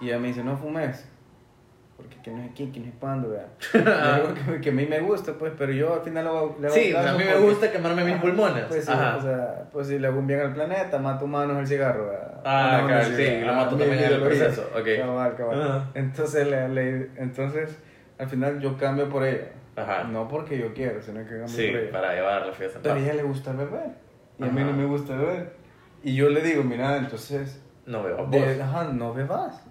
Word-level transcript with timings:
Y 0.00 0.08
ella 0.08 0.18
me 0.18 0.28
dice, 0.28 0.42
no 0.44 0.56
fumes. 0.56 1.08
Porque 1.96 2.16
que 2.22 2.30
no 2.30 2.42
es 2.42 2.50
aquí, 2.50 2.70
que 2.70 2.80
no 2.80 2.86
es. 2.86 2.94
Y 3.74 3.78
algo 3.88 4.34
que, 4.34 4.60
que 4.60 4.68
a 4.68 4.72
mí 4.72 4.84
me 4.84 5.00
gusta, 5.00 5.32
pues, 5.32 5.52
pero 5.56 5.72
yo 5.72 5.94
al 5.94 6.00
final 6.02 6.26
hago, 6.26 6.58
le 6.60 6.68
Sí, 6.68 6.94
a 6.94 7.12
mí 7.14 7.24
me 7.24 7.38
gusta 7.38 7.72
quemarme 7.72 8.04
mis 8.04 8.14
Ajá, 8.14 8.22
pulmones. 8.22 8.64
Pues 8.68 8.84
sí, 8.84 8.92
Ajá. 8.92 9.16
o 9.16 9.22
sea, 9.22 9.68
pues 9.72 9.86
si 9.86 9.98
le 9.98 10.06
hago 10.08 10.18
un 10.18 10.26
bien 10.26 10.40
al 10.40 10.52
planeta, 10.52 10.98
mato 10.98 11.24
humanos 11.24 11.56
el 11.58 11.66
cigarro, 11.66 12.08
vea. 12.10 12.40
Ah, 12.44 12.78
No, 12.82 12.86
claro, 12.88 13.04
sí, 13.06 13.12
vea. 13.16 13.44
lo 13.46 13.54
mato 13.54 13.76
mi 13.76 13.80
también 13.82 14.04
en 14.04 14.12
el 14.12 14.20
proceso, 14.20 14.70
ok. 14.78 14.86
Cabal, 14.98 15.36
cabal. 15.36 15.62
Ajá. 15.62 15.90
Entonces, 15.94 16.46
le, 16.46 16.68
le- 16.68 17.10
entonces, 17.16 17.78
al 18.18 18.28
final 18.28 18.60
yo 18.60 18.76
cambio 18.76 19.08
por 19.08 19.24
ella. 19.24 19.48
Ajá. 19.76 20.04
No 20.04 20.28
porque 20.28 20.58
yo 20.58 20.74
quiero, 20.74 21.00
sino 21.00 21.20
que 21.20 21.30
cambio 21.30 21.48
Sí, 21.48 21.68
por 21.68 21.80
ella. 21.80 21.92
para 21.92 22.14
llevar 22.14 22.46
la 22.46 22.52
fiesta 22.52 22.76
en 22.78 22.82
Pero 22.82 22.94
a 22.94 22.98
ella 22.98 23.14
le 23.14 23.22
gusta 23.22 23.52
beber. 23.52 23.88
Y 24.38 24.44
a 24.44 24.46
mí 24.48 24.60
Ajá. 24.60 24.70
no 24.70 24.76
me 24.76 24.84
gusta 24.84 25.16
beber. 25.16 25.52
Y 26.02 26.14
yo 26.14 26.28
le 26.28 26.42
digo, 26.42 26.62
mira, 26.62 26.98
entonces, 26.98 27.62
No 27.86 28.02
de, 28.02 28.62
ajá, 28.62 28.84
no 28.92 29.14
bebas. 29.14 29.62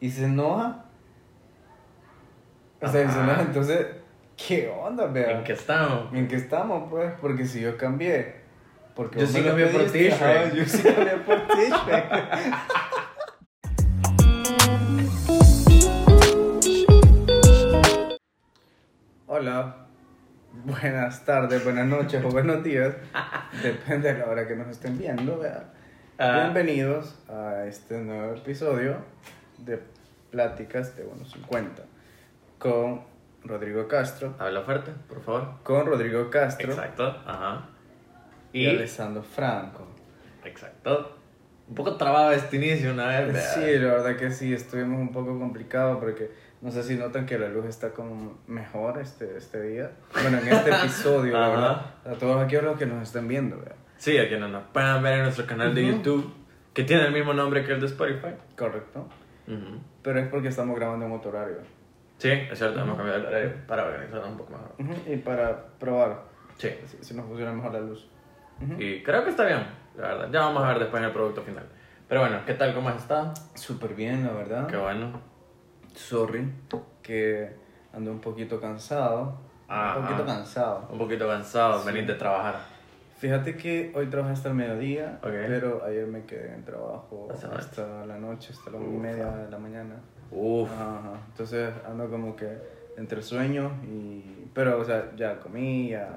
Y 0.00 0.10
se 0.10 0.24
enoja. 0.24 0.84
O 2.80 2.88
sea, 2.88 3.04
Ajá. 3.04 3.12
se 3.12 3.20
enoja. 3.20 3.42
Entonces, 3.42 3.86
¿qué 4.34 4.70
onda, 4.70 5.06
vea? 5.06 5.32
¿En 5.32 5.44
qué 5.44 5.52
estamos? 5.52 6.14
¿En 6.14 6.26
qué 6.26 6.36
estamos, 6.36 6.90
pues? 6.90 7.12
Porque 7.20 7.44
si 7.44 7.60
yo 7.60 7.76
cambié. 7.76 8.40
Porque 8.94 9.20
Yo 9.20 9.26
sí 9.26 9.42
cambié 9.42 9.66
por 9.66 9.82
ajá, 9.82 10.48
Yo 10.54 10.64
sí 10.64 10.82
cambié 10.82 11.16
por. 11.18 11.38
Hola. 19.26 19.76
Buenas 20.64 21.24
tardes, 21.24 21.62
buenas 21.62 21.86
noches 21.86 22.24
o 22.24 22.28
buenos 22.28 22.64
días. 22.64 22.94
Depende 23.62 24.12
de 24.12 24.18
la 24.18 24.26
hora 24.26 24.48
que 24.48 24.56
nos 24.56 24.68
estén 24.68 24.98
viendo, 24.98 25.38
vea. 25.38 25.64
Ah. 26.18 26.40
Bienvenidos 26.42 27.18
a 27.28 27.66
este 27.66 27.98
nuevo 27.98 28.34
episodio 28.34 28.96
de 29.64 29.78
Pláticas 30.30 30.96
de 30.96 31.04
150 31.04 31.82
con 32.58 33.02
Rodrigo 33.44 33.88
Castro. 33.88 34.34
Habla 34.38 34.62
fuerte, 34.62 34.92
por 35.08 35.20
favor. 35.22 35.48
Con 35.62 35.86
Rodrigo 35.86 36.28
Castro 36.30 36.70
Exacto, 36.72 37.04
ajá. 37.26 37.68
y, 38.52 38.64
Y, 38.64 38.68
Alessandro 38.68 39.22
Franco. 39.22 39.86
exacto. 40.44 41.16
Un 41.68 41.74
poco 41.76 41.96
trabado 41.96 42.32
este 42.32 42.56
inicio 42.56 42.92
una 42.92 43.06
vez. 43.06 43.32
vea. 43.32 43.42
Sí, 43.42 43.60
la 43.78 43.92
verdad 43.92 44.16
que 44.16 44.30
sí, 44.32 44.52
estuvimos 44.52 45.00
un 45.00 45.12
poco 45.12 45.38
complicados 45.38 45.98
porque 45.98 46.32
no 46.60 46.70
sé 46.72 46.82
si 46.82 46.96
notan 46.96 47.26
que 47.26 47.38
la 47.38 47.48
luz 47.48 47.64
está 47.66 47.90
como 47.92 48.38
mejor 48.48 48.98
este, 48.98 49.36
este 49.36 49.62
día. 49.62 49.92
Bueno, 50.20 50.38
en 50.38 50.48
este 50.48 50.70
episodio, 50.74 51.32
la 51.38 51.48
verdad. 51.48 51.86
A 52.04 52.12
todos 52.18 52.42
aquí 52.42 52.56
los 52.56 52.76
que 52.76 52.86
nos 52.86 53.02
estén 53.04 53.28
viendo, 53.28 53.56
vea. 53.56 53.76
Sí, 53.98 54.18
a 54.18 54.28
quienes 54.28 54.50
nos 54.50 54.64
puedan 54.72 55.00
ver 55.02 55.18
en 55.18 55.22
nuestro 55.22 55.46
canal 55.46 55.72
de. 55.74 55.86
YouTube, 55.86 56.34
que 56.74 56.82
tiene 56.82 57.06
el 57.06 57.12
mismo 57.12 57.32
nombre 57.34 57.64
que 57.64 57.72
el 57.72 57.80
de 57.80 57.86
Spotify. 57.86 58.34
Correcto. 58.56 59.08
Pero 60.02 60.18
es 60.20 60.28
porque 60.28 60.48
estamos 60.48 60.76
grabando 60.76 61.06
en 61.06 61.12
otro 61.12 61.30
horario. 61.30 61.58
Sí, 62.18 62.28
es 62.30 62.58
cierto, 62.58 62.80
hemos 62.80 62.96
cambiado 62.96 63.18
el 63.20 63.26
horario 63.26 63.52
para 63.66 63.84
organizarnos 63.86 64.28
un 64.28 64.36
poco 64.36 64.52
mejor. 64.52 65.08
Y 65.08 65.16
para 65.16 65.66
probar 65.78 66.22
Sí. 66.58 66.68
si, 66.86 66.98
si 67.02 67.14
nos 67.14 67.24
funciona 67.26 67.52
mejor 67.52 67.72
la 67.72 67.80
luz. 67.80 68.08
Y 68.78 69.02
creo 69.02 69.24
que 69.24 69.30
está 69.30 69.44
bien, 69.46 69.66
la 69.96 70.08
verdad. 70.08 70.28
Ya 70.30 70.40
vamos 70.40 70.62
a 70.62 70.68
ver 70.68 70.78
después 70.80 71.00
en 71.00 71.06
el 71.08 71.14
producto 71.14 71.40
final. 71.42 71.64
Pero 72.08 72.20
bueno, 72.20 72.40
¿qué 72.44 72.54
tal? 72.54 72.74
¿Cómo 72.74 72.88
has 72.90 72.96
estado? 72.96 73.32
Súper 73.54 73.94
bien, 73.94 74.26
la 74.26 74.32
verdad. 74.32 74.66
Qué 74.66 74.76
bueno. 74.76 75.20
Sorry, 75.94 76.52
que 77.02 77.56
ando 77.94 78.10
un 78.10 78.20
poquito 78.20 78.60
cansado. 78.60 79.38
Ajá. 79.68 79.98
Un 79.98 80.04
poquito 80.04 80.26
cansado. 80.26 80.88
Un 80.90 80.98
poquito 80.98 81.26
cansado, 81.28 81.84
venir 81.84 82.06
de 82.06 82.14
trabajar. 82.14 82.56
Fíjate 83.20 83.54
que 83.56 83.92
hoy 83.94 84.06
trabajé 84.06 84.32
hasta 84.32 84.48
el 84.48 84.54
mediodía, 84.54 85.18
Ok. 85.22 85.28
pero 85.46 85.84
ayer 85.84 86.06
me 86.06 86.24
quedé 86.24 86.48
en 86.48 86.54
el 86.54 86.64
trabajo 86.64 87.28
Hasta 87.30 87.48
la 87.48 87.52
noche. 87.54 87.66
hasta 87.66 88.06
la 88.06 88.16
noche, 88.18 88.52
hasta 88.52 88.70
la 88.70 88.76
una 88.78 88.86
y 88.88 88.98
media 89.12 89.26
de 89.30 89.50
la 89.50 89.58
mañana. 89.58 89.94
Uf. 90.30 90.70
Ajá. 90.72 91.20
Entonces 91.28 91.70
ando 91.86 92.08
como 92.08 92.34
que 92.34 92.48
entre 92.96 93.18
el 93.18 93.24
sueño 93.24 93.72
y... 93.84 94.48
Pero, 94.54 94.80
o 94.80 94.84
sea, 94.84 95.12
ya 95.16 95.38
comí, 95.38 95.90
ya 95.90 96.16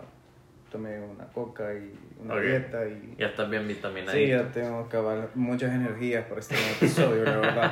tomé 0.71 0.99
una 1.01 1.25
coca 1.25 1.73
y 1.73 1.93
una 2.23 2.35
Ok. 2.35 2.41
dieta 2.41 2.85
y... 2.87 3.15
Ya 3.17 3.27
estás 3.27 3.49
bien 3.49 3.67
vitaminado. 3.67 4.17
Sí, 4.17 4.27
ya 4.27 4.49
tengo 4.51 4.87
cabal, 4.87 5.29
muchas 5.35 5.73
energías 5.73 6.23
para 6.25 6.39
este 6.39 6.55
episodio, 6.55 7.25
la 7.25 7.37
verdad. 7.37 7.71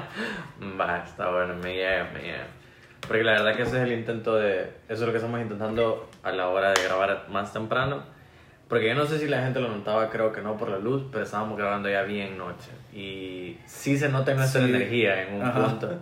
Va, 0.79 1.03
está 1.05 1.31
bueno, 1.31 1.55
me 1.55 1.73
llega, 1.73 2.09
me 2.13 2.19
llega. 2.21 2.47
Porque 3.07 3.23
la 3.23 3.31
verdad 3.31 3.55
que 3.55 3.63
ese 3.63 3.77
es 3.77 3.83
el 3.83 3.93
intento 3.93 4.35
de... 4.35 4.63
Eso 4.89 4.93
es 4.93 5.01
lo 5.01 5.11
que 5.11 5.17
estamos 5.17 5.39
intentando 5.41 6.09
a 6.21 6.31
la 6.33 6.49
hora 6.49 6.73
de 6.73 6.83
grabar 6.83 7.27
más 7.29 7.53
temprano. 7.53 8.03
Porque 8.71 8.87
yo 8.87 8.95
no 8.95 9.05
sé 9.05 9.19
si 9.19 9.27
la 9.27 9.43
gente 9.43 9.59
lo 9.59 9.67
notaba, 9.67 10.09
creo 10.09 10.31
que 10.31 10.41
no 10.41 10.55
por 10.55 10.69
la 10.69 10.79
luz, 10.79 11.03
pero 11.11 11.25
estábamos 11.25 11.57
grabando 11.57 11.89
ya 11.89 12.03
bien 12.03 12.37
noche. 12.37 12.69
Y 12.93 13.57
sí 13.65 13.97
se 13.97 14.07
nota 14.07 14.33
nuestra 14.33 14.61
Sí. 14.61 14.69
energía 14.69 15.23
en 15.27 15.33
un 15.35 15.41
Ajá. 15.41 15.65
punto. 15.67 16.01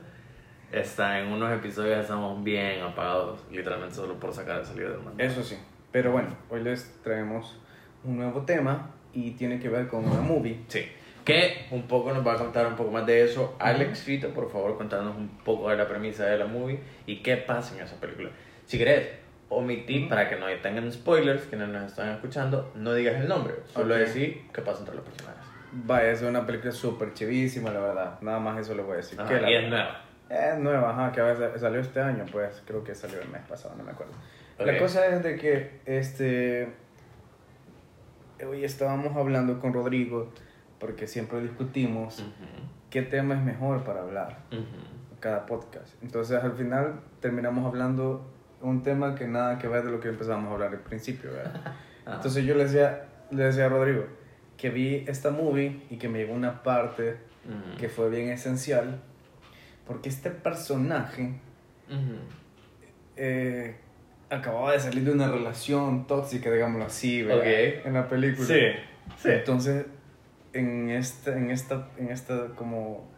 Está, 0.71 1.19
en 1.19 1.29
unos 1.29 1.51
episodios 1.51 1.97
estamos 1.97 2.43
bien 2.43 2.83
apagados, 2.83 3.39
literalmente 3.51 3.95
solo 3.95 4.19
por 4.19 4.31
sacar 4.31 4.59
el 4.59 4.65
salido 4.67 4.91
del 4.91 4.99
mundo. 4.99 5.15
Eso 5.17 5.41
sí. 5.43 5.57
Pero 5.91 6.11
bueno, 6.11 6.29
hoy 6.51 6.61
les 6.61 7.01
traemos 7.01 7.59
un 8.03 8.17
nuevo 8.17 8.41
tema 8.43 8.91
y 9.13 9.31
tiene 9.31 9.59
que 9.59 9.67
ver 9.67 9.87
con 9.87 10.05
una 10.07 10.21
movie. 10.21 10.59
Sí. 10.67 10.85
Que 11.25 11.65
un 11.71 11.87
poco 11.87 12.13
nos 12.13 12.25
va 12.25 12.33
a 12.33 12.37
contar 12.37 12.67
un 12.67 12.75
poco 12.75 12.91
más 12.91 13.03
de 13.07 13.23
eso. 13.23 13.55
Alex 13.57 14.03
Fito, 14.03 14.29
por 14.29 14.51
favor, 14.51 14.77
contarnos 14.77 15.15
un 15.17 15.29
poco 15.43 15.71
de 15.71 15.75
la 15.77 15.87
premisa 15.87 16.25
de 16.27 16.37
la 16.37 16.45
movie 16.45 16.79
y 17.07 17.23
qué 17.23 17.35
pasa 17.37 17.75
en 17.75 17.83
esa 17.83 17.95
película. 17.99 18.29
Si 18.67 18.77
querés, 18.77 19.09
omití 19.49 20.05
para 20.07 20.29
que 20.29 20.35
no 20.37 20.45
tengan 20.61 20.91
spoilers, 20.91 21.43
quienes 21.43 21.69
nos 21.69 21.83
están 21.83 22.09
escuchando, 22.09 22.71
no 22.75 22.93
digas 22.93 23.15
el 23.15 23.27
nombre, 23.27 23.55
solo 23.67 23.93
Ok. 23.95 23.99
decir 24.01 24.47
qué 24.53 24.61
pasa 24.61 24.79
entre 24.79 24.95
los 24.95 25.03
personajes. 25.03 25.43
Vaya, 25.71 26.11
es 26.11 26.21
una 26.21 26.45
película 26.45 26.71
súper 26.71 27.13
chivísima, 27.13 27.69
la 27.71 27.79
verdad. 27.79 28.19
Nada 28.21 28.39
más 28.39 28.59
eso 28.59 28.73
les 28.75 28.85
voy 28.85 28.93
a 28.93 28.97
decir. 28.97 29.19
Ajá, 29.19 29.29
Que 29.29 29.41
la- 29.41 29.51
y 29.51 29.55
es 29.55 29.69
nueva. 29.69 30.01
Es 30.29 30.57
nueva, 30.59 30.91
ajá, 30.91 31.11
que 31.11 31.21
a 31.21 31.23
veces 31.25 31.59
salió 31.61 31.79
este 31.79 31.99
año, 32.01 32.25
pues 32.31 32.61
creo 32.65 32.83
que 32.83 32.93
salió 32.95 33.19
el 33.21 33.29
mes 33.29 33.41
pasado, 33.47 33.75
no 33.75 33.83
me 33.83 33.91
acuerdo. 33.91 34.13
La 34.59 34.73
Ok. 34.73 34.79
cosa 34.79 35.07
es 35.07 35.23
de 35.23 35.35
que 35.37 35.79
este 35.85 36.71
hoy 38.47 38.63
estábamos 38.63 39.15
hablando 39.17 39.59
con 39.59 39.73
Rodrigo 39.73 40.31
porque 40.79 41.07
siempre 41.07 41.41
discutimos 41.41 42.19
Ujú, 42.19 42.29
qué 42.89 43.01
tema 43.01 43.35
es 43.35 43.41
mejor 43.41 43.83
para 43.83 44.01
hablar 44.01 44.39
ujú. 44.51 44.59
en 44.61 45.17
cada 45.19 45.45
podcast. 45.45 46.01
Entonces 46.01 46.41
al 46.43 46.53
final 46.53 47.01
terminamos 47.19 47.65
hablando 47.65 48.25
un 48.61 48.83
tema 48.83 49.15
que 49.15 49.27
nada 49.27 49.57
que 49.57 49.67
ver 49.67 49.83
de 49.83 49.91
lo 49.91 49.99
que 49.99 50.09
empezamos 50.09 50.49
a 50.49 50.53
hablar 50.53 50.71
al 50.71 50.79
principio, 50.79 51.31
¿verdad? 51.31 51.75
Entonces 52.05 52.43
yo 52.43 52.55
le 52.55 52.65
decía, 52.65 53.05
le 53.31 53.43
decía 53.43 53.65
a 53.65 53.69
Rodrigo 53.69 54.05
que 54.57 54.69
vi 54.69 55.05
esta 55.07 55.31
movie 55.31 55.83
y 55.89 55.97
que 55.97 56.09
me 56.09 56.19
llegó 56.19 56.33
una 56.33 56.63
parte 56.63 57.17
que 57.79 57.89
fue 57.89 58.09
bien 58.09 58.29
esencial 58.29 58.99
porque 59.87 60.09
este 60.09 60.29
personaje 60.29 61.33
eh, 63.15 63.75
acababa 64.29 64.73
de 64.73 64.79
salir 64.79 65.03
de 65.03 65.11
una 65.11 65.27
relación 65.27 66.05
tóxica, 66.05 66.51
digámoslo 66.51 66.85
así, 66.85 67.23
¿verdad? 67.23 67.47
En 67.85 67.93
la 67.93 68.07
película. 68.07 68.47
Sí, 68.47 68.59
sí. 69.17 69.29
Entonces, 69.31 69.87
en 70.53 70.89
esta, 70.89 71.35
en 71.35 71.49
esta, 71.49 71.87
en 71.97 72.09
esta 72.09 72.49
como 72.55 73.09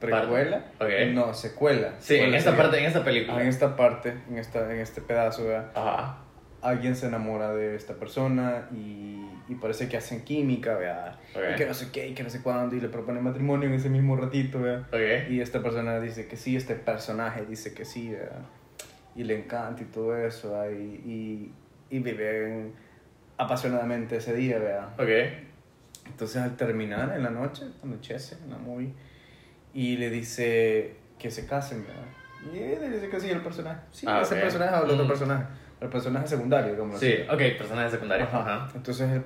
precuela, 0.00 0.64
Parte. 0.78 1.08
Ok. 1.08 1.14
no, 1.14 1.34
secuela. 1.34 1.94
Sí, 1.98 2.16
en 2.16 2.34
esta 2.34 2.50
sería. 2.50 2.64
parte, 2.64 2.78
en 2.78 2.84
esta 2.86 3.04
película. 3.04 3.36
Ah, 3.36 3.42
en 3.42 3.48
esta 3.48 3.76
parte, 3.76 4.14
en, 4.30 4.38
esta, 4.38 4.72
en 4.72 4.80
este 4.80 5.00
pedazo, 5.02 5.44
¿verdad? 5.44 5.70
Ajá. 5.74 6.18
alguien 6.62 6.96
se 6.96 7.06
enamora 7.06 7.52
de 7.54 7.74
esta 7.76 7.94
persona 7.94 8.68
y, 8.72 9.24
y 9.48 9.54
parece 9.54 9.88
que 9.88 9.96
hacen 9.96 10.22
química, 10.24 10.74
¿verdad? 10.76 11.18
Y 11.52 11.56
que 11.56 11.66
no 11.66 11.74
sé 11.74 11.90
qué, 11.92 12.08
y 12.08 12.14
que 12.14 12.22
no 12.22 12.30
sé 12.30 12.42
cuándo, 12.42 12.76
y 12.76 12.80
le 12.80 12.88
propone 12.88 13.20
matrimonio 13.20 13.68
en 13.68 13.74
ese 13.74 13.88
mismo 13.88 14.16
ratito, 14.16 14.60
¿verdad? 14.60 14.86
Ok. 14.92 15.30
Y 15.30 15.40
esta 15.40 15.62
persona 15.62 15.98
dice 16.00 16.26
que 16.28 16.36
sí, 16.36 16.56
este 16.56 16.74
personaje 16.74 17.44
dice 17.46 17.72
que 17.74 17.84
sí, 17.84 18.10
¿verdad? 18.10 18.42
Y 19.16 19.24
le 19.24 19.38
encanta 19.38 19.82
y 19.82 19.86
todo 19.86 20.16
eso, 20.16 20.52
¿verdad? 20.52 20.70
Y, 20.70 20.94
y, 21.10 21.52
y 21.90 21.98
viven 21.98 22.74
apasionadamente 23.38 24.16
ese 24.16 24.34
día, 24.34 24.58
¿verdad? 24.58 24.88
Ok. 24.98 25.48
Entonces 26.06 26.42
al 26.42 26.56
terminar 26.56 27.12
en 27.16 27.22
la 27.22 27.30
noche, 27.30 27.64
anochece 27.82 28.36
en 28.44 28.50
la 28.50 28.58
movie, 28.58 28.92
y 29.74 29.96
le 29.96 30.10
dice 30.10 30.94
que 31.18 31.30
se 31.30 31.46
casen, 31.46 31.84
¿verdad? 31.86 32.02
Y 32.52 32.58
él 32.58 32.78
le 32.80 32.90
dice 32.90 33.08
que 33.08 33.20
sí, 33.20 33.30
el 33.30 33.42
personaje. 33.42 33.80
Sí, 33.92 34.06
Ah, 34.08 34.20
ese 34.22 34.36
personaje 34.36 34.74
habla 34.74 34.88
de 34.88 34.94
otro 34.94 35.04
Mm. 35.04 35.08
personaje. 35.08 35.44
El 35.80 35.88
personaje 35.88 36.26
secundario, 36.26 36.76
como 36.76 36.96
Sí, 36.98 37.14
ok, 37.30 37.38
personaje 37.58 37.90
secundario. 37.90 38.26
Ajá. 38.26 38.40
Ajá. 38.40 38.72
Entonces 38.74 39.10
el, 39.10 39.22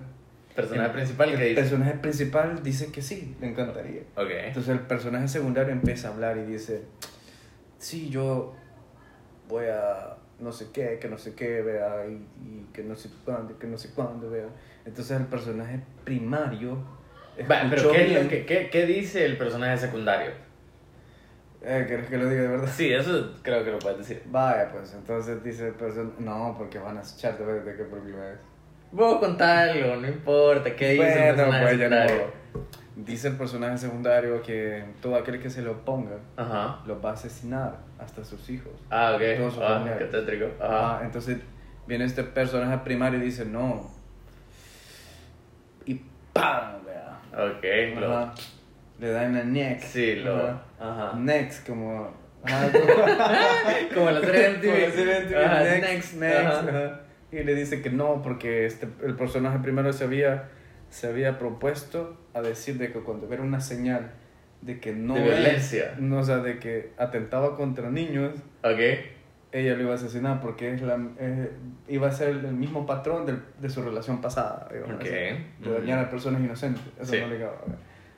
Personaje 0.54 0.86
el- 0.86 0.92
principal, 0.92 1.28
el 1.30 1.36
¿qué 1.38 1.44
dice? 1.46 1.60
personaje 1.62 1.92
principal 1.94 2.62
dice 2.62 2.92
que 2.92 3.02
sí, 3.02 3.36
le 3.40 3.48
encantaría. 3.48 4.02
Ok. 4.16 4.30
Entonces 4.30 4.68
el 4.72 4.80
personaje 4.80 5.26
secundario 5.28 5.72
empieza 5.72 6.08
a 6.08 6.12
hablar 6.12 6.36
y 6.38 6.44
dice, 6.44 6.82
sí, 7.78 8.08
yo 8.10 8.54
voy 9.48 9.66
a 9.66 10.16
no 10.40 10.52
sé 10.52 10.66
qué, 10.72 10.98
que 11.00 11.08
no 11.08 11.16
sé 11.18 11.34
qué, 11.34 11.62
vea, 11.62 12.06
y, 12.08 12.12
y 12.44 12.66
que 12.72 12.82
no 12.82 12.94
sé 12.96 13.08
cuándo, 13.24 13.56
que 13.58 13.66
no 13.68 13.78
sé 13.78 13.90
cuándo, 13.94 14.28
vea. 14.30 14.46
Entonces 14.84 15.16
el 15.18 15.26
personaje 15.26 15.80
primario... 16.04 16.78
Va, 17.50 17.62
pero 17.68 17.90
¿qué, 17.92 18.08
lo 18.22 18.28
que- 18.28 18.46
qué, 18.46 18.68
¿qué 18.70 18.86
dice 18.86 19.24
el 19.24 19.36
personaje 19.36 19.76
secundario? 19.78 20.30
Eh, 21.62 21.84
¿Querés 21.88 22.06
que 22.08 22.18
lo 22.18 22.28
diga 22.28 22.42
de 22.42 22.48
verdad? 22.48 22.68
Sí, 22.72 22.92
eso 22.92 23.32
creo 23.42 23.64
que 23.64 23.70
lo 23.70 23.78
puedes 23.78 23.98
decir. 23.98 24.22
Vaya, 24.26 24.70
pues 24.70 24.92
entonces 24.94 25.42
dice 25.42 25.68
el 25.68 25.76
person- 25.78 26.12
no, 26.18 26.54
porque 26.58 26.78
van 26.78 26.98
a 26.98 27.00
echarte 27.00 27.42
de 27.44 27.76
qué 27.76 27.84
película 27.84 28.32
es. 28.32 28.38
Vos 28.92 29.18
contalo, 29.18 29.96
no 29.96 30.06
importa, 30.06 30.76
¿qué 30.76 30.90
dice 30.90 31.04
el 31.30 31.34
Bueno, 31.34 31.36
personaje 31.36 31.64
pues 31.66 31.78
ya 31.78 31.88
no. 31.88 31.96
secundario? 32.02 32.32
Dice 32.96 33.28
el 33.28 33.36
personaje 33.36 33.78
secundario 33.78 34.40
que 34.42 34.84
todo 35.02 35.16
aquel 35.16 35.40
que 35.40 35.50
se 35.50 35.62
lo 35.62 35.84
ponga 35.84 36.18
Ajá. 36.36 36.78
los 36.86 37.04
va 37.04 37.10
a 37.10 37.12
asesinar, 37.14 37.78
hasta 37.98 38.22
sus 38.24 38.48
hijos. 38.50 38.72
Ah, 38.90 39.14
ok. 39.16 39.22
Todos 39.38 39.54
sus 39.54 39.62
Ah, 39.64 39.84
qué 39.98 40.04
tétrico. 40.04 40.46
Ajá, 40.60 40.96
Ajá. 40.98 41.04
entonces 41.06 41.38
viene 41.88 42.04
este 42.04 42.22
personaje 42.22 42.78
primario 42.84 43.18
y 43.18 43.22
dice 43.22 43.44
no. 43.44 43.90
Y 45.86 46.00
¡pam! 46.32 46.83
Ok, 47.36 47.64
lo- 48.00 48.16
Ajá. 48.16 48.34
Le 49.00 49.08
da 49.08 49.24
en 49.24 49.34
la 49.34 49.44
neck. 49.44 49.80
Sí, 49.80 50.16
lo. 50.16 50.36
Ajá. 50.36 50.62
Ajá. 50.78 51.12
Next, 51.18 51.66
como. 51.66 52.14
Ajá, 52.44 52.70
como- 52.70 52.84
Como 53.94 54.10
la 54.10 54.20
serie 54.20 54.42
de 54.42 54.48
MTV. 54.58 54.68
Next, 54.78 54.96
next, 55.82 56.14
next, 56.14 56.40
ajá. 56.46 56.58
ajá. 56.60 57.00
Y 57.32 57.42
le 57.42 57.54
dice 57.54 57.82
que 57.82 57.90
no, 57.90 58.22
porque 58.22 58.66
este, 58.66 58.86
el 59.04 59.16
personaje 59.16 59.58
primero 59.58 59.92
se 59.92 60.04
había, 60.04 60.50
se 60.90 61.08
había 61.08 61.38
propuesto 61.38 62.16
a 62.34 62.40
decir 62.42 62.78
de 62.78 62.92
que 62.92 63.00
cuando 63.00 63.26
hubiera 63.26 63.42
una 63.42 63.60
señal 63.60 64.12
de 64.60 64.78
que 64.78 64.92
no 64.92 65.14
De 65.14 65.26
era- 65.26 65.34
violencia. 65.40 65.94
no, 65.98 66.18
o 66.18 66.22
sea, 66.24 66.38
de 66.38 66.58
que 66.58 66.92
atentaba 66.96 67.56
contra 67.56 67.90
niños, 67.90 68.34
Ok. 68.62 68.78
Ella 69.54 69.74
lo 69.76 69.82
iba 69.84 69.92
a 69.92 69.94
asesinar 69.94 70.40
porque 70.40 70.74
es 70.74 70.82
la, 70.82 70.98
eh, 71.18 71.50
iba 71.88 72.08
a 72.08 72.10
ser 72.12 72.30
el 72.30 72.52
mismo 72.54 72.84
patrón 72.84 73.24
del- 73.24 73.40
de, 73.60 73.68
su 73.70 73.82
relación 73.82 74.20
pasada, 74.20 74.68
digamos, 74.72 74.96
Ok. 74.96 75.02
así, 75.02 75.10
de 75.10 75.44
Ujú. 75.62 75.70
dañar 75.74 76.00
a 76.00 76.10
personas 76.10 76.40
inocentes. 76.42 76.82
Eso 77.00 77.12
Sí. 77.12 77.20
no 77.20 77.28
le. 77.28 77.46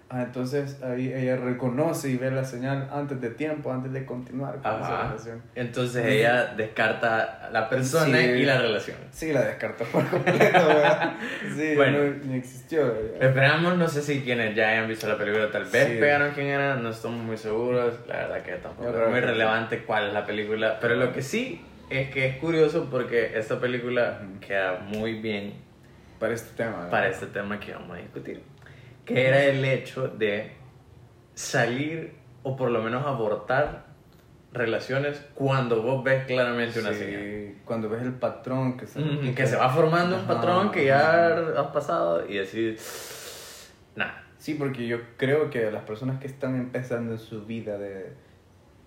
Ah, 0.09 0.23
entonces 0.23 0.81
ahí 0.85 1.13
ella 1.13 1.37
reconoce 1.37 2.09
y 2.11 2.17
ve 2.17 2.31
la 2.31 2.45
señal 2.45 2.89
antes 2.93 3.21
de 3.21 3.29
tiempo, 3.31 3.73
antes 3.73 3.93
de 3.93 4.05
continuar 4.07 4.53
con 4.63 4.75
esa 4.77 4.79
Ajá. 4.95 5.09
relación. 5.09 5.43
Entonces 5.57 6.07
ella 6.07 6.55
descarta 6.57 7.47
a 7.47 7.51
la 7.51 7.69
persona 7.69 8.17
Sí. 8.19 8.25
y 8.25 8.45
la 8.45 8.59
relación. 8.61 8.97
Sí, 9.11 9.33
la 9.33 9.41
descartó 9.43 9.83
por 9.87 10.07
completo, 10.07 10.67
¿verdad? 10.69 11.15
Sí, 11.57 11.75
Bueno. 11.75 11.99
no, 12.05 12.11
ni 12.25 12.37
existió. 12.39 12.87
¿verdad? 12.87 13.21
Esperamos, 13.29 13.77
no 13.79 13.89
sé 13.89 14.01
si 14.01 14.21
quienes 14.21 14.55
ya 14.55 14.69
hayan 14.69 14.87
visto 14.87 15.09
la 15.09 15.19
película 15.19 15.51
tal 15.51 15.65
vez 15.65 15.89
Sí. 15.89 15.97
pegaron 15.99 16.31
quién 16.35 16.47
era, 16.49 16.77
no 16.77 16.91
estamos 16.91 17.25
muy 17.25 17.37
seguros, 17.37 17.95
la 18.07 18.15
verdad 18.17 18.43
que 18.43 18.53
tampoco 18.53 18.89
es 18.91 19.09
muy 19.11 19.21
que 19.21 19.27
relevante 19.27 19.83
cuál 19.83 20.07
es 20.09 20.13
la 20.15 20.25
película, 20.25 20.79
pero 20.81 20.95
lo 20.95 21.13
que 21.13 21.23
sí 21.23 21.61
es 21.91 22.11
que 22.11 22.27
es 22.27 22.37
curioso 22.37 22.87
porque 22.91 23.37
esta 23.37 23.59
película 23.59 24.21
queda 24.41 24.79
muy 24.87 25.15
bien 25.21 25.55
Para 26.21 26.33
este 26.35 26.55
tema. 26.57 26.77
¿verdad? 26.77 26.91
para 26.91 27.09
este 27.09 27.27
tema 27.27 27.59
que 27.59 27.73
vamos 27.73 27.97
a 27.97 28.01
discutir, 28.01 28.41
que 29.07 29.27
era 29.27 29.43
el 29.45 29.65
hecho 29.65 30.09
de 30.09 30.53
salir 31.35 32.15
o 32.43 32.57
por 32.57 32.71
lo 32.71 32.83
menos 32.83 33.07
abortar 33.07 33.87
relaciones 34.53 35.23
cuando 35.35 35.83
vos 35.83 36.03
ves 36.05 36.25
claramente 36.27 36.81
una 36.81 36.93
Sí, 36.93 36.99
señal. 36.99 37.55
Cuando 37.65 37.89
ves 37.89 38.03
el 38.03 38.13
patrón 38.15 38.77
que 38.77 38.87
se, 38.87 39.01
repite. 39.01 39.35
Que 39.35 39.47
se 39.47 39.57
va 39.57 39.69
formando 39.69 40.17
un 40.17 40.23
Ajá, 40.25 40.35
patrón 40.35 40.71
que 40.71 40.87
ya 40.87 41.27
ajá. 41.29 41.61
has 41.61 41.67
pasado 41.69 42.27
y 42.29 42.35
decís, 42.37 43.73
nah. 43.95 44.11
Sí, 44.39 44.55
porque 44.55 44.87
yo 44.87 44.99
creo 45.17 45.51
que 45.51 45.71
las 45.71 45.83
personas 45.85 46.21
que 46.21 46.27
están 46.27 46.57
empezando 46.57 47.13
en 47.13 47.19
su 47.19 47.45
vida 47.47 47.79
de, 47.79 48.13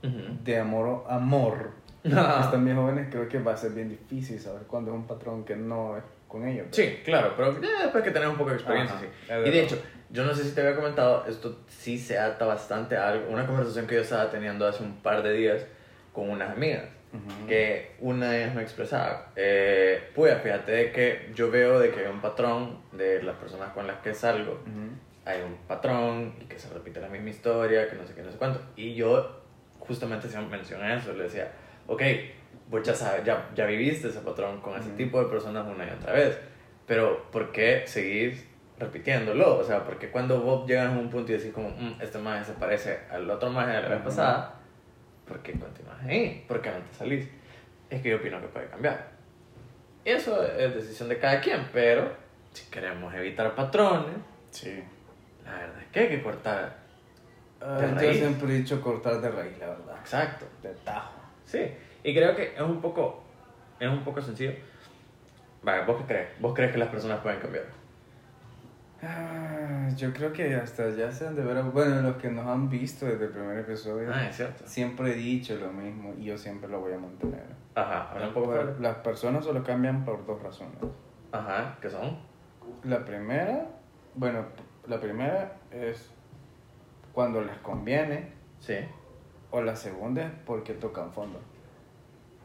Ujú. 0.04 0.38
de 0.44 0.58
amor, 0.58 1.04
amor 1.10 1.72
están 2.04 2.64
bien 2.64 2.78
jóvenes, 2.78 3.08
creo 3.12 3.28
que 3.28 3.40
va 3.40 3.54
a 3.54 3.58
ser 3.58 3.72
bien 3.72 3.90
difícil 3.90 4.40
saber 4.40 4.64
cuándo 4.64 4.92
es 4.92 4.96
un 4.98 5.06
patrón 5.08 5.44
que 5.44 5.56
no 5.56 5.98
es 5.98 6.04
con 6.28 6.48
ellos. 6.48 6.68
Sí, 6.72 7.00
claro, 7.04 7.34
pero 7.36 7.60
ya 7.62 7.84
después 7.84 8.04
que 8.04 8.12
tenés 8.12 8.30
un 8.30 8.38
poco 8.38 8.52
de 8.52 8.56
experiencia, 8.56 8.98
sí. 9.00 9.08
Y 9.46 9.50
de 9.50 9.64
hecho, 9.64 9.82
yo 10.10 10.24
no 10.24 10.34
sé 10.34 10.44
si 10.44 10.56
te 10.56 10.62
había 10.62 10.76
comentado, 10.76 11.26
esto 11.28 11.60
sí 11.68 11.98
se 11.98 12.18
ata 12.18 12.46
bastante 12.46 12.98
a 12.98 13.10
algo, 13.10 13.30
una 13.30 13.46
conversación 13.46 13.86
que 13.88 13.96
yo 13.96 14.02
estaba 14.02 14.30
teniendo 14.30 14.68
hace 14.68 14.84
un 14.84 14.98
par 15.02 15.22
de 15.22 15.34
días 15.34 15.66
con 16.14 16.30
unas 16.30 16.52
amigas, 16.52 16.86
que 17.48 17.96
una 18.00 18.30
de 18.32 18.44
ellas 18.44 18.56
me 18.56 18.62
expresaba, 18.62 19.32
eh, 19.36 20.10
pues 20.14 20.40
fíjate 20.42 20.72
de 20.72 20.92
que 20.92 21.32
yo 21.34 21.50
veo 21.50 21.80
de 21.80 21.92
que 21.92 22.02
hay 22.02 22.08
un 22.08 22.22
patrón 22.22 22.80
de 22.92 23.24
las 23.24 23.36
personas 23.38 23.72
con 23.74 23.88
las 23.88 23.98
que 23.98 24.14
salgo, 24.14 24.54
Ujú. 24.54 24.92
hay 25.26 25.42
un 25.42 25.56
patrón 25.68 26.36
y 26.40 26.46
que 26.46 26.60
se 26.60 26.72
repite 26.74 27.00
la 27.00 27.08
misma 27.08 27.30
historia, 27.30 27.88
que 27.88 27.96
no 27.96 28.06
sé 28.06 28.14
qué, 28.14 28.22
no 28.22 28.32
sé 28.32 28.38
cuánto. 28.38 28.62
Y 28.76 28.94
yo 28.94 29.42
justamente 29.80 30.28
se 30.28 30.40
mencioné 30.40 30.98
eso, 30.98 31.14
le 31.14 31.24
decía, 31.24 31.52
ok, 31.88 32.02
vos 32.70 32.84
ya 32.84 32.94
sabes, 32.94 33.24
ya, 33.26 33.50
ya 33.56 33.66
viviste 33.66 34.10
ese 34.10 34.20
patrón 34.20 34.62
con 34.62 34.80
ese 34.80 34.92
tipo 34.92 35.20
de 35.24 35.30
personas 35.30 35.66
una 35.68 35.86
y 35.86 35.90
otra 35.90 36.14
vez, 36.14 36.38
pero 36.86 37.30
¿por 37.32 37.52
qué 37.52 37.84
seguís 37.86 38.46
repitiéndolo? 38.80 39.58
O 39.58 39.64
sea, 39.64 39.84
porque 39.84 40.10
cuando 40.10 40.42
vos 40.42 40.68
llegas 40.68 40.88
a 40.88 40.98
un 40.98 41.10
punto 41.10 41.32
y 41.32 41.36
decís 41.38 41.54
como, 41.54 41.70
"Mm, 41.70 42.02
este 42.02 42.18
maje 42.18 42.46
se 42.46 42.54
parece 42.54 43.00
al 43.12 43.30
otro 43.30 43.50
maje 43.50 43.72
de 43.72 43.82
la 43.82 43.88
vez 43.90 43.98
Ujú. 44.00 44.06
pasada, 44.06 44.54
¿por 45.28 45.40
qué 45.42 45.52
continúas 45.54 46.02
ahí? 46.04 46.46
¿Por 46.48 46.62
qué 46.62 46.70
no 46.72 46.78
te 46.78 46.94
salís? 46.96 47.28
Es 47.90 48.02
que 48.02 48.10
yo 48.10 48.18
opino 48.18 48.40
que 48.42 48.48
puede 48.48 48.68
cambiar. 48.68 49.10
Eso 50.06 50.44
es 50.44 50.74
decisión 50.76 51.10
de 51.10 51.20
cada 51.20 51.42
quien, 51.42 51.68
pero 51.74 52.12
si 52.54 52.70
queremos 52.72 53.14
evitar 53.14 53.54
patrones, 53.56 54.16
Sí. 54.52 54.82
la 55.46 55.52
verdad 55.52 55.82
es 55.82 55.88
que 55.92 56.00
hay 56.00 56.08
que 56.10 56.24
cortar. 56.24 56.78
Ah, 57.62 57.78
De 57.78 57.88
yo 57.90 57.96
raíz. 57.96 58.18
siempre 58.18 58.50
he 58.50 58.58
dicho 58.60 58.80
cortar 58.82 59.20
de 59.20 59.30
raíz, 59.30 59.58
la 59.60 59.68
verdad. 59.68 59.98
Exacto. 60.00 60.46
De 60.64 60.70
tajo. 60.86 61.20
Sí. 61.46 61.60
Y 62.04 62.16
creo 62.16 62.34
que 62.36 62.54
es 62.56 62.62
un 62.62 62.80
poco, 62.80 63.22
es 63.80 63.88
un 63.90 64.02
poco 64.04 64.22
sencillo. 64.22 64.54
Vale, 65.62 65.84
¿vos 65.84 65.98
qué 65.98 66.06
crees? 66.08 66.30
¿Vos 66.40 66.54
crees 66.56 66.72
que 66.72 66.78
las 66.78 66.88
personas 66.88 67.20
pueden 67.20 67.40
cambiar? 67.42 67.66
Ah, 69.02 69.88
yo 69.96 70.12
creo 70.14 70.34
que 70.34 70.56
hasta 70.56 70.90
ya 70.90 71.12
se 71.12 71.26
han 71.28 71.36
de 71.36 71.42
ver, 71.44 71.64
bueno, 71.64 72.02
los 72.02 72.18
que 72.18 72.30
nos 72.30 72.46
han 72.46 72.70
visto 72.70 73.06
desde 73.06 73.26
el 73.26 73.32
primer 73.32 73.58
episodio, 73.60 74.10
Ah, 74.14 74.28
es 74.28 74.36
cierto. 74.36 74.64
siempre 74.68 75.12
he 75.12 75.16
dicho 75.16 75.56
lo 75.56 75.72
mismo 75.72 76.14
y 76.18 76.26
yo 76.26 76.38
siempre 76.38 76.70
lo 76.70 76.82
voy 76.82 76.94
a 76.94 76.98
mantener. 76.98 77.46
Ajá, 77.76 78.12
habla 78.12 78.28
un 78.28 78.34
poco 78.34 78.48
Pues, 78.48 78.62
fuerte. 78.62 78.82
Las 78.82 78.96
personas 78.98 79.46
solo 79.46 79.64
cambian 79.64 80.04
por 80.04 80.26
dos 80.26 80.42
razones. 80.44 80.76
Ajá, 81.32 81.78
¿qué 81.82 81.90
son? 81.90 82.18
La 82.84 83.06
primera, 83.06 83.68
bueno, 84.16 84.46
la 84.88 85.00
primera 85.00 85.54
es 85.72 86.12
cuando 87.14 87.42
les 87.42 87.58
conviene 87.60 88.34
Sí. 88.60 88.76
o 89.52 89.62
la 89.62 89.76
segunda 89.76 90.24
es 90.24 90.32
porque 90.46 90.74
tocan 90.74 91.12
fondo. 91.14 91.40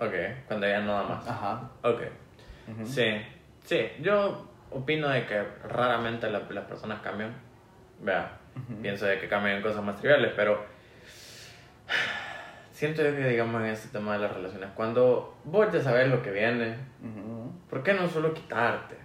Ok, 0.00 0.12
cuando 0.46 0.68
ya 0.68 0.80
no 0.80 0.92
da 0.92 1.02
más. 1.02 1.28
Ajá. 1.28 1.70
Ok. 1.82 2.00
Ujú. 2.72 2.86
Sí, 2.86 3.04
sí, 3.64 3.78
yo 4.00 4.46
opino 4.74 5.08
de 5.08 5.26
que 5.26 5.42
raramente 5.68 6.28
la- 6.30 6.40
las 6.50 6.64
personas 6.64 7.00
cambian. 7.00 7.32
Vea, 8.00 8.38
pienso 8.82 9.06
de 9.06 9.18
que 9.20 9.28
cambian 9.28 9.62
cosas 9.62 9.82
más 9.82 9.96
triviales, 9.96 10.32
pero 10.36 10.64
siento 12.72 13.02
yo 13.02 13.14
que, 13.14 13.28
digamos, 13.28 13.62
en 13.62 13.68
este 13.68 13.88
tema 13.88 14.14
de 14.14 14.18
las 14.20 14.32
relaciones, 14.34 14.70
cuando 14.74 15.36
vos 15.44 15.72
ya 15.72 15.80
sabes 15.80 16.08
lo 16.08 16.22
que 16.22 16.30
viene, 16.32 16.76
Ujú. 17.02 17.52
¿por 17.70 17.82
qué 17.82 17.94
no 17.94 18.08
solo 18.08 18.34
quitarte? 18.34 18.96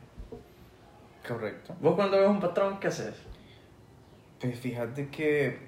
Correcto. 1.28 1.76
Vos 1.80 1.96
cuando 1.96 2.18
ves 2.18 2.28
un 2.28 2.40
patrón, 2.40 2.80
¿qué 2.80 2.88
haces? 2.88 3.16
Pues 4.42 4.60
fíjate 4.60 5.10
que 5.10 5.60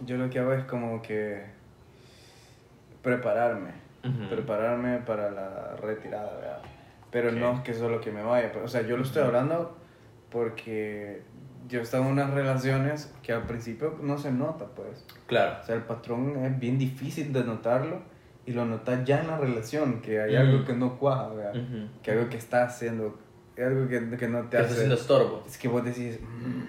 yo 0.00 0.16
lo 0.16 0.30
que 0.30 0.38
hago 0.38 0.52
es 0.52 0.64
como 0.64 1.02
que 1.02 1.44
prepararme, 3.02 3.72
prepararme 4.28 4.98
para 4.98 5.30
la 5.30 5.76
retirada, 5.76 6.36
¿verdad? 6.36 6.62
Pero 7.10 7.30
Ok. 7.30 7.34
no 7.36 7.52
es 7.54 7.60
que 7.60 7.74
solo 7.74 8.00
que 8.00 8.10
me 8.12 8.22
vaya, 8.22 8.50
pero, 8.52 8.64
o 8.64 8.68
sea, 8.68 8.82
yo 8.82 8.96
lo 8.96 9.02
estoy 9.02 9.22
hablando 9.24 9.76
porque 10.30 11.22
yo 11.68 11.80
he 11.80 11.82
estado 11.82 12.04
en 12.04 12.10
unas 12.10 12.30
relaciones 12.32 13.12
que 13.22 13.32
al 13.32 13.42
principio 13.46 13.96
no 14.02 14.16
se 14.18 14.32
nota, 14.32 14.66
pues. 14.74 15.04
Claro. 15.26 15.58
O 15.62 15.64
sea, 15.66 15.74
el 15.76 15.82
patrón 15.82 16.36
es 16.44 16.58
bien 16.58 16.78
difícil 16.78 17.32
de 17.32 17.44
notarlo 17.44 18.00
y 18.46 18.52
lo 18.52 18.64
notas 18.64 19.04
ya 19.04 19.20
en 19.20 19.26
la 19.28 19.38
relación, 19.38 20.00
que 20.00 20.20
hay 20.20 20.34
Ujú. 20.36 20.40
algo 20.42 20.64
que 20.64 20.72
no 20.74 20.98
cuaja, 20.98 21.28
¿verdad? 21.28 21.54
Ujú. 21.56 21.88
Que 22.02 22.12
algo 22.12 22.28
que 22.28 22.36
está 22.36 22.64
haciendo, 22.64 23.18
algo 23.58 23.88
que, 23.88 24.16
que 24.16 24.28
no 24.28 24.48
te 24.48 24.58
hace... 24.58 24.72
haciendo 24.74 24.94
estorbo. 24.94 25.42
Es 25.46 25.58
que 25.58 25.68
vos 25.68 25.84
decís, 25.84 26.18
"Mm, 26.20 26.62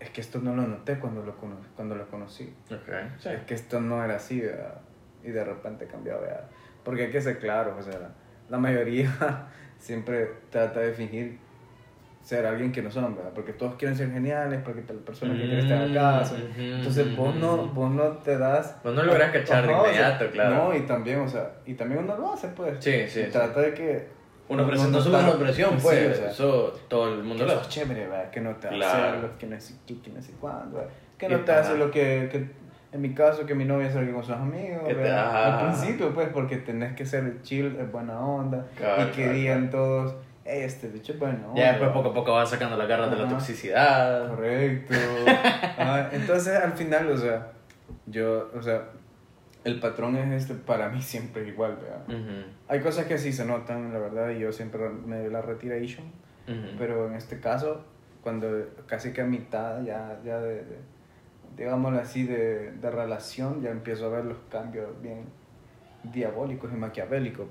es 0.00 0.10
que 0.10 0.20
esto 0.20 0.38
no 0.40 0.54
lo 0.54 0.62
noté 0.66 0.98
cuando 0.98 1.22
lo, 1.22 1.36
cono- 1.36 1.56
cuando 1.76 1.94
lo 1.94 2.06
conocí. 2.08 2.52
Ok, 2.70 2.92
sí. 3.18 3.28
Es 3.30 3.42
que 3.44 3.54
esto 3.54 3.80
no 3.80 4.04
era 4.04 4.16
así, 4.16 4.40
¿verdad? 4.40 4.80
Y 5.24 5.30
de 5.30 5.44
repente 5.44 5.86
cambió, 5.86 6.20
¿verdad? 6.20 6.48
Porque 6.84 7.04
hay 7.04 7.10
que 7.10 7.20
ser 7.20 7.38
claros, 7.38 7.74
o 7.78 7.82
sea, 7.90 8.12
la 8.48 8.58
mayoría 8.58 9.10
siempre 9.78 10.28
trata 10.50 10.80
de 10.80 10.92
fingir 10.92 11.38
ser 12.22 12.46
alguien 12.46 12.70
que 12.70 12.82
no 12.82 12.90
son, 12.90 13.16
¿verdad? 13.16 13.32
Porque 13.34 13.52
todos 13.52 13.74
quieren 13.74 13.96
ser 13.96 14.12
geniales, 14.12 14.60
porque 14.64 14.84
la 14.92 15.00
persona 15.00 15.32
que 15.34 15.40
quiere 15.40 15.58
estar 15.58 15.88
Mm, 15.88 15.90
acá. 15.90 16.24
son- 16.24 16.42
ujú, 16.42 16.60
Entonces 16.60 17.16
vos 17.16 17.34
no, 17.34 17.66
vos 17.68 17.90
no 17.90 18.04
te 18.18 18.38
das... 18.38 18.76
Vos 18.84 18.94
no 18.94 19.02
lográs 19.02 19.32
cachar 19.32 19.66
de 19.66 19.72
Ajá, 19.72 19.82
o 19.82 19.84
sea, 19.86 19.92
inmediato, 19.92 20.30
claro. 20.30 20.54
No, 20.68 20.76
y 20.76 20.82
también, 20.82 21.18
o 21.18 21.28
sea, 21.28 21.50
y 21.66 21.74
también 21.74 22.04
uno 22.04 22.16
lo 22.16 22.32
hace, 22.32 22.46
pues. 22.48 22.76
Sí, 22.78 23.08
sí, 23.08 23.20
Y 23.20 23.24
sí. 23.24 23.30
trata 23.32 23.60
de 23.60 23.74
que... 23.74 24.06
Una 24.48 24.62
no- 24.62 24.68
presión, 24.68 24.92
no 24.92 24.98
no 24.98 25.02
somos 25.04 25.20
está- 25.20 25.34
una 25.34 25.44
presión, 25.44 25.70
Sí, 25.72 25.78
pues. 25.82 26.12
o 26.12 26.14
sea, 26.22 26.30
Eso 26.30 26.80
todo 26.88 27.12
el 27.14 27.24
mundo 27.24 27.44
que 27.44 27.54
lo 27.54 27.60
es 27.60 27.68
chévere, 27.68 28.06
¿verdad? 28.06 28.30
Que 28.30 28.40
no 28.40 28.54
te 28.54 28.68
hace 28.68 28.76
Claro. 28.76 29.12
algo, 29.16 29.28
que 29.38 29.46
no 29.48 29.60
sé 29.60 29.74
qué, 29.86 30.00
que 30.00 30.10
no 30.10 30.22
sé 30.22 30.32
cuándo, 30.40 30.76
¿verdad? 30.76 30.92
Que 31.18 31.26
Y- 31.26 31.28
no 31.30 31.40
te 31.40 31.52
hace 31.52 31.70
ajá. 31.70 31.78
lo 31.78 31.90
que, 31.90 32.28
que, 32.30 32.46
en 32.92 33.00
mi 33.00 33.14
caso, 33.14 33.46
que 33.46 33.54
mi 33.54 33.64
novia 33.64 33.90
salga 33.90 34.12
con 34.12 34.22
sus 34.22 34.34
amigos, 34.36 34.82
ajá. 34.86 35.60
Al 35.60 35.64
principio, 35.70 36.12
pues, 36.14 36.28
porque 36.28 36.58
tenés 36.58 36.94
que 36.94 37.06
ser 37.06 37.40
chill, 37.42 37.76
es 37.80 37.90
buena 37.90 38.20
onda, 38.20 38.66
Claro, 38.76 39.02
y 39.02 39.06
que 39.06 39.22
claro, 39.22 39.32
digan 39.32 39.70
todos, 39.70 40.14
"Ey, 40.44 40.62
este 40.62 40.88
bicho 40.88 41.12
es 41.12 41.18
buena 41.18 41.46
onda. 41.48 41.60
Ya 41.60 41.68
después 41.72 41.90
poco 41.92 42.10
a 42.10 42.14
poco 42.14 42.32
vas 42.32 42.50
sacando 42.50 42.76
las 42.76 42.86
garras 42.88 43.10
de 43.10 43.16
la 43.16 43.28
toxicidad. 43.28 44.28
Correcto. 44.28 44.94
Ajá, 45.78 46.10
Entonces, 46.12 46.54
al 46.58 46.72
final, 46.72 47.10
o 47.10 47.16
sea, 47.16 47.52
yo, 48.06 48.50
o 48.54 48.60
sea, 48.60 48.82
el 49.64 49.78
patrón 49.78 50.16
es 50.16 50.42
este, 50.42 50.54
para 50.54 50.88
mí 50.88 51.00
siempre 51.00 51.46
igual, 51.46 51.76
¿verdad? 51.80 52.02
Ujú, 52.08 52.46
Hay 52.68 52.80
cosas 52.80 53.06
que 53.06 53.16
sí 53.18 53.32
se 53.32 53.44
notan, 53.44 53.92
la 53.92 53.98
verdad, 54.00 54.30
y 54.30 54.40
yo 54.40 54.52
siempre 54.52 54.88
me 54.88 55.18
doy 55.20 55.30
la 55.30 55.40
retiration, 55.40 56.06
ujú. 56.48 56.76
pero 56.78 57.06
en 57.06 57.14
este 57.14 57.38
caso, 57.38 57.84
cuando 58.22 58.48
casi 58.86 59.12
que 59.12 59.20
a 59.22 59.24
mitad 59.24 59.80
ya, 59.82 60.18
ya 60.24 60.40
de, 60.40 60.56
de- 60.56 60.92
digámoslo 61.56 61.98
así, 62.00 62.24
de, 62.24 62.72
de 62.72 62.90
relación, 62.90 63.60
ya 63.62 63.70
empiezo 63.70 64.06
a 64.06 64.08
ver 64.10 64.24
los 64.24 64.38
cambios 64.50 64.88
bien 65.02 65.24
diabólicos 66.04 66.70
y 66.72 66.76
maquiavélicos. 66.76 67.46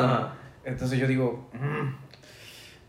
Entonces, 0.64 0.98
yo 0.98 1.06
digo, 1.06 1.48
"Mm, 1.52 1.94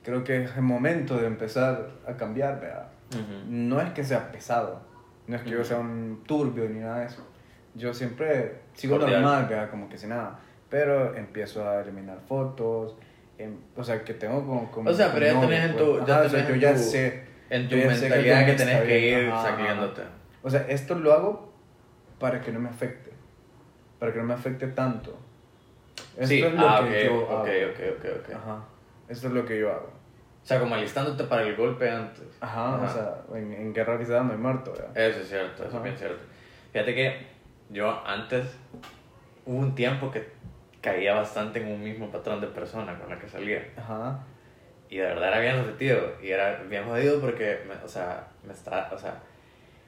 creo 0.04 0.24
que 0.24 0.44
es 0.44 0.56
el 0.56 0.62
momento 0.62 1.18
de 1.18 1.28
empezar 1.28 1.90
a 2.08 2.14
cambiar, 2.14 2.60
¿verdad? 2.62 2.88
Ujú. 3.12 3.46
No 3.48 3.82
es 3.82 3.92
que 3.94 4.04
sea 4.04 4.32
pesado, 4.32 4.82
no 5.28 5.36
es 5.36 5.42
que 5.44 5.50
yo 5.52 5.58
Ujú. 5.60 5.66
sea 5.66 5.80
un 5.80 6.24
turbio 6.26 6.70
ni 6.70 6.80
nada 6.80 7.00
de 7.00 7.06
eso. 7.08 7.26
Yo 7.76 7.94
siempre 7.94 8.60
sigo 8.74 9.00
Cordial. 9.00 9.22
normal, 9.22 9.48
¿verdad? 9.50 9.70
Como 9.72 9.90
que 9.90 9.98
sin 9.98 10.10
nada. 10.10 10.40
Pero 10.70 11.16
empiezo 11.16 11.68
a 11.68 11.82
eliminar 11.82 12.20
fotos, 12.28 12.96
em- 13.38 13.58
o 13.76 13.84
sea, 13.84 14.04
que 14.04 14.14
tengo 14.14 14.46
como... 14.46 14.72
como 14.72 14.90
O 14.90 14.94
sea, 14.94 15.12
pero 15.12 15.26
ya 15.26 15.40
tenés 15.42 15.70
en 15.72 15.78
tu- 15.78 16.06
ya 16.06 16.16
Ajá, 16.20 16.26
o 16.26 16.30
sea, 16.30 16.46
tenés 16.46 16.48
yo 16.48 16.54
en 16.54 16.60
ya 16.62 16.74
tu- 16.74 16.80
sé. 16.80 17.24
En 17.50 17.70
tu 17.70 17.76
yo 17.76 17.88
mentalidad 17.88 18.46
que 18.46 18.52
esta 18.52 18.66
tenés 18.66 18.82
que 18.84 19.10
ir 19.24 19.30
ajá, 19.30 19.50
saqueándote. 19.50 20.02
O 20.44 20.50
sea, 20.50 20.62
esto 20.68 20.96
lo 20.96 21.14
hago 21.14 21.54
para 22.20 22.42
que 22.42 22.52
no 22.52 22.60
me 22.60 22.70
afecte, 22.70 23.12
para 24.00 24.12
que 24.14 24.20
no 24.20 24.26
me 24.26 24.34
afecte 24.34 24.68
tanto. 24.68 25.18
Esto 26.18 26.28
Sí, 26.28 26.44
es 26.44 26.54
lo 26.54 26.68
ah, 26.68 26.82
que 26.84 27.08
ok, 27.08 27.14
yo 27.16 27.30
hago. 27.32 27.42
ok, 27.42 27.50
ok, 27.72 28.06
ok. 28.20 28.36
Ajá, 28.36 28.64
esto 29.08 29.28
es 29.28 29.34
lo 29.34 29.46
que 29.46 29.60
yo 29.60 29.72
hago. 29.72 29.88
O 30.44 30.46
sea, 30.46 30.60
como 30.60 30.76
alistándote 30.76 31.24
para 31.24 31.44
el 31.44 31.56
golpe 31.56 31.90
antes. 31.90 32.26
Ajá, 32.42 32.76
o 32.76 32.88
sea, 32.90 33.24
en, 33.38 33.54
en 33.54 33.74
guerra 33.74 33.94
avisada 33.94 34.24
no 34.24 34.34
hay 34.34 34.38
muerto, 34.38 34.74
¿verdad? 34.74 34.98
Eso 34.98 35.22
es 35.22 35.30
cierto, 35.30 35.64
eso 35.64 35.70
Ajá. 35.70 35.78
es 35.78 35.84
bien 35.84 35.98
cierto. 35.98 36.24
Fíjate 36.74 36.94
que 36.96 37.28
yo 37.70 38.06
antes, 38.06 38.46
hubo 39.46 39.58
un 39.58 39.74
tiempo 39.74 40.12
que 40.12 40.28
caía 40.82 41.14
bastante 41.14 41.62
en 41.62 41.72
un 41.72 41.82
mismo 41.82 42.10
patrón 42.12 42.42
de 42.42 42.48
persona 42.48 43.00
con 43.00 43.10
la 43.10 43.18
que 43.18 43.30
salía. 43.30 43.66
Ajá. 43.78 44.20
Y 44.90 44.98
de 44.98 45.04
verdad 45.06 45.30
era 45.30 45.40
bien 45.40 45.66
repetido. 45.66 46.12
Y 46.22 46.30
era 46.32 46.62
bien 46.64 46.84
jodido 46.84 47.22
porque, 47.22 47.64
me- 47.68 47.82
o 47.84 47.88
sea, 47.88 48.28
me 48.46 48.52
está, 48.54 48.90
o 48.94 48.98
sea, 48.98 49.16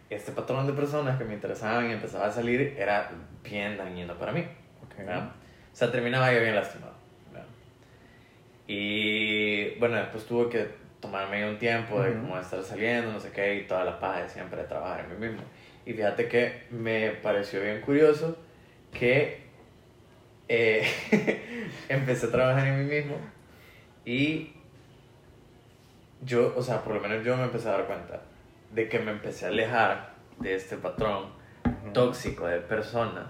este 0.09 0.31
patrón 0.31 0.67
de 0.67 0.73
personas 0.73 1.17
que 1.17 1.25
me 1.25 1.33
interesaban 1.33 1.89
y 1.89 1.93
empezaba 1.93 2.27
a 2.27 2.31
salir 2.31 2.75
era 2.77 3.09
bien 3.43 3.77
dañino 3.77 4.13
para 4.15 4.31
mí. 4.31 4.41
Ok. 4.85 4.97
¿verdad? 4.99 5.31
O 5.71 5.75
sea, 5.75 5.91
terminaba 5.91 6.31
yo 6.31 6.41
bien 6.41 6.55
lastimado. 6.55 6.93
¿verdad? 7.31 7.47
Y 8.67 9.75
bueno, 9.79 9.95
después 9.97 10.25
tuve 10.25 10.49
que 10.49 10.67
tomarme 10.99 11.47
un 11.47 11.57
tiempo 11.57 12.01
de 12.01 12.11
Ujú. 12.11 12.21
como 12.21 12.39
estar 12.39 12.63
saliendo, 12.63 13.11
no 13.11 13.19
sé 13.19 13.31
qué, 13.31 13.55
y 13.55 13.67
toda 13.67 13.83
la 13.83 13.99
paja 13.99 14.23
de 14.23 14.29
siempre 14.29 14.61
de 14.61 14.67
trabajar 14.67 15.01
en 15.01 15.19
mí 15.19 15.27
mismo. 15.27 15.43
Y 15.85 15.93
fíjate 15.93 16.27
que 16.27 16.63
me 16.71 17.11
pareció 17.11 17.61
bien 17.61 17.81
curioso 17.81 18.37
que 18.91 19.43
eh, 20.47 20.83
empecé 21.89 22.27
a 22.27 22.31
trabajar 22.31 22.67
en 22.67 22.87
mí 22.87 22.95
mismo 22.95 23.17
y 24.05 24.53
yo, 26.21 26.53
o 26.55 26.61
sea, 26.61 26.83
por 26.83 26.95
lo 26.95 27.01
menos 27.01 27.23
yo 27.25 27.35
me 27.37 27.43
empecé 27.43 27.67
a 27.67 27.73
dar 27.73 27.85
cuenta 27.85 28.21
de 28.75 28.89
que 28.89 28.99
me 28.99 29.11
empecé 29.11 29.45
a 29.45 29.47
alejar 29.47 30.13
de 30.39 30.53
este 30.53 30.75
patrón 30.75 31.29
tóxico 31.93 32.45
de 32.45 32.59
personas, 32.59 33.27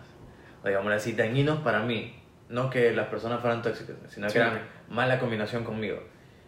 o 0.63 0.67
digámoslo 0.67 0.95
así, 0.95 1.13
dañinos 1.13 1.59
para 1.59 1.79
mí. 1.81 2.21
No 2.49 2.69
que 2.69 2.91
las 2.91 3.07
personas 3.07 3.41
fueran 3.41 3.61
tóxicas, 3.63 3.95
sino 4.07 4.27
que 4.27 4.37
eran 4.37 4.59
mala 4.89 5.19
combinación 5.19 5.63
conmigo. 5.63 5.99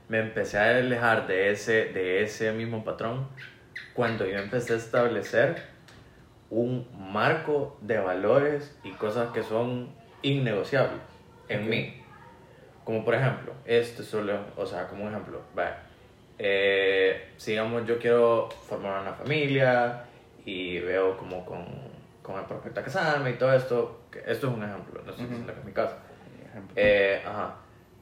Me 0.09 0.19
empecé 0.19 0.59
a 0.59 0.77
alejar 0.77 1.25
de 1.25 1.51
ese, 1.51 1.85
de 1.85 2.21
ese 2.21 2.51
mismo 2.51 2.83
patrón 2.83 3.27
cuando 3.93 4.25
yo 4.25 4.37
empecé 4.37 4.73
a 4.73 4.77
establecer 4.77 5.63
un 6.49 6.87
marco 6.93 7.77
de 7.81 7.97
valores 7.97 8.77
y 8.83 8.91
cosas 8.91 9.29
que 9.31 9.43
son 9.43 9.89
innegociables 10.21 11.01
en 11.49 11.69
mí. 11.69 12.03
Como 12.83 13.03
por 13.03 13.15
ejemplo, 13.15 13.53
esto 13.65 14.03
solo, 14.03 14.39
o 14.55 14.65
sea, 14.65 14.87
como 14.87 15.03
un 15.03 15.11
ejemplo, 15.11 15.41
vaya, 15.55 15.77
eh, 16.39 17.33
si 17.37 17.51
digamos 17.51 17.85
yo 17.85 17.97
quiero 17.99 18.49
formar 18.67 19.01
una 19.01 19.13
familia 19.13 20.03
y 20.45 20.79
veo 20.79 21.17
como 21.17 21.45
con, 21.45 21.65
con 22.21 22.39
el 22.39 22.45
prospecto 22.45 22.79
a 22.79 22.83
casarme 22.83 23.31
y 23.31 23.33
todo 23.33 23.53
esto, 23.53 24.01
esto 24.25 24.47
es 24.47 24.53
un 24.53 24.63
ejemplo, 24.63 25.01
no 25.03 25.11
estoy 25.11 25.25
diciendo 25.25 25.53
que 25.53 25.59
es 25.59 25.65
mi 25.65 25.73
caso. 25.73 25.95
Eh, 26.75 27.21
ajá. 27.25 27.55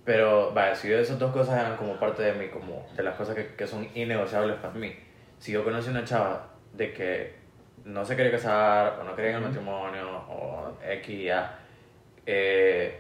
Pero, 0.04 0.52
vaya, 0.54 0.76
si 0.76 0.92
esas 0.94 1.18
dos 1.18 1.32
cosas 1.32 1.60
eran 1.60 1.78
como 1.78 2.00
parte 2.00 2.22
de 2.22 2.34
mí, 2.34 2.50
como 2.50 2.88
de 2.96 3.02
las 3.02 3.16
cosas 3.16 3.36
que, 3.36 3.56
que 3.56 3.66
son 3.66 3.88
innegociables 3.96 4.58
para 4.58 4.74
mí. 4.74 4.96
Si 5.40 5.52
yo 5.52 5.64
conocí 5.64 5.90
una 5.90 6.04
chava 6.04 6.48
de 6.74 6.94
que 6.94 7.34
no 7.84 8.06
se 8.06 8.16
quería 8.16 8.32
casar, 8.32 9.00
o 9.00 9.04
no 9.04 9.16
quería 9.16 9.32
el 9.32 9.38
Ujú. 9.38 9.48
matrimonio, 9.48 10.08
o 10.30 10.78
X 10.84 11.10
y 11.10 11.28
Y, 11.28 11.32
eh, 12.28 13.00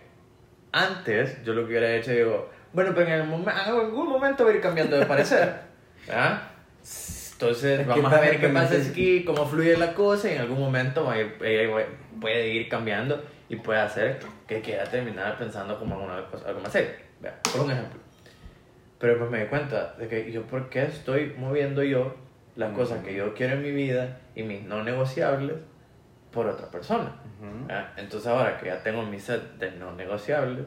antes 0.71 1.43
yo 1.43 1.53
lo 1.53 1.61
que 1.61 1.67
hubiera 1.67 1.95
hecho, 1.95 2.11
digo, 2.11 2.49
bueno, 2.75 2.91
pero 2.93 3.07
en, 3.07 3.13
el 3.13 3.27
momen- 3.27 3.53
en 3.53 3.73
algún 3.73 4.07
momento 4.09 4.43
voy 4.43 4.53
a 4.53 4.55
ir 4.57 4.61
cambiando 4.61 4.97
de 4.97 5.05
parecer. 5.05 5.61
¿verdad? 6.07 6.41
Entonces, 7.33 7.81
Es 7.81 7.87
vamos 7.87 8.13
a 8.13 8.19
ver 8.21 8.39
qué 8.39 8.49
pasa 8.49 8.75
aquí, 8.75 9.23
cómo 9.25 9.45
fluye 9.45 9.75
la 9.77 9.93
cosa, 9.93 10.29
y 10.29 10.35
en 10.35 10.41
algún 10.41 10.59
momento 10.59 11.03
va 11.05 11.13
a 11.13 11.19
ir- 11.19 11.35
ella 11.43 11.69
va- 11.73 11.83
puede 12.21 12.47
ir 12.49 12.69
cambiando 12.69 13.21
y 13.49 13.57
puede 13.57 13.79
hacer 13.81 14.19
que 14.47 14.61
quiera 14.61 14.83
terminar 14.85 15.37
pensando 15.37 15.77
como 15.79 15.95
alguna 15.95 16.25
cosa, 16.27 16.47
algo 16.47 16.61
más 16.61 16.71
serio. 16.71 16.91
Vea, 17.19 17.37
por 17.51 17.61
un 17.65 17.71
ejemplo. 17.71 17.99
Pero 18.99 19.17
pues 19.19 19.29
me 19.29 19.41
di 19.41 19.45
cuenta 19.47 19.93
de 19.99 20.07
que 20.07 20.31
yo, 20.31 20.43
¿por 20.43 20.69
qué 20.69 20.83
estoy 20.83 21.33
moviendo 21.37 21.83
yo 21.83 22.15
las 22.55 22.69
Ujú. 22.69 22.79
cosas 22.79 23.03
que 23.03 23.13
yo 23.13 23.33
quiero 23.33 23.55
en 23.55 23.63
mi 23.63 23.71
vida 23.71 24.19
y 24.35 24.43
mis 24.43 24.63
no 24.63 24.83
negociables 24.83 25.57
por 26.31 26.47
otra 26.47 26.71
persona? 26.71 27.15
Ujú. 27.41 27.67
¿verdad? 27.67 27.89
Entonces 27.97 28.27
ahora 28.27 28.57
que 28.57 28.67
ya 28.67 28.81
tengo 28.81 29.03
mi 29.03 29.19
set 29.19 29.41
de 29.57 29.71
no 29.71 29.91
negociables, 29.91 30.65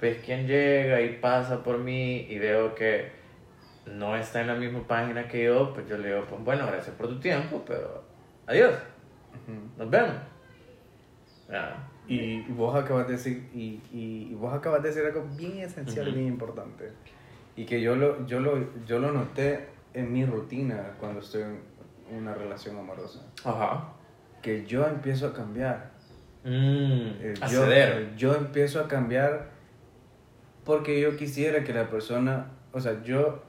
pues 0.00 0.18
quien 0.24 0.46
llega 0.48 1.00
y 1.02 1.18
pasa 1.18 1.62
por 1.62 1.78
mí 1.78 2.26
y 2.28 2.38
veo 2.38 2.74
que 2.74 3.12
no 3.86 4.16
está 4.16 4.40
en 4.40 4.46
la 4.48 4.54
misma 4.54 4.80
página 4.86 5.28
que 5.28 5.44
yo, 5.44 5.72
pues 5.74 5.86
yo 5.88 5.98
le 5.98 6.08
digo, 6.08 6.24
pues 6.28 6.42
bueno, 6.42 6.66
gracias 6.66 6.96
por 6.96 7.08
tu 7.08 7.20
tiempo, 7.20 7.62
pero 7.66 8.02
adiós, 8.46 8.74
nos 9.76 9.90
vemos. 9.90 10.14
¿verdad? 11.48 11.76
Y, 12.08 12.18
y 12.18 12.46
vos 12.50 12.74
acabas 12.74 13.06
de 13.06 13.12
decir, 13.14 13.48
y, 13.54 13.80
y, 13.92 14.28
y 14.30 14.34
vos 14.34 14.52
acabas 14.54 14.82
de 14.82 14.88
decir 14.88 15.04
algo 15.04 15.24
bien 15.36 15.58
esencial 15.58 16.06
y 16.06 16.10
Ujú. 16.10 16.18
bien 16.18 16.32
importante. 16.32 16.90
Y 17.56 17.64
que 17.66 17.80
yo 17.80 17.94
lo, 17.96 18.26
yo, 18.26 18.40
lo, 18.40 18.58
yo 18.86 18.98
lo 18.98 19.12
noté 19.12 19.68
en 19.94 20.12
mi 20.12 20.24
rutina 20.24 20.92
cuando 20.98 21.20
estoy 21.20 21.42
en 21.42 21.60
una 22.16 22.34
relación 22.34 22.78
amorosa. 22.78 23.26
Ajá. 23.44 23.92
Que 24.42 24.64
yo 24.64 24.86
empiezo 24.86 25.26
a 25.28 25.32
cambiar. 25.34 25.90
Mm, 26.44 26.48
Eh, 27.20 27.34
a 27.40 27.46
yo, 27.48 27.64
ceder. 27.64 28.16
yo 28.16 28.34
empiezo 28.34 28.80
a 28.80 28.88
cambiar 28.88 29.50
porque 30.64 31.00
yo 31.00 31.16
quisiera 31.16 31.64
que 31.64 31.72
la 31.72 31.88
persona, 31.88 32.46
o 32.72 32.80
sea, 32.80 33.02
yo 33.02 33.42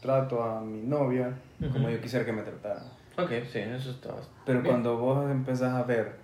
trato 0.00 0.42
a 0.42 0.60
mi 0.60 0.82
novia 0.82 1.32
como 1.72 1.88
yo 1.88 2.00
quisiera 2.00 2.24
que 2.24 2.32
me 2.32 2.42
tratara. 2.42 2.82
Ok, 3.16 3.30
sí, 3.50 3.58
eso 3.58 3.90
está. 3.90 4.14
Pero 4.44 4.60
bien. 4.60 4.72
cuando 4.72 4.96
vos 4.96 5.30
empezás 5.30 5.74
a 5.74 5.84
ver 5.84 6.16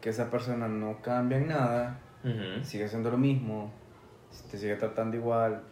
que 0.00 0.10
esa 0.10 0.30
persona 0.30 0.68
no 0.68 1.00
cambia 1.00 1.38
en 1.38 1.48
nada, 1.48 1.98
sigue 2.62 2.84
haciendo 2.84 3.10
lo 3.10 3.18
mismo, 3.18 3.72
te 4.50 4.58
sigue 4.58 4.76
tratando 4.76 5.16
igual, 5.16 5.62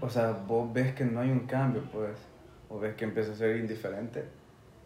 o 0.00 0.10
sea, 0.10 0.32
vos 0.46 0.72
ves 0.72 0.94
que 0.94 1.04
no 1.04 1.20
hay 1.20 1.30
un 1.30 1.46
cambio, 1.46 1.82
pues, 1.92 2.18
o 2.68 2.78
ves 2.78 2.94
que 2.96 3.04
empieza 3.04 3.32
a 3.32 3.34
ser 3.34 3.56
indiferente. 3.56 4.24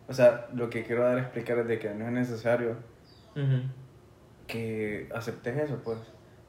O 0.08 0.12
sea, 0.12 0.48
lo 0.54 0.70
que 0.70 0.84
quiero 0.84 1.02
dar 1.02 1.18
a 1.18 1.22
explicar 1.22 1.58
es 1.58 1.66
de 1.66 1.78
que 1.78 1.92
no 1.94 2.06
es 2.06 2.12
necesario 2.12 2.76
que 4.46 5.08
aceptes 5.14 5.56
eso, 5.56 5.80
pues, 5.82 5.98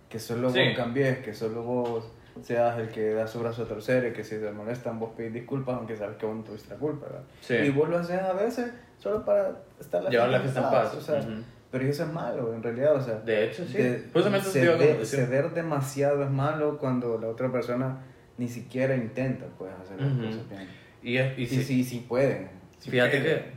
que 0.09 0.19
solo 0.19 0.49
Sí. 0.49 0.59
vos 0.59 0.67
cambies, 0.77 1.19
que 1.19 1.33
solo 1.33 1.63
vos 1.63 2.03
seas 2.41 2.77
el 2.79 2.89
que 2.89 3.13
da 3.13 3.27
su 3.27 3.39
brazo 3.39 3.63
a 3.63 3.65
torcer 3.67 4.05
y 4.07 4.13
que 4.13 4.23
si 4.23 4.35
te 4.37 4.51
molestan 4.51 4.99
vos 4.99 5.09
pedís 5.17 5.33
disculpas 5.33 5.75
aunque 5.77 5.95
sabes 5.97 6.17
que 6.17 6.25
vos 6.27 6.35
no 6.35 6.43
tuviste 6.43 6.69
la 6.69 6.75
culpa, 6.75 7.07
¿verdad? 7.07 7.23
Sí. 7.41 7.55
Y 7.55 7.69
vos 7.71 7.89
lo 7.89 7.97
haces 7.97 8.21
a 8.21 8.33
veces 8.33 8.71
solo 8.99 9.25
para 9.25 9.53
estar 9.79 10.03
la 10.03 10.09
Llevar 10.09 10.29
la 10.29 10.39
fiesta 10.41 10.59
en 10.63 10.69
paz. 10.69 10.93
o 10.95 11.01
sea, 11.01 11.19
Ujú. 11.19 11.41
pero 11.71 11.83
eso 11.85 12.03
es 12.03 12.13
malo, 12.13 12.53
en 12.53 12.61
realidad, 12.63 12.95
o 12.95 13.01
sea, 13.01 13.15
De 13.15 13.45
hecho, 13.45 13.65
sí. 13.65 13.77
de- 13.77 14.03
Justamente 14.13 14.47
ceder, 14.49 15.05
ceder 15.05 15.51
demasiado 15.53 16.23
es 16.23 16.29
malo 16.29 16.77
cuando 16.77 17.17
la 17.19 17.27
otra 17.27 17.51
persona 17.51 17.97
ni 18.37 18.47
siquiera 18.47 18.95
intenta, 18.95 19.45
pues, 19.57 19.71
hacer 19.83 19.99
las 19.99 20.11
Ujú. 20.13 20.25
cosas 20.27 20.49
bien. 20.49 20.67
Y, 21.01 21.17
y 21.17 21.43
Y 21.43 21.47
sí, 21.47 21.63
sí, 21.63 21.83
sí 21.83 22.05
pueden. 22.07 22.49
Fíjate 22.79 23.19
pueden. 23.19 23.39
que, 23.39 23.56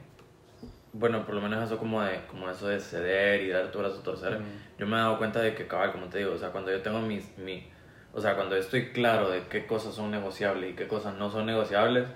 bueno, 0.92 1.24
por 1.24 1.34
lo 1.34 1.40
menos 1.40 1.64
eso 1.64 1.78
como 1.78 2.02
de, 2.02 2.20
como 2.28 2.50
eso 2.50 2.68
de 2.68 2.80
ceder 2.80 3.42
y 3.42 3.50
dar 3.50 3.70
tu 3.70 3.78
brazo 3.78 4.00
a 4.00 4.02
torcer, 4.02 4.34
Ujú. 4.34 4.44
yo 4.78 4.86
me 4.86 4.96
he 4.96 4.98
dado 4.98 5.18
cuenta 5.18 5.40
de 5.40 5.54
que, 5.54 5.66
cabal, 5.66 5.92
como 5.92 6.06
te 6.06 6.18
digo, 6.18 6.32
o 6.32 6.38
sea, 6.38 6.50
cuando 6.50 6.70
yo 6.70 6.82
tengo 6.82 7.00
mis, 7.00 7.36
mi, 7.38 7.68
o 8.12 8.20
sea, 8.20 8.34
cuando 8.34 8.56
estoy 8.56 8.90
claro 8.92 9.30
de 9.30 9.42
qué 9.48 9.66
cosas 9.66 9.94
son 9.94 10.10
negociables 10.10 10.72
y 10.72 10.74
qué 10.74 10.88
cosas 10.88 11.14
no 11.14 11.30
son 11.30 11.46
negociables, 11.46 12.06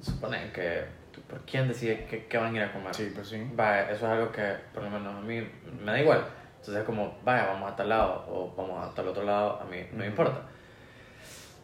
supone 0.00 0.52
que, 0.52 0.84
¿por 1.28 1.40
quién 1.40 1.66
decide 1.68 2.06
qué, 2.08 2.26
qué 2.26 2.38
van 2.38 2.54
a 2.54 2.56
ir 2.58 2.62
a 2.64 2.72
comer? 2.72 2.94
Sí, 2.94 3.10
pues 3.14 3.28
sí. 3.28 3.42
Vaya, 3.54 3.90
eso 3.90 4.06
es 4.06 4.12
algo 4.12 4.30
que 4.30 4.54
por 4.72 4.84
lo 4.84 4.90
menos 4.90 5.14
a 5.14 5.20
mí 5.20 5.46
me 5.80 5.92
da 5.92 6.00
igual. 6.00 6.24
Entonces 6.60 6.76
es 6.76 6.84
como, 6.84 7.18
vaya, 7.24 7.46
vamos 7.46 7.72
a 7.72 7.76
tal 7.76 7.88
lado 7.88 8.24
o 8.28 8.54
vamos 8.56 8.84
a 8.84 8.94
tal 8.94 9.08
otro 9.08 9.24
lado, 9.24 9.60
a 9.60 9.64
mí 9.64 9.78
no 9.92 9.98
me 9.98 10.06
importa. 10.06 10.42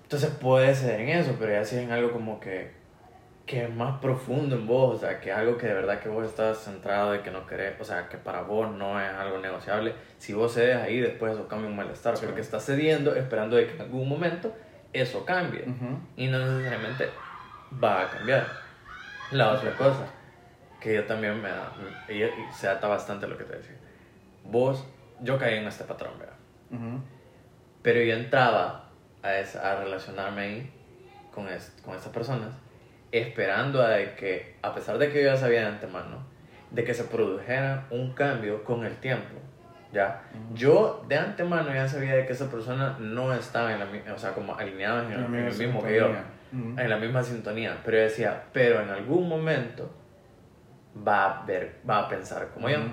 Entonces 0.04 0.30
puede 0.30 0.74
ceder 0.74 1.00
en 1.00 1.08
eso, 1.08 1.36
pero 1.38 1.52
ya 1.52 1.64
si 1.64 1.76
es 1.76 1.82
en 1.82 1.90
algo 1.90 2.12
como 2.12 2.38
que 2.38 2.81
que 3.46 3.64
es 3.64 3.74
más 3.74 3.98
profundo 4.00 4.54
en 4.56 4.66
vos, 4.66 4.96
o 4.96 4.98
sea, 4.98 5.20
que 5.20 5.30
es 5.30 5.36
algo 5.36 5.58
que 5.58 5.66
de 5.66 5.74
verdad 5.74 5.98
que 6.00 6.08
vos 6.08 6.24
estás 6.26 6.58
centrado, 6.58 7.10
de 7.12 7.22
que 7.22 7.30
no 7.30 7.46
querés, 7.46 7.80
o 7.80 7.84
sea, 7.84 8.08
que 8.08 8.16
para 8.16 8.42
vos 8.42 8.70
no 8.70 9.00
es 9.00 9.12
algo 9.12 9.38
negociable. 9.38 9.94
Si 10.18 10.32
vos 10.32 10.54
cedes 10.54 10.76
ahí, 10.76 11.00
después 11.00 11.32
eso 11.34 11.48
cambia 11.48 11.68
un 11.68 11.76
malestar, 11.76 12.16
Sí. 12.16 12.24
porque 12.24 12.40
estás 12.40 12.64
cediendo 12.64 13.14
esperando 13.16 13.56
de 13.56 13.66
que 13.66 13.74
en 13.74 13.80
algún 13.82 14.08
momento 14.08 14.54
eso 14.92 15.24
cambie. 15.24 15.64
Y 16.16 16.28
no 16.28 16.38
necesariamente 16.38 17.08
va 17.82 18.02
a 18.02 18.10
cambiar. 18.10 18.46
La 19.32 19.50
otra 19.52 19.72
cosa, 19.76 20.06
que 20.80 20.94
yo 20.94 21.04
también 21.04 21.40
me 21.42 21.48
da, 21.48 21.72
y, 22.08 22.22
y 22.22 22.30
se 22.52 22.68
ata 22.68 22.86
bastante 22.86 23.26
a 23.26 23.28
lo 23.28 23.36
que 23.38 23.44
te 23.44 23.56
decía. 23.56 23.76
Vos, 24.44 24.86
yo 25.20 25.38
caí 25.38 25.58
en 25.58 25.66
este 25.66 25.84
patrón, 25.84 26.12
¿verdad? 26.18 26.36
Ujú. 26.70 27.00
Pero 27.82 28.00
yo 28.02 28.14
entraba 28.14 28.88
a, 29.22 29.36
esa- 29.38 29.72
a 29.72 29.76
relacionarme 29.82 30.42
ahí 30.42 30.72
con, 31.34 31.48
es- 31.48 31.74
con 31.84 31.94
estas 31.96 32.12
personas, 32.12 32.54
esperando 33.12 33.82
a 33.82 33.90
de 33.90 34.14
que, 34.14 34.56
a 34.62 34.74
pesar 34.74 34.98
de 34.98 35.10
que 35.10 35.22
yo 35.22 35.30
ya 35.30 35.36
sabía 35.36 35.60
de 35.60 35.66
antemano, 35.66 36.24
de 36.70 36.82
que 36.82 36.94
se 36.94 37.04
produjera 37.04 37.86
un 37.90 38.14
cambio 38.14 38.64
con 38.64 38.84
el 38.84 38.96
tiempo. 38.96 39.36
¿ya? 39.92 40.22
Ujú. 40.32 40.54
Yo 40.54 41.04
de 41.06 41.18
antemano 41.18 41.72
ya 41.72 41.86
sabía 41.86 42.14
de 42.16 42.26
que 42.26 42.32
esa 42.32 42.50
persona 42.50 42.96
no 42.98 43.32
estaba 43.34 43.72
en 43.72 43.78
la 43.78 44.14
o 44.14 44.18
sea, 44.18 44.32
como 44.32 44.56
alineada 44.56 45.04
en 45.04 45.12
el, 45.12 45.24
en 45.26 45.46
el 45.46 45.54
mismo 45.54 45.82
que 45.82 45.96
yo, 45.96 46.06
Ujú. 46.08 46.80
en 46.80 46.90
la 46.90 46.96
misma 46.96 47.22
sintonía. 47.22 47.78
Pero 47.84 47.98
yo 47.98 48.02
decía, 48.04 48.44
pero 48.52 48.80
en 48.80 48.88
algún 48.88 49.28
momento 49.28 49.90
va 51.06 51.42
a 51.42 51.46
ver, 51.46 51.80
va 51.88 52.00
a 52.00 52.08
pensar 52.08 52.48
como 52.54 52.70
yo. 52.70 52.78
Ujú. 52.78 52.88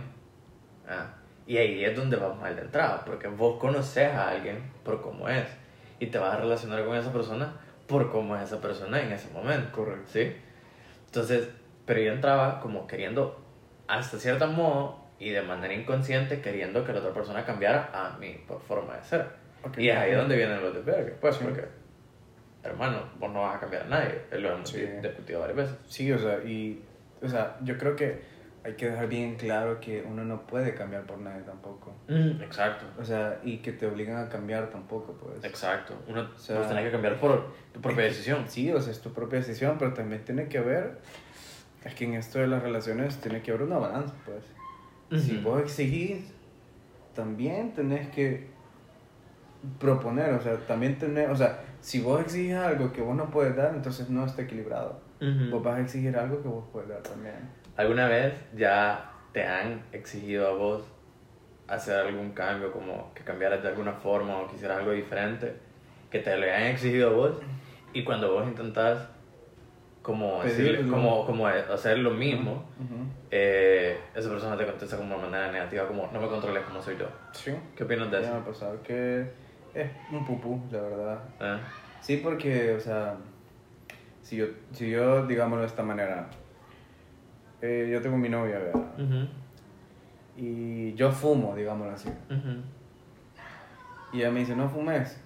Ah, 0.89 1.07
y 1.47 1.57
ahí 1.57 1.83
es 1.83 1.95
donde 1.95 2.17
va 2.17 2.33
mal 2.33 2.55
de 2.55 2.61
entrada, 2.63 3.03
porque 3.05 3.27
vos 3.27 3.59
conoces 3.59 4.11
a 4.13 4.29
alguien 4.29 4.71
por 4.83 5.01
cómo 5.01 5.29
es 5.29 5.45
y 5.99 6.07
te 6.07 6.17
vas 6.17 6.33
a 6.35 6.37
relacionar 6.37 6.83
con 6.85 6.95
esa 6.95 7.11
persona 7.11 7.53
por 7.89 8.11
cómo 8.11 8.37
es 8.37 8.43
esa 8.43 8.61
persona 8.61 9.01
en 9.01 9.11
ese 9.11 9.29
momento. 9.33 9.71
Correcto. 9.73 10.09
¿Sí? 10.13 10.31
Entonces, 11.07 11.49
pero 11.85 11.99
yo 11.99 12.13
entraba 12.13 12.59
como 12.61 12.85
queriendo, 12.87 13.43
hasta 13.87 14.17
cierto 14.19 14.47
modo 14.47 14.99
y 15.17 15.31
de 15.31 15.41
manera 15.41 15.73
inconsciente, 15.73 16.39
queriendo 16.39 16.85
que 16.85 16.93
la 16.93 16.99
otra 16.99 17.11
persona 17.13 17.43
cambiara 17.43 17.89
a 17.91 18.17
mi 18.19 18.39
forma 18.67 18.95
de 18.95 19.03
ser. 19.03 19.25
Ok. 19.63 19.79
Y 19.79 19.89
es 19.89 19.97
ahí 19.97 20.13
donde 20.13 20.37
vienen 20.37 20.61
los 20.61 20.73
desvergues, 20.73 21.15
pues, 21.19 21.35
Sí. 21.35 21.43
porque, 21.43 21.65
hermano, 22.63 23.01
vos 23.19 23.31
no 23.33 23.41
vas 23.41 23.57
a 23.57 23.59
cambiar 23.59 23.83
a 23.83 23.87
nadie, 23.87 24.21
lo 24.39 24.53
hemos 24.53 24.69
Sí. 24.69 24.85
discutido 25.01 25.39
varias 25.41 25.57
veces. 25.57 25.75
Sí, 25.87 26.11
o 26.13 26.19
sea, 26.19 26.37
y, 26.45 26.81
o 27.21 27.27
sea, 27.27 27.57
yo 27.63 27.77
creo 27.77 27.95
que 27.95 28.21
hay 28.69 28.75
que 28.75 28.89
dejar 28.89 29.07
bien 29.07 29.35
claro 29.35 29.79
que 29.79 30.01
uno 30.07 30.23
no 30.23 30.45
puede 30.47 30.73
cambiar 30.73 31.03
por 31.03 31.17
nadie 31.19 31.41
tampoco. 31.43 31.93
Mm, 32.07 32.41
exacto. 32.41 32.85
O 32.99 33.03
sea, 33.05 33.39
y 33.43 33.57
que 33.57 33.71
te 33.71 33.85
obligan 33.85 34.17
a 34.17 34.29
cambiar 34.29 34.69
tampoco, 34.69 35.13
pues. 35.13 35.43
Exacto. 35.43 35.93
Uno 36.07 36.29
O 36.35 36.37
sea, 36.37 36.57
vos 36.59 36.67
tenés 36.67 36.85
que 36.85 36.91
cambiar 36.91 37.19
por 37.19 37.53
tu 37.73 37.81
propia 37.81 38.05
Es 38.05 38.13
decisión. 38.13 38.45
Sí, 38.47 38.71
o 38.71 38.81
sea, 38.81 38.91
es 38.91 39.01
tu 39.01 39.11
propia 39.13 39.39
decisión, 39.39 39.77
pero 39.77 39.93
también 39.93 40.23
tiene 40.23 40.47
que 40.47 40.57
haber, 40.57 40.99
es 41.83 41.93
que 41.95 42.05
en 42.05 42.13
esto 42.13 42.39
de 42.39 42.47
las 42.47 42.61
relaciones 42.63 43.17
tiene 43.17 43.41
que 43.41 43.51
haber 43.51 43.63
una 43.63 43.77
balanza, 43.77 44.13
pues. 44.25 44.43
Si 45.23 45.37
Ujú. 45.37 45.49
vos 45.49 45.61
exigís, 45.61 46.31
también 47.15 47.73
tenés 47.73 48.07
que 48.09 48.47
proponer, 49.79 50.33
o 50.33 50.41
sea, 50.41 50.57
también 50.67 50.97
tener, 50.97 51.29
o 51.31 51.35
sea, 51.35 51.61
si 51.81 51.99
vos 51.99 52.21
exigís 52.21 52.53
algo 52.53 52.93
que 52.93 53.01
vos 53.01 53.15
no 53.15 53.29
puedes 53.29 53.55
dar, 53.55 53.73
entonces 53.75 54.09
no 54.09 54.25
está 54.25 54.43
equilibrado. 54.43 55.01
Ujú. 55.19 55.49
Vos 55.51 55.63
vas 55.63 55.77
a 55.77 55.81
exigir 55.81 56.15
algo 56.15 56.41
que 56.41 56.47
vos 56.47 56.65
puedes 56.71 56.89
dar 56.89 57.01
también. 57.01 57.58
¿Alguna 57.79 58.09
vez 58.09 58.33
ya 58.57 59.09
te 59.31 59.45
han 59.45 59.81
exigido 59.93 60.49
a 60.49 60.51
vos 60.51 60.83
hacer 61.69 61.95
algún 61.97 62.31
cambio, 62.31 62.73
como 62.73 63.13
que 63.13 63.23
cambiaras 63.23 63.63
de 63.63 63.69
alguna 63.69 63.93
forma 63.93 64.37
o 64.37 64.47
quisieras 64.49 64.79
algo 64.79 64.91
diferente, 64.91 65.53
que 66.11 66.19
te 66.19 66.35
lo 66.35 66.43
hayan 66.43 66.63
exigido 66.63 67.09
a 67.09 67.13
vos 67.13 67.31
y 67.93 68.03
cuando 68.03 68.33
vos 68.33 68.45
intentás 68.45 69.07
como, 70.01 70.41
Pedirlo. 70.41 70.91
como, 70.91 71.25
como 71.25 71.47
hacer 71.47 71.99
lo 71.99 72.11
mismo, 72.11 72.65
Ujú. 72.81 73.05
eh, 73.31 73.97
esa 74.13 74.29
persona 74.29 74.57
te 74.57 74.65
contesta 74.65 74.97
como 74.97 75.15
de 75.15 75.21
manera 75.21 75.49
negativa, 75.49 75.87
como 75.87 76.09
no 76.11 76.19
me 76.19 76.27
controles 76.27 76.63
como 76.65 76.81
soy 76.81 76.97
yo. 76.97 77.07
Sí. 77.31 77.53
¿Qué 77.77 77.85
opinas 77.85 78.11
de 78.11 78.17
Ya 78.17 78.19
me 78.23 78.27
eso? 78.27 78.35
ha 78.35 78.45
pasado 78.45 78.83
que 78.83 79.21
es 79.73 79.89
un 80.11 80.25
pupú, 80.25 80.61
la 80.69 80.81
verdad. 80.81 81.19
¿Eh? 81.39 81.57
Sí, 82.01 82.17
porque, 82.17 82.73
o 82.73 82.79
sea, 82.81 83.15
si 84.21 84.35
yo, 84.35 84.47
si 84.73 84.89
yo 84.89 85.25
digámoslo 85.27 85.61
de 85.61 85.67
esta 85.67 85.83
manera, 85.83 86.27
eh, 87.61 87.89
yo 87.91 88.01
tengo 88.01 88.17
mi 88.17 88.29
novia, 88.29 88.59
¿verdad? 88.59 88.81
Ujú, 88.97 89.27
Y 90.37 90.93
yo 90.95 91.11
fumo, 91.11 91.55
digámoslo 91.55 91.93
así. 91.93 92.09
ujú. 92.29 92.61
Y 94.13 94.19
ella 94.21 94.31
me 94.31 94.39
dice, 94.39 94.55
no 94.55 94.67
fumes. 94.69 95.19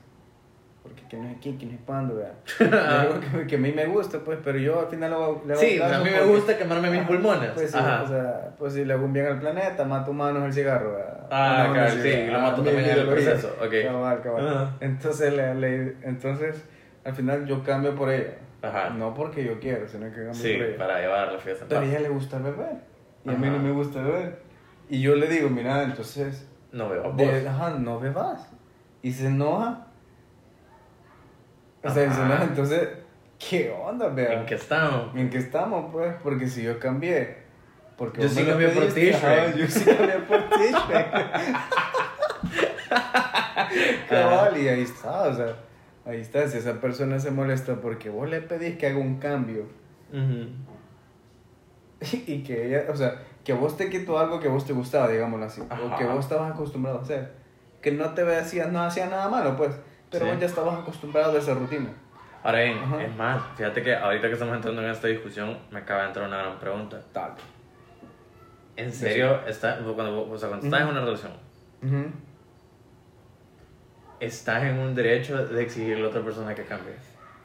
Porque 0.81 1.01
quién 1.09 1.23
es 1.25 1.37
aquí, 1.37 1.55
quién 1.57 1.71
es 1.71 1.79
cuándo, 1.85 2.15
¿verdad? 2.15 2.99
Algo 2.99 3.19
que, 3.39 3.47
que 3.47 3.55
a 3.55 3.59
mí 3.59 3.71
me 3.71 3.85
gusta, 3.85 4.19
pues, 4.19 4.37
pero 4.43 4.57
yo 4.57 4.81
al 4.81 4.87
final 4.87 5.11
le 5.11 5.15
hago, 5.15 5.43
le 5.47 5.53
hago 5.53 5.61
Sí, 5.61 5.79
a 5.81 5.99
mí 5.99 6.09
me 6.09 6.25
gusta 6.25 6.57
quemarme 6.57 6.89
mis 6.89 7.03
pulmones. 7.03 7.51
Pues 7.51 7.71
sí, 7.71 7.77
Ajá. 7.77 8.03
o 8.03 8.07
sea, 8.07 8.49
pues 8.59 8.73
si 8.73 8.83
le 8.83 8.91
hago 8.93 9.05
un 9.05 9.13
bien 9.13 9.27
al 9.27 9.39
planeta, 9.39 9.85
mato 9.85 10.11
humanos 10.11 10.43
el 10.43 10.51
cigarro, 10.51 10.91
¿verdad? 10.93 11.27
Ah, 11.31 11.67
onda 11.69 11.85
claro, 11.85 12.01
sí, 12.03 12.25
lo 12.27 12.39
mato 12.39 12.61
mi 12.61 12.67
también 12.67 12.89
en 12.89 12.97
el 12.99 13.07
proceso, 13.07 13.55
ok. 13.61 13.73
Cabal, 13.85 14.21
cabal. 14.21 14.47
Ajá. 14.49 14.75
Entonces, 14.81 15.33
le, 15.33 15.55
le- 15.55 15.95
entonces, 16.03 16.61
al 17.05 17.13
final 17.15 17.45
yo 17.45 17.63
cambio 17.63 17.95
por 17.95 18.11
ella. 18.11 18.33
Ajá. 18.63 18.89
No 18.91 19.13
porque 19.13 19.43
yo 19.43 19.59
quiero, 19.59 19.87
sino 19.87 20.05
que 20.07 20.15
cambio 20.15 20.33
Sí, 20.33 20.57
para 20.77 20.99
llevar 21.01 21.31
la 21.31 21.37
fiesta 21.39 21.63
en 21.65 21.69
Pero 21.69 21.81
a 21.81 21.85
ella 21.85 21.99
le 21.99 22.09
gusta 22.09 22.39
beber. 22.39 22.77
Y 23.25 23.29
a 23.29 23.33
mí 23.33 23.47
Ajá. 23.47 23.57
no 23.57 23.63
me 23.63 23.71
gusta 23.71 24.01
beber. 24.01 24.41
Y 24.89 25.01
yo 25.01 25.15
le 25.15 25.27
digo, 25.27 25.49
mira, 25.49 25.83
entonces, 25.83 26.47
No 26.71 26.85
a 26.85 27.09
de- 27.15 27.47
ajá, 27.47 27.69
no 27.71 27.99
bebas. 27.99 28.49
Y 29.01 29.11
se 29.11 29.27
enoja. 29.27 29.87
O 31.83 31.89
sea, 31.89 32.05
Ajá. 32.07 32.15
se 32.15 32.21
enoja. 32.21 32.43
Entonces, 32.43 32.89
¿qué 33.37 33.71
onda, 33.71 34.07
vea? 34.07 34.33
¿En 34.39 34.45
qué 34.45 34.55
estamos? 34.55 35.15
¿En 35.15 35.29
qué 35.29 35.37
estamos, 35.37 35.91
pues? 35.91 36.15
Porque 36.23 36.47
si 36.47 36.63
yo 36.63 36.79
cambié. 36.79 37.43
Porque 37.97 38.21
Yo 38.23 38.29
sí 38.29 38.43
cambié 38.45 38.69
por 38.69 38.83
ajá, 38.83 39.51
Yo 39.55 39.67
sí 39.67 39.85
cambié 39.85 40.17
por 40.19 40.49
T-Shrek. 40.49 41.07
Cabal, 44.09 44.57
y 44.57 44.67
ahí 44.67 44.81
está, 44.81 45.23
o 45.23 45.33
sea, 45.35 45.55
ahí 46.05 46.19
está. 46.21 46.47
Si 46.47 46.57
esa 46.57 46.79
persona 46.81 47.19
se 47.19 47.31
molesta 47.31 47.75
porque 47.81 48.09
vos 48.09 48.29
le 48.29 48.41
pedís 48.41 48.77
que 48.77 48.87
haga 48.87 48.97
un 48.97 49.17
cambio 49.19 49.67
Ujú. 50.11 50.47
y 52.27 52.43
que 52.43 52.67
ella, 52.67 52.91
o 52.91 52.95
sea, 52.95 53.21
que 53.43 53.53
vos 53.53 53.77
te 53.77 53.89
quitó 53.89 54.19
algo 54.19 54.39
que 54.39 54.47
vos 54.47 54.65
te 54.65 54.73
gustaba, 54.73 55.07
digámoslo 55.07 55.45
así, 55.45 55.61
o 55.61 55.67
Ajá. 55.69 55.95
que 55.97 56.05
vos 56.05 56.19
estabas 56.19 56.51
acostumbrado 56.53 56.99
a 56.99 57.01
hacer, 57.01 57.31
que 57.81 57.91
no 57.91 58.13
te 58.13 58.23
decías, 58.23 58.71
no 58.71 58.81
hacía 58.83 59.07
nada 59.07 59.29
malo, 59.29 59.55
pues, 59.57 59.71
pero 60.09 60.25
Sí. 60.25 60.31
vos 60.31 60.39
ya 60.39 60.45
estabas 60.45 60.79
acostumbrado 60.79 61.35
a 61.35 61.39
esa 61.39 61.53
rutina. 61.53 61.89
Ahora 62.43 62.61
bien, 62.61 62.77
Ajá. 62.77 63.03
es 63.03 63.15
más, 63.15 63.41
fíjate 63.55 63.81
que 63.81 63.95
ahorita 63.95 64.27
que 64.27 64.33
estamos 64.33 64.55
entrando 64.55 64.81
en 64.83 64.89
esta 64.89 65.07
discusión, 65.07 65.57
me 65.71 65.79
acaba 65.79 66.01
de 66.01 66.07
entrar 66.07 66.27
una 66.27 66.37
gran 66.39 66.59
pregunta. 66.59 67.01
Tal. 67.13 67.33
¿En 68.75 68.91
serio, 68.91 69.39
está, 69.47 69.77
cuando, 69.83 70.29
o 70.29 70.37
sea, 70.37 70.49
cuando 70.49 70.65
estás 70.65 70.81
en 70.81 70.87
una 70.87 71.01
relación, 71.01 71.31
Ujú. 71.83 72.11
Estás 74.25 74.63
en 74.63 74.77
un 74.79 74.95
derecho 74.95 75.45
de 75.45 75.61
exigirle 75.63 75.97
a 75.99 76.03
la 76.03 76.07
otra 76.09 76.21
persona 76.21 76.53
que 76.55 76.63
cambie? 76.63 76.93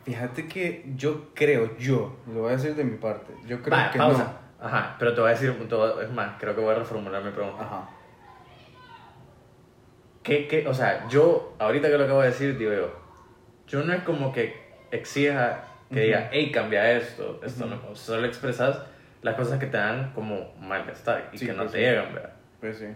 Fíjate 0.04 0.48
que 0.48 0.84
yo 0.96 1.30
creo, 1.34 1.76
yo, 1.76 2.16
lo 2.26 2.40
voy 2.42 2.52
a 2.52 2.56
decir 2.56 2.74
de 2.74 2.84
mi 2.84 2.96
parte, 2.96 3.34
yo 3.46 3.60
creo 3.62 3.76
Va, 3.78 3.90
que 3.90 3.98
pausa. 3.98 4.40
Ajá, 4.60 4.96
pero 4.98 5.14
te 5.14 5.20
voy 5.20 5.30
a 5.30 5.32
decir, 5.34 5.52
voy- 5.52 6.04
es 6.04 6.10
más, 6.10 6.36
creo 6.40 6.54
que 6.54 6.60
voy 6.60 6.74
a 6.74 6.78
reformular 6.78 7.22
mi 7.22 7.28
no. 7.30 7.34
pregunta. 7.36 7.62
Ajá. 7.62 7.88
¿Qué, 10.22 10.46
qué, 10.48 10.66
o 10.68 10.74
sea, 10.74 11.06
yo, 11.08 11.54
ahorita 11.58 11.88
que 11.88 11.96
lo 11.98 12.04
acabo 12.04 12.20
de 12.22 12.28
decir, 12.28 12.58
digo 12.58 12.72
yo, 12.72 12.92
yo 13.66 13.82
no 13.84 13.92
es 13.92 14.02
como 14.02 14.32
que 14.32 14.68
exija 14.90 15.64
que 15.92 16.00
diga, 16.00 16.18
Ujú. 16.20 16.28
hey, 16.32 16.52
cambia 16.52 16.92
esto, 16.92 17.40
esto 17.42 17.64
Ujú. 17.66 17.74
no, 17.76 17.94
solo 17.94 18.26
expresas 18.26 18.82
las 19.22 19.36
cosas 19.36 19.58
que 19.58 19.66
te 19.66 19.76
dan 19.78 20.12
como 20.12 20.54
malestar 20.60 21.30
y 21.32 21.38
Sí, 21.38 21.46
que 21.46 21.52
no 21.52 21.62
pues 21.62 21.72
te 21.72 21.78
sí. 21.78 21.84
llegan, 21.84 22.12
¿verdad? 22.14 22.32
Pues 22.60 22.78
sí. 22.78 22.86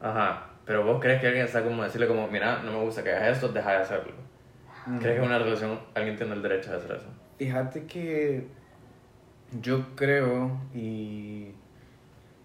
Ajá, 0.00 0.47
pero 0.68 0.84
vos 0.84 1.00
crees 1.00 1.18
que 1.20 1.26
alguien 1.28 1.46
está 1.46 1.64
como 1.64 1.82
decirle 1.82 2.06
como, 2.06 2.28
mira, 2.28 2.62
no 2.62 2.70
me 2.72 2.84
gusta 2.84 3.02
que 3.02 3.10
hagas 3.10 3.36
esto, 3.38 3.48
deja 3.48 3.70
de 3.72 3.76
hacerlo. 3.78 4.12
¿Crees 5.00 5.14
que 5.16 5.22
en 5.22 5.24
una 5.24 5.38
relación 5.38 5.80
alguien 5.94 6.14
tiene 6.16 6.34
el 6.34 6.42
derecho 6.42 6.70
de 6.70 6.76
hacer 6.76 6.92
eso? 6.96 7.06
Fíjate 7.38 7.86
que 7.86 8.46
yo 9.62 9.96
creo 9.96 10.60
y... 10.74 11.52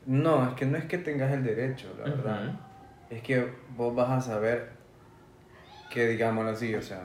No, 0.06 0.48
es 0.48 0.54
que 0.56 0.66
no 0.66 0.78
es 0.78 0.86
que 0.86 0.98
tengas 0.98 1.34
el 1.34 1.44
derecho, 1.44 1.94
la 2.00 2.06
verdad. 2.10 2.48
Ujú. 2.48 2.58
Es 3.10 3.22
que 3.24 3.54
vos 3.76 3.94
vas 3.94 4.10
a 4.10 4.22
saber 4.22 4.70
que, 5.90 6.08
digámoslo 6.08 6.52
así, 6.52 6.74
o 6.76 6.82
sea, 6.82 7.02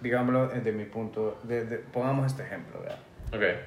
digámoslo 0.00 0.48
desde 0.48 0.70
mi 0.70 0.84
punto, 0.84 1.36
de, 1.42 1.64
de- 1.66 1.78
pongamos 1.78 2.26
este 2.26 2.44
ejemplo, 2.44 2.80
¿verdad? 2.80 2.98
Ok. 3.34 3.58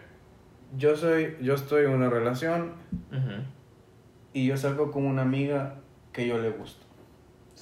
Yo 0.78 0.96
soy, 0.96 1.36
yo 1.42 1.54
estoy 1.56 1.84
en 1.86 1.92
una 1.92 2.10
relación 2.10 2.74
Ujú. 3.12 3.44
y 4.32 4.48
yo 4.48 4.56
salgo 4.56 4.90
con 4.92 5.06
una 5.06 5.22
amiga 5.24 5.76
que 6.14 6.28
yo 6.28 6.38
le 6.38 6.50
gusto. 6.50 6.86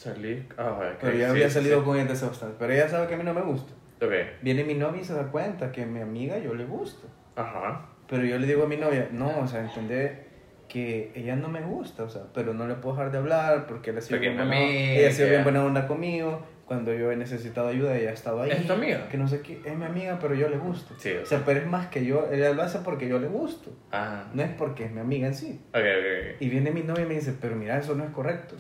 Salir. 0.01 0.47
Ah, 0.57 0.71
ok. 0.71 0.97
Pero 0.99 1.15
ya 1.15 1.25
sí, 1.25 1.31
había 1.31 1.49
salido 1.49 1.79
sí. 1.79 1.85
con 1.85 1.95
ella 1.95 2.05
desde 2.05 2.25
bastante. 2.25 2.55
Pero 2.57 2.73
ella 2.73 2.89
sabe 2.89 3.07
que 3.07 3.13
a 3.13 3.17
mí 3.17 3.23
no 3.23 3.35
me 3.35 3.41
gusta. 3.41 3.71
Ok. 4.01 4.11
Viene 4.41 4.63
mi 4.63 4.73
novia 4.73 4.99
y 4.99 5.05
se 5.05 5.13
da 5.13 5.27
cuenta 5.27 5.71
que 5.71 5.83
a 5.83 5.85
mi 5.85 5.99
amiga 5.99 6.39
yo 6.39 6.55
le 6.55 6.65
gusto. 6.65 7.07
Ajá. 7.35 7.85
Pero 8.09 8.25
yo 8.25 8.39
le 8.39 8.47
digo 8.47 8.63
a 8.63 8.67
mi 8.67 8.77
novia, 8.77 9.09
no, 9.11 9.41
o 9.41 9.47
sea, 9.47 9.61
entender 9.61 10.25
que 10.67 11.11
ella 11.13 11.35
no 11.35 11.49
me 11.49 11.61
gusta, 11.61 12.03
o 12.03 12.09
sea, 12.09 12.23
pero 12.33 12.55
no 12.55 12.67
le 12.67 12.73
puedo 12.75 12.95
dejar 12.95 13.11
de 13.11 13.19
hablar 13.19 13.67
porque 13.67 13.91
ella 13.91 13.99
ha 13.99 14.01
sido 14.01 14.19
bien 14.19 14.35
buena, 14.35 14.59
ella 14.59 15.09
ha 15.09 15.11
sido 15.11 15.29
bien 15.29 15.43
buena 15.43 15.63
onda 15.63 15.87
conmigo. 15.87 16.47
Cuando 16.65 16.93
yo 16.93 17.11
he 17.11 17.15
necesitado 17.17 17.67
ayuda, 17.67 17.95
ella 17.95 18.09
ha 18.09 18.13
estado 18.13 18.41
ahí. 18.41 18.49
¿Es 18.49 18.65
tu 18.65 18.73
amiga? 18.73 19.07
Que 19.09 19.17
no 19.17 19.27
sé 19.27 19.41
qué, 19.41 19.61
es 19.63 19.77
mi 19.77 19.85
amiga, 19.85 20.17
pero 20.19 20.33
yo 20.33 20.49
le 20.49 20.57
gusto. 20.57 20.95
Sí, 20.97 21.11
O 21.21 21.25
sea, 21.27 21.43
pero 21.45 21.59
es 21.59 21.67
más 21.67 21.87
que 21.87 22.05
yo, 22.05 22.27
ella 22.31 22.53
lo 22.53 22.63
hace 22.63 22.79
porque 22.79 23.07
yo 23.07 23.19
le 23.19 23.27
gusto. 23.27 23.69
Ajá. 23.91 24.29
No 24.33 24.41
es 24.41 24.49
porque 24.57 24.85
es 24.85 24.91
mi 24.91 25.01
amiga 25.01 25.27
en 25.27 25.35
sí. 25.35 25.61
Ok, 25.73 25.81
ok, 25.81 26.41
Y 26.41 26.49
viene 26.49 26.71
mi 26.71 26.81
novia 26.81 27.03
y 27.03 27.07
me 27.07 27.15
dice, 27.15 27.35
pero 27.39 27.55
mira, 27.55 27.77
eso 27.77 27.93
no 27.93 28.03
es 28.05 28.09
correcto. 28.11 28.55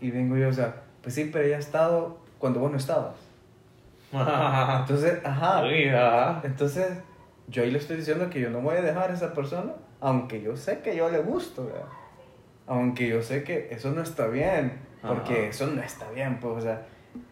Y 0.00 0.10
vengo 0.10 0.36
yo, 0.36 0.48
o 0.48 0.52
sea, 0.52 0.82
pues 1.02 1.14
sí, 1.14 1.30
pero 1.32 1.44
ella 1.44 1.56
ha 1.56 1.60
estado 1.60 2.18
cuando 2.38 2.60
vos 2.60 2.70
no 2.70 2.76
estabas. 2.76 3.14
Entonces, 4.12 5.18
ajá. 5.24 5.64
Uy, 5.64 5.88
ajá. 5.88 6.40
Entonces, 6.44 6.98
yo 7.48 7.62
ahí 7.62 7.70
le 7.70 7.78
estoy 7.78 7.96
diciendo 7.96 8.30
que 8.30 8.40
yo 8.40 8.50
no 8.50 8.60
voy 8.60 8.76
a 8.76 8.82
dejar 8.82 9.10
a 9.10 9.14
esa 9.14 9.32
persona, 9.32 9.72
aunque 10.00 10.40
yo 10.40 10.56
sé 10.56 10.80
que 10.80 10.96
yo 10.96 11.10
le 11.10 11.18
gusto, 11.20 11.66
¿verdad? 11.66 11.86
Aunque 12.66 13.08
yo 13.08 13.22
sé 13.22 13.44
que 13.44 13.68
eso 13.70 13.90
no 13.90 14.02
está 14.02 14.26
bien, 14.26 14.80
porque 15.02 15.34
Ajá. 15.34 15.48
eso 15.48 15.66
no 15.68 15.82
está 15.82 16.10
bien, 16.10 16.38
pues, 16.40 16.56
o 16.56 16.60
sea, 16.60 16.82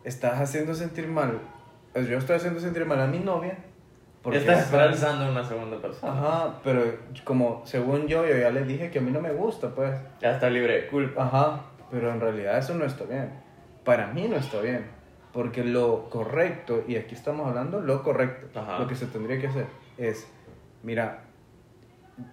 estás 0.04 0.40
haciendo 0.40 0.74
sentir 0.74 1.08
mal, 1.08 1.40
pues, 1.92 2.06
yo 2.08 2.18
estoy 2.18 2.36
haciendo 2.36 2.60
sentir 2.60 2.84
mal 2.86 3.00
a 3.00 3.06
mi 3.06 3.18
novia. 3.18 3.56
porque 4.22 4.38
Estás 4.38 4.64
esperanzando 4.64 5.24
a 5.26 5.30
una 5.30 5.44
segunda 5.44 5.76
persona. 5.80 6.12
Ajá, 6.12 6.54
pero 6.62 6.82
como 7.24 7.62
según 7.66 8.06
yo, 8.06 8.26
yo 8.26 8.36
ya 8.36 8.50
le 8.50 8.64
dije 8.64 8.90
que 8.90 8.98
a 8.98 9.02
mí 9.02 9.10
no 9.10 9.20
me 9.20 9.32
gusta, 9.32 9.70
pues. 9.74 9.92
Ya 10.20 10.32
está 10.32 10.48
libre 10.48 10.82
de 10.82 10.86
culpa. 10.86 11.24
Ajá, 11.24 11.60
pero 11.90 12.12
en 12.12 12.20
realidad 12.20 12.58
eso 12.58 12.74
no 12.74 12.84
está 12.84 13.04
bien. 13.04 13.30
Para 13.84 14.08
mí 14.08 14.26
no 14.28 14.36
está 14.36 14.60
bien. 14.60 14.86
Porque 15.32 15.64
lo 15.64 16.08
correcto, 16.10 16.84
y 16.86 16.96
aquí 16.96 17.14
estamos 17.14 17.48
hablando 17.48 17.80
lo 17.80 18.02
correcto, 18.02 18.58
Ajá. 18.58 18.78
lo 18.78 18.86
que 18.86 18.94
se 18.94 19.06
tendría 19.06 19.40
que 19.40 19.48
hacer 19.48 19.66
es, 19.98 20.28
mira, 20.84 21.24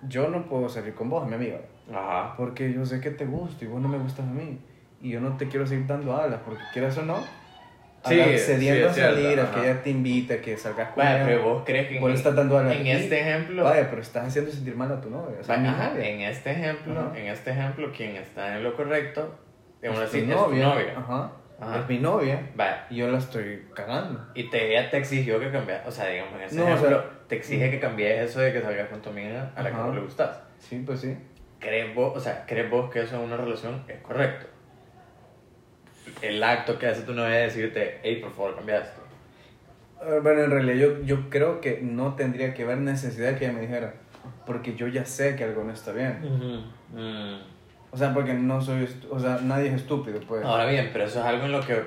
yo 0.07 0.29
no 0.29 0.45
puedo 0.45 0.69
salir 0.69 0.93
con 0.93 1.09
vos, 1.09 1.27
mi 1.27 1.33
amiga, 1.33 1.61
Ajá. 1.91 2.35
porque 2.37 2.71
yo 2.71 2.85
sé 2.85 3.01
que 3.01 3.09
te 3.09 3.25
gusto 3.25 3.65
y 3.65 3.67
vos 3.67 3.81
no 3.81 3.87
me 3.87 3.97
gustas 3.97 4.27
a 4.27 4.31
mí. 4.31 4.59
Y 5.01 5.09
yo 5.09 5.19
no 5.19 5.35
te 5.35 5.47
quiero 5.47 5.65
seguir 5.65 5.87
dando 5.87 6.15
alas, 6.15 6.41
porque 6.45 6.61
quieras 6.73 6.95
o 6.99 7.01
no, 7.01 7.17
Sí, 8.03 8.19
alas- 8.19 8.41
sí, 8.41 8.53
a 8.53 8.57
cierto, 8.57 8.93
salir, 8.95 9.39
a 9.39 9.43
ajá. 9.43 9.53
que 9.53 9.59
ella 9.69 9.83
te 9.83 9.89
invite, 9.91 10.33
a 10.33 10.41
que 10.41 10.57
salgas 10.57 10.87
con 10.89 10.97
Vaya, 11.03 11.17
ella. 11.17 11.25
pero 11.25 11.43
vos 11.43 11.63
crees 11.65 11.87
que 11.87 11.99
le 11.99 12.13
estás 12.13 12.35
dando 12.35 12.57
alas 12.57 12.73
en 12.73 12.81
aquí. 12.81 12.91
este 12.91 13.19
ejemplo. 13.19 13.63
Vaya, 13.63 13.89
pero 13.89 14.01
estás 14.01 14.27
haciendo 14.27 14.51
sentir 14.51 14.75
mal 14.75 14.91
a 14.91 14.99
tu 14.99 15.09
novia. 15.09 15.37
O 15.39 15.43
sea, 15.43 15.55
a 15.55 15.57
mi 15.59 15.67
Ajá, 15.67 15.89
novia. 15.89 16.09
en 16.09 16.21
este 16.21 16.51
ejemplo, 16.51 16.99
Ajá. 16.99 17.11
en 17.19 17.27
este 17.27 17.51
ejemplo, 17.51 17.91
quien 17.95 18.15
está 18.15 18.57
en 18.57 18.63
lo 18.63 18.75
correcto, 18.75 19.37
Es 19.81 19.91
así, 19.97 20.23
tu 20.23 20.31
es 20.31 20.35
tu 20.37 20.55
novia. 20.55 20.93
Ajá. 20.97 21.31
Ajá. 21.59 21.79
Es 21.79 21.87
mi 21.89 21.99
novia. 21.99 22.41
Vaya, 22.55 22.87
Y 22.89 22.95
yo 22.95 23.07
la 23.11 23.19
estoy 23.19 23.67
cagando. 23.75 24.19
y 24.33 24.49
te, 24.49 24.71
ella 24.71 24.89
te 24.89 24.97
exigió 24.97 25.39
que 25.39 25.51
cambias, 25.51 25.85
o 25.85 25.91
sea, 25.91 26.07
digamos, 26.07 26.33
en 26.33 26.41
ese 26.41 26.55
No, 26.55 26.65
o 26.65 26.67
ejemplo, 26.69 26.89
sea- 26.89 27.09
te 27.27 27.35
exige 27.35 27.69
que 27.69 27.79
cambies 27.79 28.19
eso 28.29 28.39
de 28.39 28.51
que 28.51 28.61
salgas 28.61 28.89
con 28.89 28.99
tu 29.03 29.11
amiga 29.11 29.51
a 29.55 29.61
la 29.61 29.69
que 29.69 29.75
Ajá. 29.75 29.85
vos 29.85 29.95
le 29.95 30.01
gustas. 30.01 30.39
Sí, 30.57 30.81
pues 30.83 31.01
sí. 31.01 31.15
¿Crees 31.59 31.93
vos, 31.93 32.17
o 32.17 32.19
sea, 32.19 32.45
¿crees 32.47 32.67
vos 32.67 32.89
que 32.89 33.01
eso 33.03 33.15
en 33.17 33.21
una 33.21 33.37
relación 33.37 33.83
es 33.87 33.99
correcto? 34.01 34.47
El 36.21 36.43
acto 36.43 36.77
que 36.77 36.87
hace 36.87 37.01
tu 37.01 37.13
novia 37.13 37.35
de 37.35 37.43
decirte, 37.43 37.99
hey, 38.03 38.19
por 38.21 38.31
favor, 38.33 38.55
cambia 38.55 38.79
esto. 38.79 39.01
Bueno, 40.21 40.43
en 40.43 40.51
realidad 40.51 40.75
yo, 40.75 41.01
yo 41.03 41.29
creo 41.29 41.61
que 41.61 41.79
no 41.81 42.15
tendría 42.15 42.53
que 42.53 42.63
haber 42.63 42.77
necesidad 42.77 43.37
que 43.37 43.45
ella 43.45 43.53
me 43.53 43.61
dijera. 43.61 43.93
Porque 44.45 44.75
yo 44.75 44.87
ya 44.87 45.05
sé 45.05 45.35
que 45.35 45.43
algo 45.43 45.63
no 45.63 45.71
está 45.71 45.91
bien. 45.91 46.19
Mm. 46.93 47.39
O 47.91 47.97
sea, 47.97 48.13
porque 48.13 48.33
no 48.33 48.61
soy... 48.61 48.87
O 49.09 49.19
sea, 49.19 49.39
nadie 49.43 49.69
es 49.69 49.75
estúpido, 49.75 50.19
pues. 50.27 50.43
Ahora 50.43 50.65
bien, 50.65 50.89
pero 50.91 51.05
eso 51.05 51.19
es 51.19 51.25
algo 51.25 51.45
en 51.45 51.51
lo 51.51 51.61
que 51.61 51.81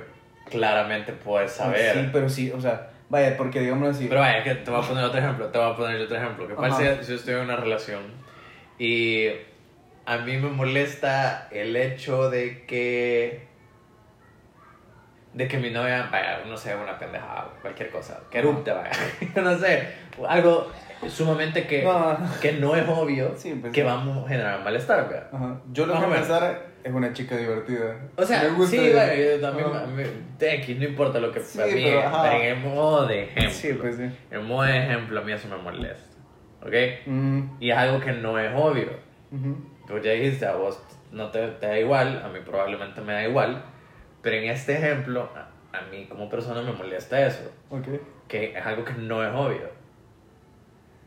claramente 0.51 1.13
puedes 1.13 1.53
saber. 1.53 1.95
Sí, 1.95 2.11
pero 2.13 2.29
sí, 2.29 2.51
o 2.51 2.61
sea... 2.61 2.91
Vaya, 3.09 3.37
porque 3.37 3.61
digamos 3.61 3.91
así... 3.91 4.07
Pero 4.09 4.21
vaya, 4.21 4.43
que 4.43 4.55
te 4.55 4.71
voy 4.71 4.83
a 4.83 4.89
poner 4.89 5.05
otro 5.05 5.21
ejemplo, 5.21 5.47
te 5.49 5.59
voy 5.59 5.71
a 5.71 5.77
poner 5.77 6.01
otro 6.01 6.17
ejemplo. 6.17 6.49
¿Qué 6.49 6.55
pasa 6.55 7.03
si 7.03 7.11
yo 7.11 7.17
estoy 7.17 7.35
en 7.35 7.41
una 7.41 7.57
relación 7.57 8.03
y 8.79 9.29
a 10.07 10.19
mí 10.19 10.37
me 10.37 10.49
molesta 10.51 11.49
el 11.51 11.77
hecho 11.77 12.31
de 12.31 12.65
que 12.67 13.47
de 15.35 15.49
que 15.49 15.59
mi 15.59 15.71
novia, 15.71 16.09
vaya, 16.11 16.41
no 16.47 16.57
sé, 16.57 16.75
una 16.77 16.99
pendejada, 16.99 17.49
cualquier 17.61 17.91
cosa, 17.91 18.21
que 18.31 18.39
erupte, 18.39 18.71
vaya, 18.73 18.91
no 19.43 19.59
sé, 19.59 19.89
algo 20.29 20.71
sumamente 21.09 21.67
que 21.67 21.83
No. 21.83 22.17
que 22.41 22.53
no 22.53 22.75
es 22.77 22.89
obvio 22.89 23.35
Sí, 23.37 23.55
pues, 23.61 23.73
que 23.73 23.81
sí. 23.83 23.87
va 23.87 23.95
a 23.95 24.29
generar 24.29 24.63
malestar, 24.65 25.07
vaya. 25.09 25.27
Ajá. 25.33 25.61
Yo 25.73 25.87
lo 25.87 26.01
que 26.01 26.07
pensara 26.07 26.63
es 26.83 26.93
una 26.93 27.13
chica 27.13 27.37
divertida. 27.37 27.97
O 28.17 28.25
sea, 28.25 28.43
Me 28.43 28.49
gusta 28.51 28.77
sí, 28.77 28.93
vaya, 28.95 29.15
yo 29.15 29.41
también, 29.41 29.67
a 29.69 30.55
X, 30.55 30.79
no 30.79 30.85
importa 30.85 31.19
lo 31.19 31.33
que 31.33 31.41
Sí, 31.41 31.59
para 31.59 31.71
mí, 31.73 31.83
pero, 31.85 32.01
pero 32.23 32.35
en 32.37 32.43
el 32.43 32.57
modo 32.59 33.07
de 33.07 33.25
ejemplo. 33.25 33.51
Sí, 33.51 33.73
pues 33.75 33.97
sí. 33.97 34.11
En 34.31 34.45
modo 34.47 34.63
de 34.63 34.79
ejemplo, 34.79 35.21
a 35.21 35.25
mí 35.25 35.33
eso 35.33 35.49
me 35.49 35.57
molesta. 35.57 36.17
¿Ok? 36.63 36.73
Mm, 37.07 37.41
Y 37.61 37.71
es 37.71 37.77
algo 37.77 38.01
que 38.01 38.13
no 38.13 38.39
es 38.39 38.51
obvio. 38.55 38.91
ujú. 39.33 39.57
Tú 39.87 39.99
ya 39.99 40.13
dijiste, 40.13 40.47
a 40.47 40.55
vos 40.55 40.81
no 41.13 41.31
te, 41.31 41.47
te 41.49 41.67
da 41.67 41.79
igual, 41.79 42.23
a 42.25 42.29
mí 42.29 42.39
probablemente 42.45 43.01
me 43.03 43.13
da 43.13 43.25
igual. 43.25 43.63
Pero 44.25 44.37
en 44.37 44.45
este 44.51 44.73
ejemplo, 44.73 45.29
a, 45.37 45.77
a 45.79 45.83
mí 45.91 46.07
como 46.09 46.29
persona 46.29 46.61
me 46.63 46.73
molesta 46.73 47.25
eso. 47.25 47.49
Ok. 47.71 47.87
Que 48.27 48.59
es 48.59 48.67
algo 48.67 48.85
que 48.85 48.95
no 48.95 49.23
es 49.23 49.33
obvio. 49.33 49.69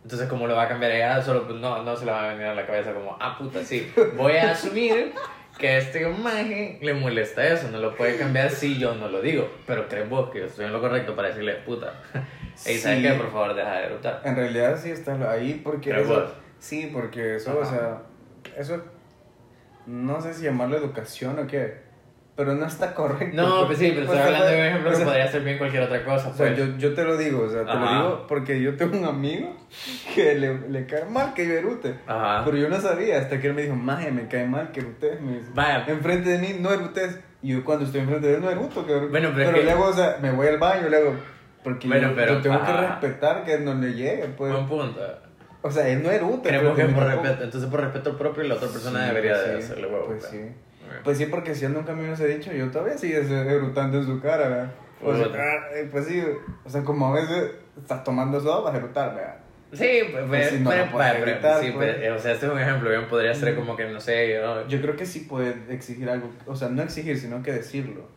Entonces, 0.04 0.30
¿cómo 0.30 0.48
lo 0.48 0.56
va 0.56 0.64
a 0.64 0.68
cambiar 0.70 0.92
ella? 0.94 1.22
Solo 1.22 1.46
pues, 1.46 1.60
no, 1.60 1.84
no 1.84 1.96
se 1.98 2.06
le 2.06 2.12
va 2.12 2.24
a 2.24 2.28
venir 2.30 2.46
a 2.46 2.56
la 2.56 2.66
cabeza 2.66 2.94
como, 2.94 3.18
ah, 3.20 3.36
puta, 3.38 3.62
sí. 3.64 3.92
Voy 4.16 4.38
a 4.38 4.52
asumir 4.52 5.14
que 5.58 5.68
a 5.68 5.78
este 5.80 6.04
imagen 6.10 6.78
le 6.82 6.94
molesta 6.94 7.46
eso. 7.46 7.70
No 7.72 7.80
lo 7.80 7.94
puede 7.96 8.16
cambiar 8.18 8.50
si 8.50 8.78
yo 8.80 8.96
no 8.96 9.10
lo 9.10 9.22
digo. 9.22 9.50
Pero 9.66 9.90
crees 9.90 10.08
vos 10.10 10.30
que 10.30 10.40
yo 10.40 10.46
estoy 10.46 10.66
en 10.66 10.72
lo 10.74 10.80
correcto 10.80 11.14
para 11.16 11.28
decirle, 11.30 11.56
puta. 11.56 11.94
Ey, 12.66 12.78
¿sabes 12.78 13.00
Sí. 13.00 13.02
qué? 13.04 13.14
Por 13.16 13.32
favor, 13.32 13.54
deja 13.56 13.74
de 13.80 13.86
eructar. 13.88 14.22
En 14.24 14.36
realidad 14.36 14.78
sí 14.82 14.92
estás 14.92 15.20
ahí 15.22 15.60
porque 15.64 15.90
eso, 16.00 16.08
vos. 16.22 16.32
sí, 16.60 16.90
porque 16.94 17.36
eso, 17.36 17.58
o 17.58 17.62
Ajá. 17.64 17.70
sea, 17.72 18.02
eso 18.58 18.82
no 19.88 20.22
sé 20.22 20.34
si 20.34 20.44
llamarlo 20.44 20.78
educación 20.78 21.38
o 21.40 21.48
qué, 21.48 21.82
pero 22.38 22.56
no 22.56 22.66
está 22.66 22.94
correcto. 22.94 23.36
No, 23.36 23.66
pues 23.66 23.80
sí, 23.80 23.90
pero 23.90 24.04
estoy 24.04 24.20
hablando 24.20 24.46
de 24.48 24.56
un 24.60 24.66
ejemplo 24.68 24.90
o 24.90 24.92
que 24.92 24.98
sea, 24.98 25.06
podría 25.06 25.28
ser 25.32 25.42
bien 25.44 25.58
cualquier 25.58 25.84
otra 25.84 26.06
cosa. 26.06 26.30
O 26.30 26.34
sea, 26.34 26.46
Pues. 26.48 26.58
yo, 26.58 26.78
yo 26.78 26.94
te 26.94 27.04
lo 27.04 27.18
digo, 27.18 27.42
o 27.44 27.50
sea, 27.50 27.60
te 27.62 27.66
lo 27.66 27.72
Ajá. 27.74 27.96
digo 27.96 28.26
porque 28.30 28.62
yo 28.62 28.78
tengo 28.78 28.98
un 28.98 29.06
amigo 29.06 29.54
que 30.16 30.36
le, 30.36 30.70
le 30.70 30.86
cae 30.86 31.04
mal 31.06 31.34
que 31.34 31.46
yo 31.48 31.54
erute. 31.56 31.96
Ajá. 32.08 32.44
Pero 32.46 32.58
yo 32.58 32.70
no 32.70 32.80
sabía 32.80 33.18
hasta 33.20 33.42
que 33.42 33.48
él 33.48 33.54
me 33.56 33.64
dijo, 33.64 33.76
maje, 33.76 34.12
me 34.12 34.28
cae 34.28 34.46
mal 34.46 34.72
que 34.72 34.80
erutes. 34.80 35.20
Me 35.20 35.40
dice, 35.40 35.50
Vaya. 35.54 35.84
enfrente 35.88 36.30
de 36.30 36.38
mí 36.38 36.56
no 36.60 36.72
erutes. 36.72 37.20
Y 37.42 37.54
yo 37.54 37.66
cuando 37.66 37.86
estoy 37.86 38.02
enfrente 38.02 38.28
de 38.28 38.36
él 38.36 38.42
no 38.42 38.50
eruto. 38.50 38.86
Que 38.86 38.94
Bueno, 38.96 39.32
pero 39.36 39.50
es 39.50 39.56
que- 39.56 39.64
luego, 39.64 39.86
o 39.86 39.94
sea, 39.94 40.18
me 40.22 40.32
voy 40.32 40.48
al 40.48 40.58
baño, 40.58 40.90
luego... 40.90 41.16
Porque 41.64 41.88
Bueno, 41.88 42.10
yo, 42.10 42.16
pero- 42.16 42.34
yo 42.36 42.42
tengo 42.42 42.64
que 42.64 42.72
ajá. 42.72 43.00
respetar 43.00 43.44
que 43.44 43.58
no 43.58 43.74
le 43.74 43.94
llegue, 43.94 44.26
pues. 44.38 44.54
Buen 44.54 44.68
punto. 44.68 45.02
O 45.64 45.72
sea, 45.72 45.88
él 45.90 46.02
no 46.04 46.12
eruta. 46.12 46.50
Creemos 46.50 46.76
que 46.78 46.84
pero 46.86 46.96
por 46.96 47.04
respeto, 47.08 47.44
entonces 47.44 47.70
por 47.70 47.82
respeto 47.82 48.18
propio 48.18 48.44
la 48.44 48.56
otra 48.56 48.70
persona 48.70 49.02
Sí, 49.02 49.08
debería 49.08 49.34
pues 49.34 49.48
de 49.48 49.58
sí, 49.58 49.64
hacerle 49.66 49.88
huevo. 49.88 50.06
Pues 50.06 50.20
pues. 50.20 50.32
sí. 50.32 50.52
Pues 51.04 51.18
sí, 51.18 51.26
porque 51.28 51.56
si 51.56 51.66
él 51.66 51.74
nunca 51.74 51.94
me 51.94 52.04
hubiese 52.06 52.28
dicho, 52.28 52.52
yo 52.52 52.70
todavía 52.72 52.98
sigue 52.98 53.18
erutando 53.18 53.98
en 54.00 54.06
su 54.06 54.20
cara, 54.22 54.48
¿verdad? 54.50 54.72
O 55.04 55.16
sea, 55.16 55.28
ah, 55.36 55.76
eh, 55.76 55.88
pues 55.92 56.06
sí, 56.08 56.24
o 56.66 56.70
sea, 56.70 56.84
como 56.84 57.08
a 57.08 57.14
veces 57.20 57.52
estás 57.78 58.04
tomando 58.04 58.40
soda 58.40 58.62
vas 58.62 58.74
a 58.74 58.78
erutar, 58.78 59.14
¿verdad? 59.16 59.36
Sí, 59.74 60.00
pues, 60.12 60.26
Pues 60.28 60.50
sí, 60.50 60.60
no 60.62 60.70
pero- 60.70 60.84
evitar, 61.30 61.62
sí, 61.62 61.72
pues. 61.72 61.96
pero, 62.00 62.16
o 62.16 62.20
sea, 62.20 62.32
este 62.32 62.46
es 62.46 62.52
un 62.52 62.58
ejemplo, 62.60 62.90
bien 62.90 63.08
podría 63.08 63.34
ser 63.36 63.54
como 63.56 63.76
que, 63.76 63.86
no 63.90 64.00
sé, 64.00 64.34
yo... 64.34 64.66
Yo 64.68 64.82
creo 64.82 64.96
que 64.96 65.06
sí 65.06 65.22
puede 65.30 65.56
exigir 65.70 66.10
algo, 66.10 66.32
o 66.46 66.56
sea, 66.56 66.70
no 66.70 66.82
exigir, 66.82 67.18
sino 67.20 67.44
que 67.44 67.52
decirlo. 67.52 68.08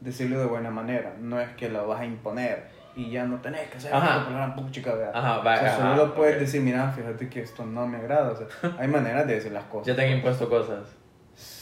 Decirlo 0.00 0.38
de 0.38 0.46
buena 0.46 0.70
manera, 0.70 1.14
no 1.20 1.40
es 1.40 1.48
que 1.56 1.68
lo 1.68 1.86
vas 1.86 2.00
a 2.00 2.04
imponer 2.04 2.64
y 2.96 3.10
ya 3.10 3.24
no 3.24 3.40
tenés 3.40 3.68
que 3.68 3.76
hacer 3.78 3.92
la 3.92 4.26
gran 4.30 4.54
puchica, 4.54 4.94
¿verdad? 4.94 5.12
Ajá, 5.14 5.40
o 5.40 5.44
va, 5.44 5.56
sea, 5.58 5.76
solo 5.76 6.02
ajá, 6.04 6.14
puedes 6.14 6.34
ok. 6.34 6.40
decir, 6.40 6.60
mira, 6.60 6.90
fíjate 6.90 7.28
que 7.28 7.40
esto 7.42 7.64
no 7.66 7.86
me 7.86 7.98
agrada, 7.98 8.30
o 8.32 8.36
sea, 8.36 8.46
hay 8.78 8.88
maneras 8.88 9.26
de 9.26 9.34
decir 9.34 9.52
las 9.52 9.64
cosas. 9.64 9.86
Ya 9.88 9.96
te 9.96 10.02
han 10.06 10.12
impuesto 10.16 10.48
cosas. 10.48 10.96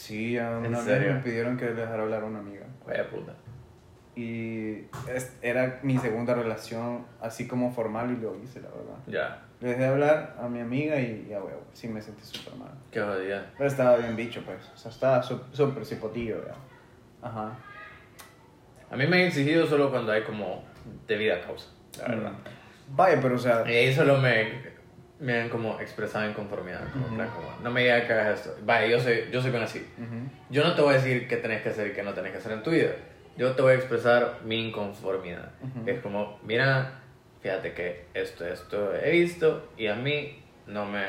Sí, 0.09 0.39
a 0.39 0.59
¿En 0.65 0.75
serio? 0.77 1.15
me 1.15 1.21
pidieron 1.21 1.57
que 1.59 1.67
dejara 1.67 2.03
hablar 2.03 2.23
a 2.23 2.27
una 2.27 2.39
amiga. 2.39 2.65
Vaya 2.87 3.09
puta. 3.11 3.35
Y 4.17 4.87
es- 5.15 5.37
era 5.43 5.79
mi 5.83 5.99
segunda 5.99 6.35
relación, 6.35 7.05
así 7.21 7.47
como 7.47 7.71
formal, 7.73 8.11
y 8.11 8.17
lo 8.21 8.35
hice, 8.43 8.61
la 8.61 8.69
verdad. 8.69 8.99
Ya, 9.07 9.45
Le 9.61 9.69
dejé 9.71 9.87
hablar 9.87 10.37
a 10.41 10.49
mi 10.49 10.61
amiga 10.61 10.99
y 11.01 11.27
ya, 11.29 11.43
huevo, 11.43 11.63
sí 11.73 11.89
me 11.89 12.01
sentí 12.01 12.23
súper 12.25 12.55
mal. 12.55 12.71
qué 12.91 13.01
jodida. 13.01 13.51
Pero 13.59 13.69
estaba 13.69 13.97
bien 13.97 14.17
bicho, 14.17 14.43
pues. 14.47 14.59
O 14.75 14.77
sea, 14.77 14.91
estaba 14.91 15.23
sú- 15.23 15.43
súper 15.53 15.85
cipotillo, 15.85 16.39
¿verdad? 16.39 16.55
Ajá. 17.23 17.57
A 18.91 18.97
mí 18.97 19.07
me 19.07 19.17
han 19.21 19.23
exigido 19.29 19.67
solo 19.67 19.91
cuando 19.91 20.13
hay 20.13 20.23
como 20.23 20.65
debida 21.07 21.41
causa, 21.43 21.67
la 21.99 22.09
verdad. 22.09 22.31
Mm. 22.33 22.97
Vaya, 22.97 23.19
pero 23.21 23.35
o 23.35 23.39
sea, 23.39 23.63
Y 23.71 23.75
ahí 23.75 23.95
solo 23.95 24.17
me, 24.19 24.49
me 25.21 25.41
han 25.41 25.49
como 25.49 25.81
expresado 25.81 26.29
inconformidad, 26.29 26.81
como, 26.93 27.07
en 27.07 27.13
Ujú. 27.13 27.15
plan, 27.17 27.31
como, 27.31 27.49
no 27.63 27.71
me 27.71 27.83
digas 27.83 28.05
que 28.05 28.13
hagas 28.13 28.39
esto. 28.41 28.57
Vaya, 28.65 28.87
yo 28.87 29.01
soy, 29.01 29.25
yo 29.33 29.43
soy 29.43 29.51
con 29.51 29.63
así. 29.63 29.87
ujú, 29.99 30.31
Yo 30.51 30.63
no 30.65 30.75
te 30.75 30.83
voy 30.83 30.95
a 30.95 30.99
decir 30.99 31.27
qué 31.29 31.37
tenés 31.39 31.63
que 31.63 31.71
hacer 31.71 31.89
y 31.89 31.93
qué 31.93 32.03
no 32.03 32.15
tenés 32.15 32.33
que 32.33 32.39
hacer 32.39 32.53
en 32.53 32.63
tu 32.63 32.71
vida. 32.71 32.91
Yo 33.37 33.53
te 33.53 33.63
voy 33.63 33.73
a 33.73 33.77
expresar 33.77 34.39
mi 34.45 34.69
inconformidad. 34.69 35.51
Ujú. 35.63 35.89
Es 35.91 36.01
como, 36.01 36.39
mira, 36.43 37.01
fíjate 37.41 37.73
que 37.73 38.07
esto, 38.15 38.47
esto 38.47 38.95
he 38.95 39.11
visto 39.11 39.71
y 39.77 39.87
a 39.89 39.95
mí 39.95 40.43
no 40.67 40.85
me, 40.87 41.05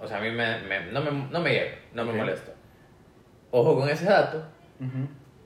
o 0.00 0.06
sea, 0.06 0.18
a 0.18 0.20
mí 0.20 0.30
me, 0.30 0.58
me- 0.62 0.86
no, 0.92 1.00
me, 1.02 1.10
no 1.10 1.40
me 1.40 1.52
llega, 1.52 1.74
no 1.92 2.04
me 2.04 2.10
Ok. 2.12 2.16
molesta. 2.16 2.52
Ojo 3.50 3.78
con 3.78 3.88
ese 3.88 4.04
dato, 4.06 4.44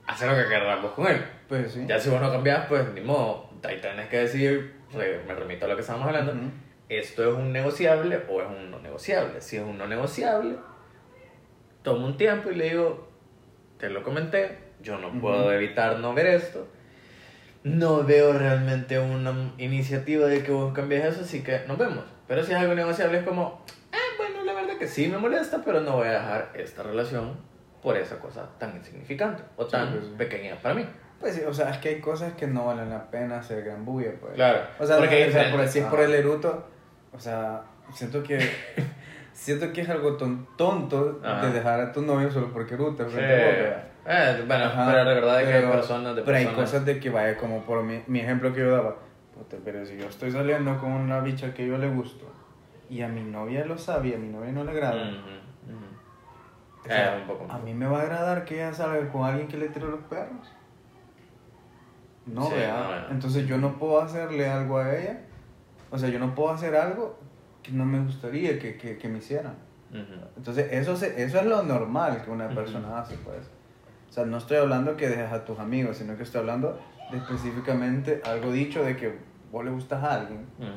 haz 0.07 0.21
lo 0.25 0.35
que 0.35 0.47
querrás 0.49 0.81
vos 0.81 0.91
con 0.91 1.07
él. 1.07 1.23
Pues 1.47 1.71
sí. 1.73 1.83
Ya 1.87 1.99
si 1.99 2.09
vos 2.09 2.19
no 2.21 2.31
cambias, 2.31 2.65
pues 2.67 2.85
ni 2.93 3.01
modo, 3.01 3.49
ahí 3.63 3.79
tenés 3.79 4.07
que 4.09 4.17
decir, 4.19 4.73
re- 4.93 5.21
me 5.27 5.33
remito 5.33 5.65
a 5.65 5.69
lo 5.69 5.75
que 5.75 5.81
estábamos 5.81 6.07
hablando. 6.07 6.33
Esto 6.97 7.23
es 7.29 7.35
un 7.35 7.51
negociable 7.51 8.21
o 8.29 8.41
es 8.41 8.47
un 8.47 8.71
no 8.71 8.79
negociable. 8.79 9.41
Si 9.41 9.57
es 9.57 9.63
un 9.63 9.77
no 9.77 9.87
negociable, 9.87 10.55
tomo 11.83 12.05
un 12.05 12.17
tiempo 12.17 12.51
y 12.51 12.55
le 12.55 12.69
digo, 12.69 13.07
te 13.77 13.89
lo 13.89 14.03
comenté, 14.03 14.57
yo 14.81 14.97
no 14.97 15.11
puedo 15.19 15.41
Ujú. 15.43 15.51
evitar 15.51 15.97
no 15.99 16.13
ver 16.13 16.27
esto. 16.27 16.67
No 17.63 18.03
veo 18.03 18.33
realmente 18.33 18.97
una 18.99 19.53
iniciativa 19.59 20.25
de 20.27 20.41
que 20.43 20.51
vos 20.51 20.73
cambies 20.73 21.05
eso, 21.05 21.21
así 21.21 21.43
que 21.43 21.61
nos 21.67 21.77
vemos. 21.77 22.03
Pero 22.27 22.43
si 22.43 22.51
es 22.53 22.57
algo 22.57 22.73
negociable, 22.73 23.19
es 23.19 23.23
como, 23.23 23.63
ah, 23.93 23.97
bueno, 24.17 24.43
la 24.43 24.53
verdad 24.53 24.77
que 24.79 24.87
sí 24.87 25.07
me 25.07 25.17
molesta, 25.17 25.61
pero 25.63 25.79
no 25.81 25.97
voy 25.97 26.07
a 26.07 26.13
dejar 26.13 26.51
esta 26.55 26.81
relación 26.81 27.37
por 27.83 27.97
esa 27.97 28.17
cosa 28.19 28.47
tan 28.57 28.75
insignificante 28.77 29.43
o 29.57 29.65
Sí, 29.65 29.71
tan 29.71 29.91
pues 29.91 30.05
sí. 30.05 30.11
pequeña 30.17 30.55
para 30.61 30.73
mí. 30.75 30.85
Pues 31.19 31.35
sí, 31.35 31.41
o 31.47 31.53
sea, 31.53 31.69
es 31.69 31.77
que 31.77 31.89
hay 31.89 31.99
cosas 32.01 32.33
que 32.33 32.47
no 32.47 32.65
valen 32.65 32.89
la 32.89 33.11
pena 33.11 33.39
hacer 33.39 33.63
gran 33.63 33.85
bulla, 33.85 34.11
pues. 34.19 34.33
Claro, 34.33 34.61
O 34.79 34.85
sea, 34.85 34.97
porque 34.97 35.15
hay 35.15 35.29
o 35.29 35.31
sea, 35.31 35.51
por 35.51 35.89
por 35.91 35.99
el 35.99 36.15
eruto, 36.15 36.67
o 37.13 37.19
sea, 37.19 37.63
siento 37.93 38.23
que 38.23 38.39
siento 39.33 39.71
que 39.73 39.81
es 39.81 39.89
algo 39.89 40.17
ton- 40.17 40.47
tonto 40.57 41.19
Ajá. 41.23 41.45
de 41.45 41.53
dejar 41.53 41.79
a 41.79 41.91
tu 41.91 42.01
novio 42.01 42.29
solo 42.31 42.51
porque 42.53 42.73
eruta 42.75 43.07
Sí. 43.09 43.17
Eh, 43.19 44.43
bueno, 44.47 44.65
Ajá, 44.65 44.85
pero 44.87 45.03
la 45.03 45.13
verdad 45.13 45.41
es 45.43 45.47
que 45.47 45.53
hay 45.53 45.65
personas 45.71 46.15
de 46.15 46.23
Pero 46.23 46.37
hay 46.37 46.47
cosas 46.47 46.83
de 46.85 46.99
que 46.99 47.09
vaya 47.11 47.37
como 47.37 47.61
por 47.63 47.83
mi, 47.83 48.01
mi 48.07 48.19
ejemplo 48.19 48.51
que 48.51 48.61
yo 48.61 48.71
daba. 48.71 48.95
Puta, 49.35 49.57
pero 49.63 49.85
si 49.85 49.95
yo 49.97 50.05
estoy 50.07 50.31
saliendo 50.31 50.77
con 50.79 50.91
una 50.91 51.19
bicha 51.19 51.53
que 51.53 51.67
yo 51.67 51.77
le 51.77 51.87
gusto 51.89 52.25
y 52.89 53.01
a 53.03 53.07
mi 53.07 53.21
novia 53.23 53.63
lo 53.65 53.77
sabe 53.77 54.09
y 54.09 54.13
a 54.15 54.17
mi 54.17 54.27
novia 54.27 54.51
no 54.51 54.63
le 54.63 54.71
agrada, 54.71 55.11
o 56.83 56.87
sea, 56.87 57.15
Eh, 57.15 57.21
un 57.21 57.27
poco. 57.27 57.45
a 57.51 57.59
mí 57.59 57.73
me 57.75 57.85
va 57.85 57.99
a 57.99 58.01
agradar 58.01 58.43
que 58.43 58.55
ella 58.55 58.73
salga 58.73 59.07
con 59.09 59.23
alguien 59.23 59.47
que 59.47 59.57
le 59.57 59.67
tire 59.69 59.85
los 59.87 59.99
perros. 60.01 60.51
No, 62.25 62.47
Sí, 62.47 62.55
vea. 62.55 62.73
no, 62.79 62.87
bueno. 62.87 63.05
Entonces 63.11 63.47
yo 63.47 63.57
no 63.57 63.77
puedo 63.77 64.01
hacerle 64.01 64.49
algo 64.49 64.77
a 64.79 64.95
ella. 64.95 65.21
O 65.91 65.97
sea, 65.97 66.09
yo 66.09 66.19
no 66.19 66.33
puedo 66.33 66.49
hacer 66.51 66.75
algo 66.75 67.17
que 67.63 67.71
no 67.71 67.85
me 67.85 67.99
gustaría 67.99 68.57
que, 68.57 68.77
que, 68.77 68.97
que 68.97 69.07
me 69.09 69.19
hicieran. 69.19 69.55
Ujú. 69.91 70.25
Entonces, 70.37 70.67
eso, 70.71 70.95
se- 70.95 71.21
eso 71.21 71.39
es 71.39 71.45
lo 71.45 71.63
normal 71.63 72.21
que 72.23 72.31
una 72.31 72.49
persona 72.49 72.99
hace, 72.99 73.15
pues. 73.17 73.49
O 74.09 74.13
sea, 74.13 74.25
no 74.25 74.37
estoy 74.37 74.57
hablando 74.57 74.95
que 74.97 75.07
dejes 75.09 75.31
a 75.31 75.45
tus 75.45 75.59
amigos, 75.59 75.97
sino 75.97 76.15
que 76.17 76.23
estoy 76.23 76.39
hablando 76.41 76.79
de 77.11 77.17
específicamente 77.17 78.21
algo 78.25 78.51
dicho 78.51 78.83
de 78.83 78.95
que 78.97 79.17
vos 79.51 79.63
le 79.65 79.71
gustas 79.71 80.01
a 80.03 80.13
alguien 80.15 80.45
Ujú. 80.59 80.69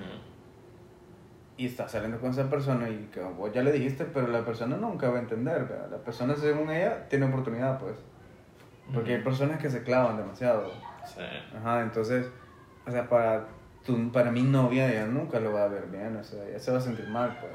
y 1.57 1.67
estás 1.67 1.93
saliendo 1.93 2.19
con 2.21 2.31
esa 2.31 2.51
persona 2.51 2.89
y 2.91 3.09
que 3.13 3.21
vos 3.21 3.53
ya 3.53 3.63
le 3.63 3.71
dijiste, 3.73 4.05
pero 4.05 4.27
la 4.29 4.45
persona 4.45 4.77
nunca 4.77 5.09
va 5.11 5.19
a 5.19 5.21
entender, 5.21 5.65
¿verdad? 5.65 5.89
La 5.91 5.99
persona, 5.99 6.35
según 6.37 6.71
ella, 6.71 7.09
tiene 7.09 7.27
oportunidad, 7.27 7.79
pues. 7.79 7.97
Porque 8.93 9.15
hay 9.15 9.23
personas 9.23 9.59
que 9.61 9.71
se 9.71 9.83
clavan 9.83 10.17
demasiado. 10.17 10.71
Sí. 11.07 11.23
Ajá, 11.57 11.83
entonces, 11.83 12.27
o 12.87 12.91
sea, 12.91 13.09
para, 13.09 13.47
tu, 13.85 14.11
para 14.13 14.31
mi 14.31 14.43
novia, 14.43 14.91
ella 14.91 15.07
nunca 15.07 15.39
lo 15.41 15.53
va 15.53 15.65
a 15.65 15.69
ver 15.69 15.87
bien, 15.87 16.17
o 16.17 16.25
sea, 16.25 16.43
ella 16.47 16.59
se 16.59 16.71
va 16.73 16.79
a 16.79 16.81
sentir 16.81 17.07
mal, 17.09 17.37
pues. 17.41 17.53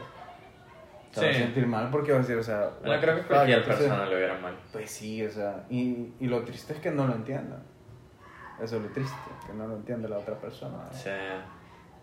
Se 1.12 1.22
va 1.26 1.32
a 1.32 1.34
Sí. 1.34 1.40
sentir 1.40 1.66
mal 1.66 1.90
porque 1.90 2.12
va 2.12 2.20
a 2.20 2.22
decir, 2.22 2.38
o 2.38 2.44
sea, 2.44 2.70
Bueno, 2.86 3.02
creo 3.02 3.16
que 3.16 3.22
fuck, 3.24 3.32
cualquier 3.32 3.60
entonces- 3.60 3.86
persona 3.88 4.06
lo 4.10 4.16
viera 4.18 4.38
mal. 4.40 4.56
Pues 4.72 4.92
sí, 4.92 5.26
o 5.26 5.30
sea, 5.32 5.66
y, 5.70 6.14
y 6.20 6.28
lo 6.28 6.44
triste 6.44 6.74
es 6.74 6.80
que 6.80 6.92
no 6.92 7.08
lo 7.08 7.16
entiendan. 7.16 7.64
Eso 8.62 8.76
es 8.78 8.84
lo 8.84 8.90
triste, 8.90 9.16
que 9.48 9.54
no 9.54 9.68
lo 9.68 9.76
entiende 9.78 10.08
la 10.08 10.18
otra 10.18 10.36
persona. 10.36 10.78
¿no? 10.78 10.94
Sí. 10.94 11.10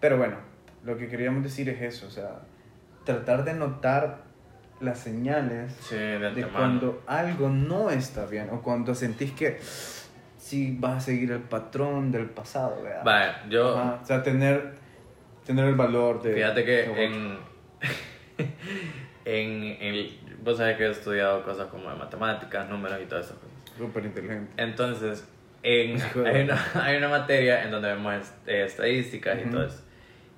Pero 0.01 0.17
bueno, 0.19 0.37
lo 0.85 0.97
que 0.97 1.07
queríamos 1.09 1.43
decir 1.45 1.69
es 1.69 1.81
eso, 1.83 2.07
o 2.07 2.11
sea, 2.11 2.41
tratar 3.05 3.45
de 3.45 3.55
notar 3.55 4.25
las 4.81 4.99
señales 4.99 5.73
Sí, 5.81 5.95
de 5.97 6.19
de 6.19 6.49
cuando 6.49 7.03
algo 7.07 7.49
no 7.49 7.91
está 7.91 8.27
bien 8.27 8.51
o 8.51 8.61
cuando 8.61 8.95
sentís 8.95 9.33
que 9.33 9.59
sí 10.47 10.77
vas 10.79 10.97
a 10.99 11.01
seguir 11.01 11.33
el 11.33 11.41
patrón 11.41 12.13
del 12.13 12.27
pasado, 12.31 12.83
¿verdad? 12.83 13.03
Vaya, 13.05 13.43
yo. 13.49 13.77
Ajá, 13.77 13.99
o 14.03 14.07
sea, 14.07 14.23
tener, 14.23 14.75
tener 15.45 15.65
el 15.67 15.75
valor 15.75 16.23
de... 16.23 16.35
Fíjate 16.35 16.65
que 16.65 16.71
de- 16.71 17.05
en. 17.05 17.39
en, 19.25 19.77
en. 19.81 20.37
Vos 20.45 20.59
sabés 20.59 20.77
que 20.77 20.85
he 20.87 20.91
estudiado 20.91 21.43
cosas 21.43 21.67
como 21.69 21.91
de 21.91 21.97
matemáticas, 21.97 22.69
números 22.69 22.99
y 23.03 23.07
todas 23.07 23.27
esas 23.27 23.39
cosas. 23.39 23.57
Súper 23.77 24.05
inteligente. 24.05 24.53
Entonces, 24.57 25.29
en, 25.63 26.01
hay, 26.25 26.43
una, 26.45 26.65
hay 26.85 26.97
una 26.97 27.09
materia 27.09 27.65
en 27.65 27.71
donde 27.73 27.89
vemos 27.89 28.15
est- 28.15 28.49
eh, 28.49 28.65
estadísticas 28.65 29.39
y 29.39 29.43
Ujú. 29.43 29.51
todo 29.51 29.65
eso. 29.67 29.83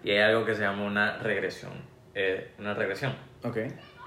Y 0.02 0.10
hay 0.12 0.18
algo 0.20 0.44
que 0.46 0.54
se 0.54 0.62
llama 0.62 0.84
una 0.84 1.18
regresión. 1.18 1.72
eh, 2.14 2.52
una 2.58 2.72
regresión. 2.74 3.14
Ok. 3.44 3.58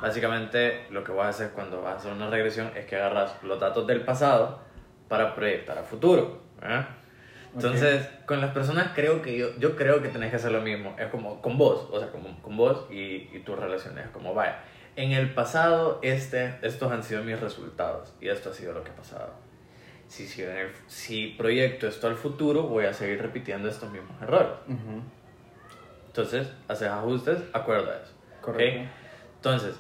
Básicamente, 0.02 0.88
lo 0.90 1.04
que 1.04 1.12
vas 1.12 1.28
a 1.28 1.30
hacer 1.30 1.50
cuando 1.52 1.82
vas 1.84 1.94
a 1.94 1.98
hacer 1.98 2.12
una 2.14 2.30
regresión 2.30 2.72
es 2.76 2.86
que 2.86 2.96
agarras 2.96 3.36
los 3.44 3.60
datos 3.60 3.86
del 3.86 4.02
pasado 4.02 4.60
para 5.12 5.36
proyectar 5.36 5.78
a 5.78 5.84
futuro. 5.84 6.40
Entonces, 7.54 8.08
con 8.26 8.40
las 8.40 8.52
personas 8.54 8.92
creo 8.96 9.22
que 9.22 9.38
yo, 9.38 9.48
yo 9.60 9.76
creo 9.76 10.02
que 10.02 10.08
tenés 10.08 10.30
que 10.30 10.38
hacer 10.38 10.54
lo 10.54 10.62
mismo. 10.62 10.96
Es 10.98 11.08
como 11.10 11.42
con 11.42 11.58
vos, 11.58 11.86
o 11.92 12.00
sea, 12.00 12.10
como 12.10 12.42
con 12.42 12.56
vos 12.56 12.86
y, 12.90 13.28
y 13.34 13.42
tus 13.46 13.60
relaciones. 13.60 14.08
Como, 14.14 14.34
vaya, 14.34 14.64
en 14.96 15.12
el 15.12 15.34
pasado 15.34 16.00
este, 16.02 16.56
estos 16.62 16.90
han 16.94 17.04
sido 17.04 17.24
mis 17.26 17.38
resultados 17.42 18.14
y 18.22 18.30
esto 18.30 18.52
ha 18.52 18.54
sido 18.54 18.72
lo 18.72 18.86
que 18.86 18.92
ha 18.92 18.96
pasado. 18.96 19.34
Si, 20.08 20.28
si, 20.28 20.44
en 20.44 20.52
el- 20.56 20.72
si 20.88 21.28
proyecto 21.38 21.88
esto 21.90 22.08
al 22.08 22.16
futuro, 22.16 22.64
voy 22.64 22.86
a 22.86 22.94
seguir 22.94 23.22
repitiendo 23.22 23.68
estos 23.68 23.92
mismos 23.92 24.16
errores. 24.22 24.54
Entonces, 26.08 26.48
haces 26.70 26.88
ajustes, 26.88 27.38
acuerdo 27.54 27.92
a 27.92 27.96
eso. 27.96 28.14
¿ok? 28.40 28.46
Correcto. 28.46 28.90
Entonces, 29.36 29.76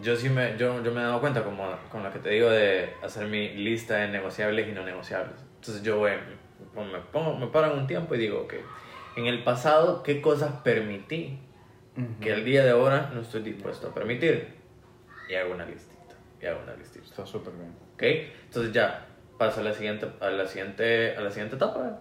yo 0.00 0.16
sí 0.16 0.28
me, 0.28 0.56
yo, 0.56 0.82
yo 0.82 0.92
me 0.92 1.00
he 1.00 1.04
dado 1.04 1.20
cuenta, 1.20 1.44
como 1.44 1.64
con 1.90 2.02
lo 2.02 2.12
que 2.12 2.18
te 2.18 2.30
digo, 2.30 2.48
de 2.50 2.94
hacer 3.02 3.26
mi 3.28 3.50
lista 3.50 3.96
de 3.96 4.08
negociables 4.08 4.68
y 4.68 4.72
no 4.72 4.84
negociables. 4.84 5.34
Entonces, 5.56 5.82
yo 5.82 5.98
voy, 5.98 6.12
me, 6.74 6.98
pongo, 7.12 7.36
me 7.36 7.46
paro 7.48 7.72
en 7.72 7.80
un 7.80 7.86
tiempo 7.86 8.14
y 8.14 8.18
digo, 8.18 8.40
ok, 8.42 8.54
en 9.16 9.26
el 9.26 9.44
pasado, 9.44 10.02
¿qué 10.02 10.20
cosas 10.20 10.52
permití 10.62 11.38
que 12.20 12.32
el 12.32 12.44
día 12.44 12.64
de 12.64 12.70
ahora 12.70 13.10
no 13.12 13.20
estoy 13.20 13.42
dispuesto 13.42 13.88
a 13.88 13.94
permitir? 13.94 14.54
Y 15.28 15.34
hago 15.34 15.52
una 15.52 15.66
listita, 15.66 16.16
y 16.40 16.46
hago 16.46 16.60
una 16.62 16.74
listita. 16.74 17.04
Está 17.04 17.26
súper 17.26 17.52
bien. 17.54 17.74
¿Ok? 17.94 18.02
Entonces 18.46 18.72
ya 18.72 19.06
pasa 19.38 19.60
a 19.60 19.64
la 19.64 19.74
siguiente, 19.74 20.06
a 20.20 20.30
la 20.30 20.46
siguiente, 20.46 21.16
a 21.16 21.20
la 21.20 21.30
siguiente 21.30 21.56
etapa. 21.56 22.00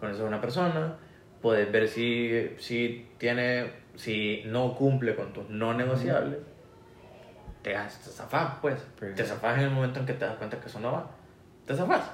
Conoces 0.00 0.22
a 0.22 0.24
una 0.24 0.40
persona, 0.40 0.96
puedes 1.42 1.70
ver 1.70 1.88
si, 1.88 2.50
si 2.58 3.08
tiene, 3.18 3.70
si 3.94 4.42
no 4.46 4.74
cumple 4.74 5.14
con 5.14 5.32
tus 5.32 5.48
no 5.48 5.74
negociables. 5.74 6.38
Te 7.72 8.10
zafas, 8.10 8.58
pues. 8.60 8.76
Pues 8.98 9.14
Te 9.14 9.22
sí. 9.24 9.28
zafas 9.30 9.58
en 9.58 9.64
el 9.64 9.70
momento 9.70 10.00
en 10.00 10.06
que 10.06 10.12
te 10.14 10.24
das 10.24 10.36
cuenta 10.36 10.58
que 10.60 10.66
eso 10.68 10.78
no 10.80 10.92
va. 10.92 11.10
Te 11.64 11.74
zafas. 11.74 12.10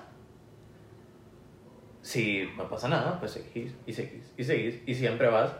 Si 2.00 2.48
no 2.56 2.68
pasa 2.68 2.88
nada, 2.88 3.18
pues 3.20 3.32
seguís 3.32 3.74
y 3.86 3.92
seguís 3.92 4.32
y 4.36 4.42
seguís 4.44 4.82
y 4.86 4.94
siempre 4.94 5.28
vas 5.28 5.52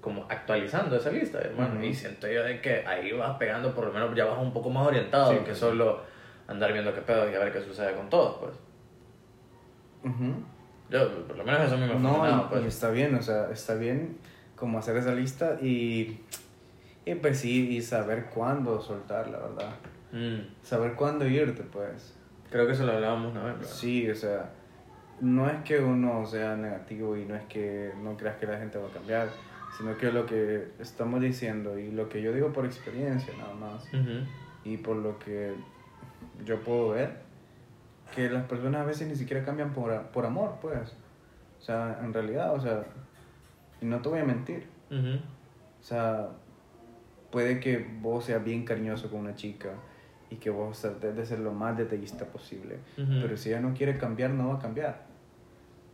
como 0.00 0.26
actualizando 0.28 0.96
esa 0.96 1.10
lista, 1.10 1.38
hermano. 1.38 1.74
Ujú. 1.76 1.84
Y 1.84 1.94
siento 1.94 2.26
yo 2.28 2.42
de 2.42 2.60
que 2.60 2.86
ahí 2.86 3.12
vas 3.12 3.36
pegando, 3.38 3.74
por 3.74 3.86
lo 3.86 3.92
menos 3.92 4.14
ya 4.14 4.24
vas 4.26 4.38
un 4.38 4.52
poco 4.52 4.68
más 4.70 4.86
orientado 4.86 5.30
Sí, 5.30 5.38
que 5.38 5.44
pues 5.44 5.56
sí. 5.56 5.60
solo 5.60 6.02
andar 6.48 6.72
viendo 6.72 6.92
qué 6.94 7.00
pedo 7.02 7.30
y 7.30 7.34
a 7.34 7.38
ver 7.38 7.52
qué 7.52 7.60
sucede 7.62 7.94
con 7.94 8.10
todos, 8.10 8.36
pues. 8.40 8.52
Ujú. 10.12 10.34
Yo, 10.90 11.26
por 11.26 11.36
lo 11.36 11.44
menos 11.44 11.62
eso 11.62 11.74
a 11.74 11.78
mí 11.78 11.86
me 11.86 11.92
ha 11.92 11.94
No, 11.98 12.14
funcionado, 12.14 12.48
pues. 12.50 12.64
y 12.64 12.66
está 12.66 12.90
bien, 12.90 13.14
o 13.14 13.22
sea, 13.22 13.50
está 13.52 13.74
bien 13.74 14.18
como 14.56 14.78
hacer 14.78 14.96
esa 14.96 15.12
lista 15.14 15.56
y, 15.62 16.20
y 17.10 17.14
pues 17.16 17.38
sí, 17.38 17.68
y 17.76 17.82
saber 17.82 18.26
cuándo 18.26 18.80
soltar, 18.80 19.28
la 19.28 19.38
verdad. 19.38 19.70
Mm, 20.12 20.40
Saber 20.62 20.94
cuándo 20.94 21.26
irte, 21.26 21.62
pues. 21.62 22.14
creo 22.50 22.66
que 22.66 22.72
eso 22.72 22.84
lo 22.84 22.92
hablábamos 22.92 23.32
una 23.32 23.44
vez, 23.44 23.54
¿verdad? 23.58 23.70
Sí, 23.72 24.08
o 24.10 24.14
sea, 24.14 24.50
no 25.20 25.48
es 25.48 25.62
que 25.64 25.78
uno 25.78 26.26
sea 26.26 26.56
negativo 26.56 27.16
y 27.16 27.24
no 27.24 27.34
es 27.36 27.44
que 27.44 27.92
no 28.02 28.16
creas 28.16 28.36
que 28.36 28.46
la 28.46 28.58
gente 28.58 28.78
va 28.78 28.88
a 28.88 28.92
cambiar, 28.92 29.28
sino 29.76 29.96
que 29.96 30.10
lo 30.12 30.26
que 30.26 30.68
estamos 30.80 31.20
diciendo 31.20 31.78
y 31.78 31.90
lo 31.92 32.08
que 32.08 32.22
yo 32.22 32.32
digo 32.32 32.52
por 32.52 32.64
experiencia 32.66 33.32
nada 33.38 33.54
más 33.54 33.84
Ujú. 33.94 34.24
y 34.64 34.76
por 34.78 34.96
lo 34.96 35.18
que 35.18 35.54
yo 36.44 36.60
puedo 36.62 36.90
ver, 36.90 37.18
que 38.14 38.28
las 38.28 38.44
personas 38.46 38.80
a 38.82 38.84
veces 38.84 39.06
ni 39.08 39.14
siquiera 39.14 39.44
cambian 39.44 39.72
por, 39.72 39.96
por 40.08 40.26
amor, 40.26 40.56
pues. 40.60 40.92
O 41.60 41.62
sea, 41.62 42.00
en 42.02 42.12
realidad, 42.12 42.52
o 42.54 42.60
sea, 42.60 42.84
y 43.80 43.84
no 43.86 44.00
te 44.00 44.08
voy 44.08 44.18
a 44.20 44.24
mentir. 44.24 44.66
Ujú. 44.90 45.16
O 45.80 45.82
sea, 45.82 46.28
puede 47.30 47.60
que 47.60 47.86
vos 48.00 48.24
seas 48.24 48.42
bien 48.44 48.64
cariñoso 48.64 49.10
con 49.10 49.20
una 49.20 49.34
chica 49.34 49.70
y 50.30 50.36
que 50.36 50.50
vos 50.50 50.80
trates 50.80 51.16
de 51.16 51.26
ser 51.26 51.40
lo 51.40 51.52
más 51.52 51.76
detallista 51.76 52.24
posible. 52.26 52.78
Pero 52.96 53.36
si 53.36 53.48
ella 53.50 53.60
no 53.60 53.74
quiere 53.74 53.98
cambiar, 53.98 54.30
no 54.30 54.48
va 54.48 54.54
a 54.54 54.58
cambiar. 54.58 55.06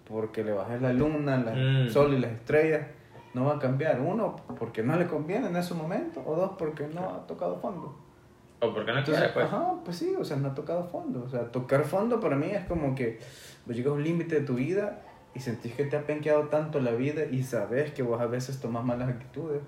Porque 0.09 0.45
le 0.45 0.53
bajes 0.53 0.81
la 0.81 0.93
luna, 0.93 1.37
la- 1.39 1.53
Mm. 1.53 1.77
el 1.83 1.91
sol 1.91 2.15
y 2.15 2.19
las 2.19 2.33
estrellas, 2.33 2.87
no 3.35 3.47
va 3.47 3.57
a 3.57 3.59
cambiar. 3.59 4.01
Uno, 4.01 4.37
porque 4.59 4.83
no 4.83 4.97
le 4.97 5.07
conviene 5.07 5.49
en 5.49 5.57
ese 5.57 5.75
momento. 5.75 6.23
O 6.25 6.37
dos, 6.37 6.53
porque 6.59 6.87
no 6.87 7.11
ha 7.11 7.27
tocado 7.27 7.57
fondo. 7.59 7.99
O 8.61 8.73
porque 8.73 8.93
no 8.93 9.03
quiere, 9.05 9.29
pues. 9.31 9.47
ajá, 9.47 9.75
pues 9.85 9.97
sí, 9.97 10.15
o 10.19 10.25
sea, 10.25 10.37
no 10.39 10.49
ha 10.49 10.55
tocado 10.55 10.85
fondo. 10.85 11.25
O 11.25 11.29
sea, 11.29 11.51
tocar 11.51 11.85
fondo 11.85 12.21
para 12.21 12.37
mí 12.37 12.47
es 12.51 12.65
como 12.67 12.95
que 12.95 13.19
vos 13.67 13.77
llegas 13.77 13.93
a 13.93 13.97
un 13.97 14.05
límite 14.05 14.37
de 14.37 14.47
tu 14.47 14.55
vida 14.55 15.03
y 15.35 15.41
sentís 15.41 15.75
que 15.75 15.85
te 15.85 15.97
ha 15.97 16.07
penqueado 16.07 16.45
tanto 16.49 16.81
la 16.81 16.93
vida 16.93 17.25
y 17.31 17.43
sabes 17.43 17.91
que 17.93 18.03
vos 18.03 18.21
a 18.21 18.27
veces 18.27 18.59
tomás 18.61 18.85
malas 18.85 19.09
actitudes 19.11 19.61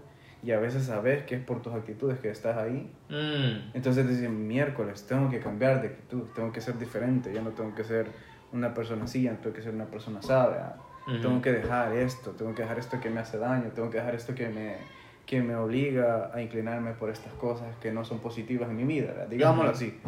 y 0.43 0.53
a 0.53 0.59
veces 0.59 0.85
sabes 0.85 1.25
que 1.25 1.35
es 1.35 1.43
por 1.43 1.63
tus 1.63 1.75
actitudes 1.75 2.21
que 2.21 2.31
estás 2.31 2.57
ahí. 2.57 2.91
Mm. 3.09 3.75
Entonces 3.75 4.09
dicen, 4.09 4.47
miércoles, 4.47 5.05
tengo 5.07 5.29
que 5.29 5.41
cambiar 5.41 5.83
de 5.83 5.89
actitud, 5.89 6.23
tengo 6.35 6.53
que 6.53 6.61
ser 6.61 6.79
diferente, 6.79 7.33
ya 7.33 7.43
no 7.43 7.51
tengo 7.51 7.75
que 7.75 7.85
ser 7.85 8.07
una 8.53 8.73
persona 8.73 9.05
así, 9.05 9.23
ya 9.23 9.33
no 9.33 9.39
tengo 9.39 9.55
que 9.57 9.63
ser 9.63 9.75
una 9.75 9.87
persona 9.87 10.23
sabia. 10.23 10.75
Tengo 11.23 11.41
que 11.41 11.53
dejar 11.53 11.95
esto, 11.95 12.33
tengo 12.33 12.55
que 12.55 12.61
dejar 12.61 12.79
esto 12.79 13.01
que 13.01 13.09
me 13.09 13.21
hace 13.21 13.39
daño, 13.39 13.71
tengo 13.75 13.89
que 13.89 13.97
dejar 13.97 14.15
esto 14.15 14.35
que 14.35 14.51
me, 14.51 14.77
que 15.25 15.41
me 15.41 15.57
obliga 15.57 16.31
a 16.35 16.43
inclinarme 16.43 16.93
por 16.93 17.09
estas 17.09 17.33
cosas 17.33 17.75
que 17.81 17.91
no 17.91 18.05
son 18.05 18.19
positivas 18.19 18.69
en 18.69 18.77
mi 18.77 18.85
vida, 18.85 19.13
¿verdad? 19.13 19.27
digámoslo 19.27 19.71
así. 19.71 19.99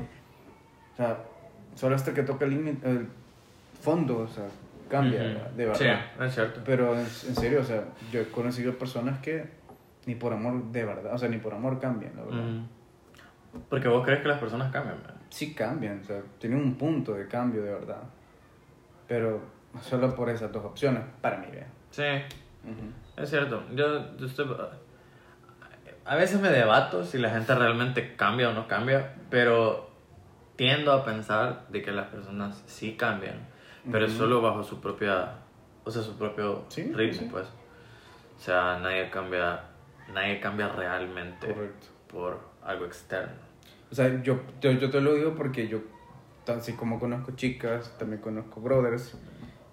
O 0.92 0.96
sea, 0.98 1.16
solo 1.74 1.96
hasta 1.96 2.12
que 2.12 2.22
toque 2.22 2.44
el, 2.44 3.08
fondo, 3.80 4.18
o 4.18 4.28
sea, 4.28 4.44
cambia, 4.90 5.22
de 5.56 5.64
verdad. 5.64 6.06
Sí, 6.18 6.22
es 6.22 6.34
cierto. 6.34 6.60
Pero 6.66 6.92
en, 6.92 7.00
en 7.00 7.06
serio, 7.06 7.60
o 7.60 7.64
sea, 7.64 7.82
yo 8.12 8.20
he 8.20 8.26
conocido 8.26 8.74
personas 8.74 9.20
que 9.20 9.59
ni 10.06 10.14
por 10.14 10.32
amor 10.32 10.64
de 10.72 10.84
verdad, 10.84 11.14
o 11.14 11.18
sea, 11.18 11.28
ni 11.28 11.38
por 11.38 11.54
amor 11.54 11.78
cambian, 11.80 12.14
la 12.16 12.22
verdad. 12.24 12.40
Ujú. 12.40 13.60
Porque 13.68 13.88
vos 13.88 14.04
crees 14.04 14.20
que 14.20 14.28
las 14.28 14.38
personas 14.38 14.70
cambian, 14.72 15.02
man. 15.02 15.14
Sí 15.28 15.54
cambian, 15.54 16.00
o 16.00 16.04
sea, 16.04 16.22
tienen 16.38 16.58
un 16.60 16.74
punto 16.76 17.14
de 17.14 17.26
cambio 17.28 17.62
de 17.62 17.72
verdad. 17.72 18.02
Pero 19.08 19.40
solo 19.82 20.14
por 20.14 20.30
esas 20.30 20.52
dos 20.52 20.64
opciones, 20.64 21.02
para 21.20 21.38
mí, 21.38 21.46
¿verdad? 21.50 21.66
Sí, 21.90 22.04
es 23.16 23.30
cierto. 23.30 23.62
Yo, 23.74 24.16
yo 24.16 24.26
estoy... 24.26 24.46
A 26.04 26.16
veces 26.16 26.40
me 26.40 26.48
debato 26.48 27.04
si 27.04 27.18
la 27.18 27.30
gente 27.30 27.54
realmente 27.54 28.16
cambia 28.16 28.48
o 28.50 28.52
no 28.52 28.66
cambia, 28.66 29.14
pero 29.30 29.90
tiendo 30.56 30.92
a 30.92 31.04
pensar 31.04 31.66
de 31.68 31.82
que 31.82 31.90
las 31.92 32.06
personas 32.08 32.62
sí 32.66 32.94
cambian, 32.96 33.36
pero 33.90 34.08
solo 34.08 34.40
bajo 34.42 34.62
su 34.62 34.80
propia, 34.80 35.34
o 35.84 35.90
sea, 35.90 36.02
su 36.02 36.16
propio 36.16 36.64
Sí, 36.68 36.92
ritmo, 36.92 37.20
sí. 37.20 37.28
pues. 37.30 37.46
O 37.46 38.40
sea, 38.40 38.78
nadie 38.80 39.10
cambia, 39.10 39.60
nadie 40.12 40.40
cambia 40.40 40.68
realmente 40.68 41.46
Correcto. 41.46 41.86
por 42.08 42.40
algo 42.62 42.84
externo. 42.84 43.32
O 43.90 43.94
sea, 43.94 44.22
yo, 44.22 44.40
yo, 44.60 44.72
yo 44.72 44.90
te 44.90 45.00
lo 45.00 45.14
digo 45.14 45.34
porque 45.34 45.68
yo, 45.68 45.80
así 46.46 46.74
como 46.74 46.98
conozco 47.00 47.32
chicas, 47.32 47.96
también 47.98 48.20
conozco 48.20 48.60
brothers, 48.60 49.16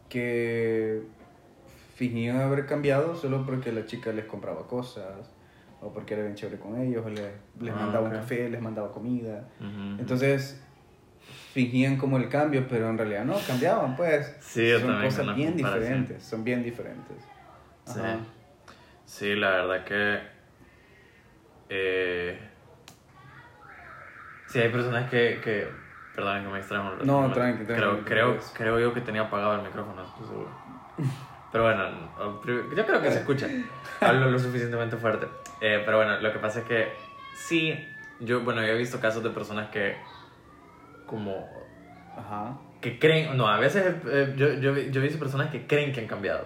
que 0.10 1.04
fingían 1.96 2.40
haber 2.40 2.66
cambiado 2.66 3.16
solo 3.16 3.46
porque 3.46 3.72
la 3.72 3.86
chica 3.86 4.12
les 4.12 4.26
compraba 4.26 4.68
cosas, 4.68 5.30
o 5.82 5.92
porque 5.94 6.14
era 6.16 6.24
bien 6.24 6.36
chévere 6.36 6.60
con 6.60 6.80
ellos, 6.80 7.06
o 7.06 7.10
les, 7.10 7.32
les 7.60 7.74
Ah, 7.74 7.78
mandaba 7.78 8.06
un 8.06 8.12
café, 8.12 8.50
les 8.50 8.62
mandaba 8.62 8.92
comida. 8.92 9.48
Entonces, 10.00 10.62
fingían 11.54 11.98
como 11.98 12.18
el 12.18 12.30
cambio, 12.30 12.68
pero 12.68 12.90
en 12.90 12.98
realidad 12.98 13.26
no, 13.26 13.36
cambiaban, 13.48 13.96
pues. 13.96 14.36
Sí, 14.40 14.72
son 14.80 15.02
cosas 15.02 15.36
bien 15.36 15.56
diferentes, 15.56 16.24
son 16.24 16.44
bien 16.44 16.64
diferentes. 16.64 17.18
Ajá. 17.86 17.94
Sí, 17.94 18.37
la 19.36 19.50
verdad 19.50 19.84
que. 19.86 20.20
Eh, 21.70 22.40
sí, 24.48 24.60
hay 24.60 24.70
personas 24.70 25.10
que. 25.10 25.40
que 25.44 25.68
perdón, 26.14 26.44
que 26.44 26.50
me 26.50 26.60
extraño. 26.60 26.94
un 27.00 27.08
No, 27.08 27.32
tranqui, 27.32 27.64
tranqui, 27.64 27.66
Creo, 27.66 28.06
creo, 28.06 28.38
creo 28.54 28.80
yo 28.80 28.94
que 28.94 29.02
tenía 29.02 29.22
apagado 29.22 29.56
el 29.56 29.62
micrófono, 29.62 30.04
estoy 30.04 30.28
seguro. 30.28 30.50
Pero 31.52 31.64
bueno, 31.64 31.90
yo 32.76 32.86
creo 32.86 33.02
que 33.02 33.12
se 33.12 33.20
escucha. 33.20 33.48
Hablo 34.02 34.30
lo 34.30 34.38
suficientemente 34.38 34.98
fuerte. 34.98 35.28
Eh, 35.62 35.82
pero 35.86 35.98
bueno, 35.98 36.20
lo 36.20 36.34
que 36.34 36.40
pasa 36.40 36.60
es 36.60 36.66
que 36.66 36.92
sí, 37.36 37.88
yo, 38.20 38.42
bueno, 38.42 38.62
yo 38.62 38.74
he 38.74 38.78
visto 38.78 39.00
casos 39.00 39.24
de 39.24 39.30
personas 39.30 39.70
que. 39.70 39.96
como. 41.06 41.48
Ajá. 42.18 42.58
que 42.82 43.00
creen. 43.00 43.38
No, 43.38 43.48
a 43.48 43.60
veces 43.60 43.96
eh, 44.06 44.34
yo, 44.36 44.54
yo, 44.56 44.76
yo 44.76 45.02
he 45.02 45.04
visto 45.04 45.20
personas 45.20 45.50
que 45.50 45.66
creen 45.66 45.94
que 45.94 46.02
han 46.02 46.08
cambiado. 46.08 46.46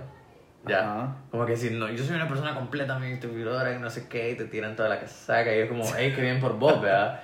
Ya. 0.67 0.79
Ajá. 0.81 1.15
Como 1.31 1.45
que 1.45 1.55
si 1.57 1.71
no, 1.71 1.89
yo 1.89 2.03
soy 2.03 2.15
una 2.15 2.27
persona 2.27 2.53
completamente 2.53 3.27
vividora 3.27 3.73
y 3.73 3.79
no 3.79 3.89
sé 3.89 4.07
qué, 4.07 4.31
y 4.31 4.35
te 4.35 4.45
tiran 4.45 4.75
toda 4.75 4.89
la 4.89 4.99
casaca, 4.99 5.55
y 5.55 5.59
es 5.59 5.69
como, 5.69 5.83
hey, 5.97 6.13
qué 6.15 6.21
bien 6.21 6.39
por 6.39 6.57
vos, 6.59 6.81
¿verdad? 6.81 7.21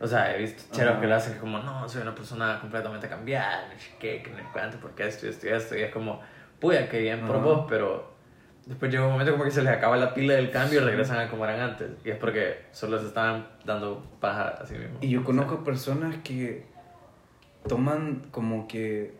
O 0.00 0.06
sea, 0.06 0.34
he 0.34 0.38
visto 0.38 0.64
cheros 0.74 0.92
Ajá. 0.92 1.00
que 1.00 1.06
lo 1.06 1.14
hacen 1.14 1.38
como, 1.38 1.58
no, 1.60 1.88
soy 1.88 2.02
una 2.02 2.14
persona 2.14 2.58
completamente 2.60 3.08
cambiada, 3.08 3.68
no 3.72 3.78
sé 3.80 3.90
qué, 3.98 4.22
que 4.22 4.30
no 4.30 4.36
sé 4.38 4.44
cuánto, 4.52 4.76
porque 4.78 5.06
esto 5.06 5.26
y 5.26 5.30
esto 5.30 5.46
y 5.46 5.50
esto, 5.50 5.76
y 5.78 5.82
es 5.82 5.92
como, 5.92 6.20
puya, 6.60 6.88
qué 6.88 6.98
bien 7.00 7.20
por 7.26 7.36
Ajá. 7.36 7.44
vos, 7.44 7.66
pero 7.68 8.12
después 8.66 8.90
llega 8.90 9.04
un 9.06 9.12
momento 9.12 9.32
como 9.32 9.44
que 9.44 9.50
se 9.50 9.62
les 9.62 9.72
acaba 9.72 9.96
la 9.96 10.12
pila 10.12 10.34
del 10.34 10.50
cambio 10.50 10.80
y 10.80 10.84
regresan 10.84 11.18
a 11.20 11.30
como 11.30 11.44
eran 11.44 11.60
antes, 11.60 11.90
y 12.04 12.10
es 12.10 12.18
porque 12.18 12.66
solo 12.72 12.98
se 12.98 13.06
estaban 13.06 13.46
dando 13.64 14.04
paja 14.20 14.48
a 14.60 14.66
sí 14.66 14.74
mismos. 14.74 14.98
Y 15.02 15.08
yo 15.08 15.24
conozco 15.24 15.64
personas 15.64 16.16
que 16.22 16.66
toman 17.66 18.26
como 18.30 18.68
que 18.68 19.14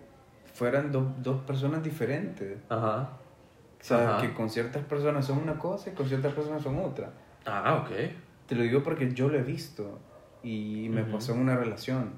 fueran 0.53 0.93
do- 0.93 1.15
dos 1.19 1.41
personas 1.43 1.83
diferentes. 1.83 2.59
Ajá. 2.69 3.09
O 3.85 3.87
sea, 3.87 4.13
Ajá. 4.17 4.23
que 4.23 4.33
con 4.33 4.49
ciertas 4.49 4.83
personas 4.83 5.27
son 5.27 5.41
una 5.43 5.59
cosa 5.59 5.91
y 5.91 5.93
con 5.93 6.09
ciertas 6.09 6.33
personas 6.33 6.63
son 6.63 6.79
otra. 6.79 7.11
Ah, 7.45 7.83
ok. 7.85 7.91
Te 8.47 8.55
lo 8.55 8.63
digo 8.63 8.83
porque 8.83 9.13
yo 9.13 9.29
lo 9.29 9.37
he 9.39 9.43
visto 9.43 9.99
y 10.43 10.89
me 10.89 11.03
Ujú. 11.03 11.13
pasó 11.13 11.35
en 11.35 11.41
una 11.41 11.55
relación. 11.55 12.13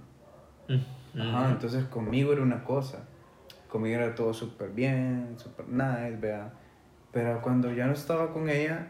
Mm. 0.69 1.21
Ajá, 1.21 1.51
entonces 1.51 1.85
conmigo 1.87 2.33
era 2.33 2.43
una 2.43 2.63
cosa. 2.63 3.09
Conmigo 3.69 3.97
era 3.97 4.15
todo 4.15 4.33
súper 4.33 4.71
bien, 4.71 5.35
súper 5.39 5.67
nice, 5.67 6.17
vea. 6.21 6.53
Pero 7.11 7.43
cuando 7.43 7.73
ya 7.73 7.87
no 7.87 7.95
estaba 7.95 8.33
con 8.33 8.49
ella, 8.49 8.87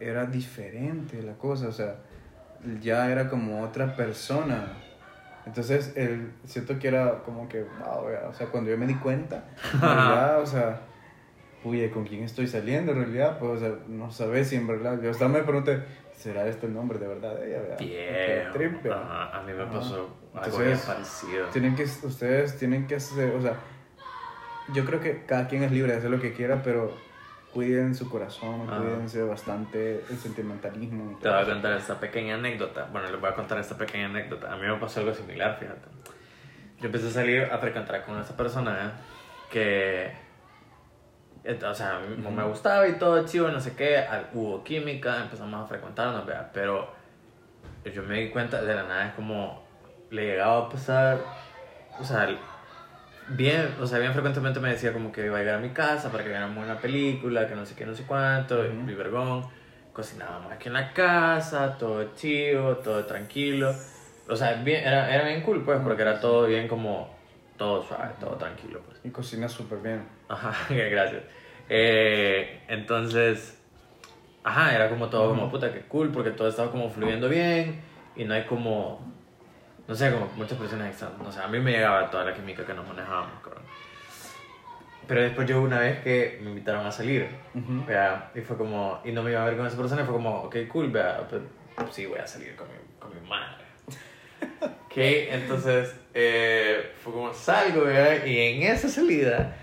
era 0.00 0.24
diferente 0.24 1.22
la 1.22 1.34
cosa, 1.34 1.68
o 1.68 1.72
sea, 1.72 1.96
ya 2.80 3.10
era 3.12 3.28
como 3.28 3.62
otra 3.62 3.94
persona. 3.94 4.68
Entonces, 5.44 5.92
el, 5.96 6.32
siento 6.46 6.78
que 6.78 6.88
era 6.88 7.22
como 7.24 7.46
que, 7.46 7.62
wow, 7.62 8.06
vea, 8.06 8.26
o 8.26 8.32
sea, 8.32 8.46
cuando 8.46 8.70
yo 8.70 8.78
me 8.78 8.86
di 8.86 8.94
cuenta, 8.94 9.44
en 9.74 9.80
realidad, 9.82 10.40
o 10.40 10.46
sea, 10.46 10.80
uy, 11.66 11.88
¿con 11.90 12.04
quién 12.04 12.22
estoy 12.22 12.46
saliendo 12.46 12.92
en 12.92 12.98
realidad? 12.98 13.38
Pues, 13.38 13.50
o 13.52 13.58
sea, 13.58 13.74
no 13.88 14.10
sabes 14.10 14.48
si 14.48 14.56
en 14.56 14.66
verdad, 14.66 15.00
yo 15.02 15.10
hasta 15.10 15.26
me 15.28 15.42
pregunté, 15.42 15.82
¿será 16.16 16.46
este 16.46 16.66
el 16.66 16.74
nombre 16.74 16.98
de 16.98 17.08
verdad 17.08 17.34
de 17.36 17.48
ella? 17.48 17.76
Bien. 17.78 18.52
trip, 18.52 18.82
vea. 18.82 18.94
Ajá, 18.94 19.38
a 19.38 19.42
mí 19.42 19.52
me 19.52 19.62
Ajá. 19.62 19.72
pasó 19.72 19.94
algo 20.34 20.44
Entonces, 20.60 20.80
parecido. 20.86 21.46
Tienen 21.48 21.74
que, 21.74 21.82
ustedes 21.84 22.56
tienen 22.58 22.86
que 22.86 22.94
hacer, 22.96 23.34
o 23.34 23.42
sea, 23.42 23.56
yo 24.72 24.84
creo 24.84 25.00
que 25.00 25.24
cada 25.26 25.48
quien 25.48 25.62
es 25.64 25.72
libre 25.72 25.92
de 25.92 25.98
hacer 25.98 26.10
lo 26.10 26.20
que 26.20 26.32
quiera, 26.32 26.62
pero 26.62 26.92
cuiden 27.52 27.94
su 27.94 28.08
corazón, 28.10 28.68
Ajá. 28.68 28.78
cuídense 28.78 29.22
bastante 29.22 30.04
el 30.10 30.18
sentimentalismo. 30.18 31.12
y 31.12 31.14
Te 31.16 31.22
todo 31.22 31.32
voy 31.32 31.38
a 31.40 31.42
eso. 31.42 31.52
contar 31.52 31.72
esta 31.78 31.98
pequeña 32.00 32.34
anécdota. 32.36 32.88
Bueno, 32.92 33.10
les 33.10 33.20
voy 33.20 33.30
a 33.30 33.34
contar 33.34 33.58
esta 33.58 33.76
pequeña 33.76 34.06
anécdota. 34.06 34.52
A 34.52 34.56
mí 34.56 34.66
me 34.66 34.76
pasó 34.76 35.00
algo 35.00 35.14
similar, 35.14 35.56
fíjate. 35.58 35.88
Yo 36.80 36.86
empecé 36.86 37.08
a 37.08 37.10
salir 37.10 37.42
a 37.50 37.58
frecuentar 37.58 38.04
con 38.04 38.20
esta 38.20 38.36
persona 38.36 38.72
¿eh? 38.86 38.90
que. 39.50 40.25
O 41.68 41.74
sea, 41.74 42.00
mí 42.00 42.16
me 42.30 42.44
gustaba 42.44 42.88
y 42.88 42.98
todo 42.98 43.24
chivo, 43.24 43.48
no 43.48 43.60
sé 43.60 43.74
qué. 43.76 44.04
Hubo 44.32 44.64
química, 44.64 45.22
empezamos 45.22 45.64
a 45.64 45.68
frecuentarnos, 45.68 46.26
vea. 46.26 46.50
Pero 46.52 46.88
yo 47.94 48.02
me 48.02 48.20
di 48.20 48.30
cuenta 48.30 48.62
de 48.62 48.74
la 48.74 48.82
nada, 48.82 49.08
es 49.08 49.14
como. 49.14 49.64
Le 50.10 50.26
llegaba 50.26 50.66
a 50.66 50.68
pasar. 50.68 51.18
O 52.00 52.04
sea, 52.04 52.28
bien, 53.28 53.74
o 53.80 53.86
sea, 53.86 53.98
bien 53.98 54.12
frecuentemente 54.12 54.60
me 54.60 54.70
decía 54.70 54.92
como 54.92 55.10
que 55.12 55.24
iba 55.26 55.36
a 55.36 55.40
llegar 55.40 55.56
a 55.56 55.60
mi 55.60 55.70
casa 55.70 56.10
para 56.10 56.22
que 56.22 56.30
viéramos 56.30 56.62
una 56.64 56.78
película, 56.78 57.48
que 57.48 57.54
no 57.54 57.64
sé 57.66 57.74
qué, 57.74 57.86
no 57.86 57.94
sé 57.94 58.04
cuánto, 58.04 58.60
Ujú. 58.60 58.72
mi 58.72 58.94
vergón. 58.94 59.46
Cocinábamos 59.92 60.52
aquí 60.52 60.68
en 60.68 60.74
la 60.74 60.92
casa, 60.92 61.76
todo 61.78 62.14
chido, 62.14 62.76
todo 62.78 63.04
tranquilo. 63.06 63.74
O 64.28 64.36
sea, 64.36 64.54
bien, 64.62 64.84
era, 64.86 65.14
era 65.14 65.24
bien 65.24 65.42
cool, 65.42 65.64
pues, 65.64 65.80
porque 65.82 66.02
era 66.02 66.20
todo 66.20 66.46
bien 66.46 66.68
como, 66.68 67.15
todo 67.56 67.82
suave, 67.82 68.14
todo 68.20 68.36
tranquilo, 68.36 68.80
pues. 68.86 69.00
Y 69.04 69.10
cocina 69.10 69.48
súper 69.48 69.78
bien. 69.78 70.06
Ajá, 70.28 70.52
gracias. 70.74 71.22
Eh, 71.68 72.62
entonces, 72.68 73.60
ajá, 74.44 74.74
era 74.74 74.88
como 74.88 75.08
todo 75.08 75.28
como 75.30 75.50
puta, 75.50 75.72
que 75.72 75.80
cool, 75.82 76.10
porque 76.10 76.30
todo 76.30 76.48
estaba 76.48 76.70
como 76.70 76.88
fluyendo 76.90 77.28
bien 77.28 77.80
y 78.14 78.24
no 78.24 78.34
hay 78.34 78.44
como, 78.44 79.12
no 79.86 79.94
sé, 79.94 80.12
como 80.12 80.26
muchas 80.36 80.58
personas 80.58 80.88
externas. 80.88 81.18
No 81.18 81.32
sé, 81.32 81.40
a 81.40 81.48
mí 81.48 81.58
me 81.58 81.72
llegaba 81.72 82.10
toda 82.10 82.24
la 82.24 82.34
química 82.34 82.64
que 82.64 82.74
nos 82.74 82.86
manejábamos. 82.86 83.40
Pero 85.06 85.22
después 85.22 85.46
yo 85.48 85.60
una 85.62 85.78
vez 85.78 86.00
que 86.00 86.38
me 86.42 86.50
invitaron 86.50 86.84
a 86.84 86.90
salir, 86.90 87.28
Ujú. 87.54 87.84
vea, 87.86 88.32
y 88.34 88.40
fue 88.40 88.56
como, 88.56 89.00
y 89.04 89.12
no 89.12 89.22
me 89.22 89.30
iba 89.30 89.42
a 89.42 89.44
ver 89.44 89.56
con 89.56 89.66
esa 89.66 89.76
persona, 89.76 90.02
y 90.02 90.04
fue 90.04 90.14
como, 90.14 90.42
ok, 90.42 90.56
cool, 90.68 90.90
vea, 90.90 91.26
pues 91.28 91.42
sí, 91.92 92.06
voy 92.06 92.18
a 92.18 92.26
salir 92.26 92.56
con 92.56 92.66
mi, 92.68 92.74
con 92.98 93.14
mi 93.14 93.28
madre. 93.28 93.65
Ok, 94.86 94.92
entonces 94.96 95.94
eh, 96.14 96.92
fue 97.02 97.12
como 97.12 97.34
salgo, 97.34 97.84
vea, 97.84 98.26
y 98.26 98.38
en 98.38 98.62
esa 98.62 98.88
salida, 98.88 99.56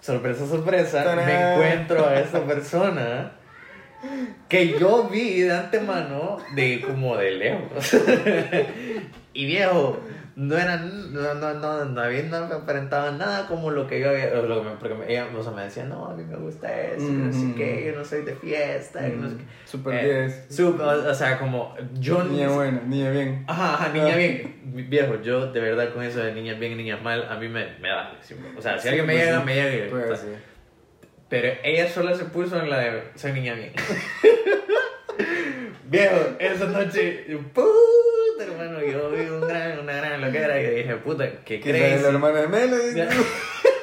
sorpresa, 0.00 0.46
sorpresa, 0.46 1.14
me 1.16 1.52
encuentro 1.52 2.06
a 2.06 2.18
esa 2.20 2.44
persona 2.44 3.32
que 4.48 4.78
yo 4.78 5.08
vi 5.08 5.40
de 5.42 5.52
antemano 5.52 6.38
de 6.54 6.80
como 6.80 7.16
de 7.16 7.30
lejos. 7.32 7.94
y 9.34 9.46
viejo, 9.46 10.00
no 10.36 10.56
era, 10.58 10.76
no, 10.78 11.34
no, 11.34 11.54
no, 11.54 11.84
no 11.84 12.00
había, 12.00 12.22
no 12.24 12.46
me 12.48 12.54
aparentaba 12.56 13.12
nada 13.12 13.46
como 13.46 13.70
lo 13.70 13.86
que 13.86 14.00
yo 14.00 14.10
había, 14.10 14.34
lo 14.34 14.62
que 14.62 14.68
me- 14.68 14.76
porque 14.76 14.94
me- 14.94 15.10
ella 15.12 15.28
o 15.36 15.42
sea, 15.42 15.52
me 15.52 15.62
decía, 15.62 15.84
no, 15.84 16.06
a 16.06 16.14
mí 16.14 16.24
me 16.24 16.36
gusta 16.36 16.68
eso, 16.80 17.06
que 17.06 17.12
no 17.12 17.32
sé 17.32 17.54
qué, 17.56 17.84
yo 17.86 17.98
no 17.98 18.04
soy 18.04 18.22
de 18.22 18.34
fiesta, 18.34 19.06
y 19.08 19.12
no 19.12 19.30
sé 19.30 19.36
qué. 19.36 19.44
Súper 19.64 19.94
Eh, 19.94 20.22
10. 20.22 20.48
sup- 20.50 20.80
o, 20.80 21.10
o 21.10 21.14
sea, 21.14 21.38
como 21.38 21.74
yo 22.00 22.24
Niña 22.24 22.48
buena, 22.48 22.80
niña 22.86 23.10
bien. 23.10 23.44
Ajá, 23.46 23.74
ajá, 23.74 23.88
niña 23.92 24.16
bien. 24.16 24.60
Viejo, 24.88 25.20
yo 25.22 25.52
de 25.52 25.60
verdad 25.60 25.92
con 25.94 26.02
eso 26.02 26.18
de 26.20 26.32
niñas 26.34 26.58
bien 26.58 26.72
y 26.72 26.76
niñas 26.76 27.00
mal, 27.02 27.26
a 27.30 27.36
mí 27.36 27.48
me, 27.48 27.78
me 27.78 27.88
da. 27.88 28.18
O 28.56 28.60
sea, 28.60 28.78
si 28.78 28.88
alguien 28.88 29.06
me 29.06 29.12
Pues 29.14 29.24
llega, 29.26 29.38
sí, 29.40 29.44
me 29.46 29.54
llega. 29.54 29.90
Pues 29.90 30.04
o 30.04 30.06
sea, 30.08 30.16
sí. 30.16 30.28
Pero 31.28 31.58
ella 31.62 31.88
sola 31.88 32.14
se 32.14 32.24
puso 32.24 32.60
en 32.60 32.70
la 32.70 32.78
de 32.80 33.02
soy 33.14 33.32
niña 33.32 33.54
bien. 33.54 33.72
Viejo, 35.86 36.16
esa 36.38 36.66
noche, 36.66 37.24
puta 38.34 38.44
hermano, 38.44 38.80
yo 38.82 39.10
vi 39.10 39.26
un 39.28 39.40
gran, 39.46 39.78
una 39.78 39.92
gran 39.94 40.20
loquera 40.20 40.60
y 40.60 40.70
dije, 40.76 40.96
puta, 40.96 41.24
qué 41.44 41.60
Quizás 41.60 41.76
es 41.76 42.02
la 42.02 42.08
crazy. 42.08 42.14
hermana 42.14 42.40
de 42.40 42.48
Melody. 42.48 42.94
Ya. 42.94 43.08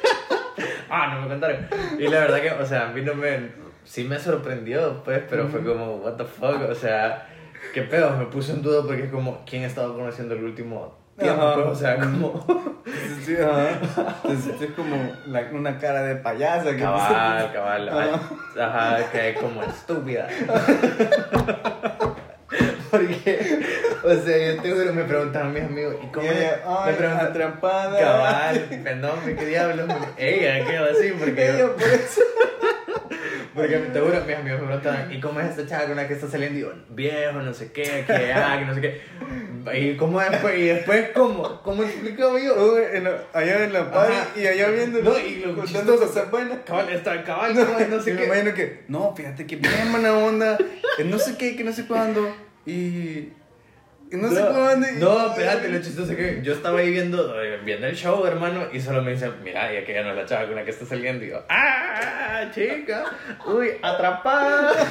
ah, 0.90 1.14
no 1.14 1.22
me 1.22 1.28
contaron. 1.28 1.66
Y 1.98 2.08
la 2.08 2.20
verdad 2.20 2.40
que, 2.40 2.50
o 2.50 2.66
sea, 2.66 2.88
a 2.88 2.92
mí 2.92 3.02
no 3.02 3.14
me. 3.14 3.50
sí 3.84 4.04
me 4.04 4.18
sorprendió, 4.18 5.02
pues, 5.04 5.22
pero 5.28 5.48
fue 5.48 5.62
como, 5.64 5.96
what 5.96 6.14
the 6.14 6.24
fuck, 6.24 6.68
o 6.68 6.74
sea, 6.74 7.26
qué 7.74 7.82
pedo, 7.82 8.16
me 8.16 8.26
puse 8.26 8.52
en 8.52 8.62
duda 8.62 8.82
porque 8.86 9.04
es 9.04 9.10
como, 9.10 9.42
¿quién 9.48 9.62
he 9.62 9.66
estado 9.66 9.94
conociendo 9.94 10.34
el 10.34 10.44
último 10.44 10.98
tiempo? 11.18 11.42
Ajá. 11.42 11.54
Pues, 11.54 11.66
o 11.66 11.74
sea, 11.74 11.96
como, 11.96 12.46
Sí, 13.24 13.36
ajá. 13.36 13.78
Es 14.32 14.70
como 14.74 14.96
la- 15.26 15.48
una 15.52 15.78
cara 15.78 16.02
de 16.02 16.16
payasa. 16.16 16.72
Que 16.72 16.78
cabal, 16.82 17.52
cabal, 17.52 17.88
ajá, 18.60 19.10
que 19.12 19.34
como 19.40 19.62
estúpida. 19.62 20.28
Porque, 22.90 23.60
o 24.04 24.14
sea, 24.14 24.54
yo 24.54 24.62
te 24.62 24.70
juro, 24.72 24.92
me 24.92 25.04
preguntaban 25.04 25.52
mis 25.52 25.62
amigos, 25.62 25.96
¿y 26.02 26.06
cómo 26.12 26.26
ella, 26.30 26.62
Me 26.66 26.72
ay, 26.90 26.94
preguntan, 26.96 27.26
atrapada. 27.26 27.98
cabal, 28.00 28.80
perdón, 28.82 29.18
qué 29.38 29.46
diablos, 29.46 29.90
ella, 30.16 30.64
quedó 30.66 30.84
así, 30.90 31.12
porque 31.18 31.46
yo, 31.46 31.52
Ella, 31.54 31.68
pues. 31.76 32.20
Porque 33.54 33.76
te 33.76 34.00
juro, 34.00 34.18
mis 34.26 34.36
amigos 34.36 34.60
me 34.60 34.66
preguntaban, 34.66 35.12
¿y 35.12 35.20
cómo 35.20 35.38
es 35.40 35.50
esta 35.50 35.66
chava 35.66 35.86
con 35.86 35.96
la 35.96 36.08
que 36.08 36.14
está 36.14 36.26
saliendo? 36.26 36.58
Y 36.58 36.62
yo, 36.62 36.72
viejo, 36.88 37.42
no 37.42 37.52
sé 37.52 37.70
qué, 37.70 38.04
que 38.06 38.32
ah, 38.32 38.56
que 38.58 38.64
no 38.64 38.74
sé 38.74 38.80
qué. 38.80 39.00
¿Y 39.78 39.96
cómo 39.96 40.18
después? 40.20 40.58
¿Y 40.58 40.64
después 40.68 41.10
cómo? 41.14 41.60
¿Cómo 41.62 41.82
explicaba 41.82 42.40
yo? 42.40 42.76
Allá 43.34 43.64
en 43.64 43.72
la 43.74 43.90
party 43.92 44.40
y 44.40 44.46
allá 44.46 44.70
viendo. 44.70 45.02
No, 45.02 45.18
y 45.18 45.36
lo 45.36 45.54
contando 45.54 45.96
cosas 45.98 46.30
buenas. 46.30 46.60
Cabal, 46.64 46.88
está 46.88 47.22
cabal, 47.24 47.54
no, 47.90 48.00
sé 48.00 48.14
me 48.14 48.20
qué. 48.20 48.26
imagino 48.26 48.54
que, 48.54 48.84
no, 48.88 49.14
fíjate 49.14 49.46
que 49.46 49.56
bien 49.56 49.92
buena 49.92 50.14
onda, 50.14 50.56
que 50.96 51.04
no 51.04 51.18
sé 51.18 51.36
qué, 51.36 51.54
que 51.54 51.62
no 51.62 51.72
sé 51.72 51.86
cuándo, 51.86 52.34
y, 52.64 53.28
y 54.12 54.16
no, 54.16 54.30
sé 54.30 54.40
cuándo. 54.42 54.86
y- 54.88 54.98
No, 55.00 55.28
espérate, 55.30 55.68
lo 55.68 55.80
chistoso 55.80 56.14
que 56.14 56.40
yo 56.42 56.52
estaba 56.52 56.80
ahí 56.80 56.90
viendo, 56.90 57.40
eh, 57.42 57.58
viendo 57.64 57.86
el 57.86 57.96
show, 57.96 58.24
hermano, 58.26 58.66
y 58.72 58.80
solo 58.80 59.02
me 59.02 59.12
dicen, 59.12 59.32
mira, 59.42 59.72
ya 59.72 59.84
que 59.84 59.94
ya 59.94 60.02
no 60.02 60.10
es 60.10 60.16
la 60.16 60.26
chava 60.26 60.46
con 60.46 60.54
la 60.56 60.64
que 60.64 60.70
está 60.70 60.84
saliendo. 60.86 61.24
Y 61.24 61.30
yo, 61.30 61.42
¡ah, 61.48 62.44
chica! 62.54 63.04
¡Uy, 63.46 63.70
atrapada! 63.82 64.72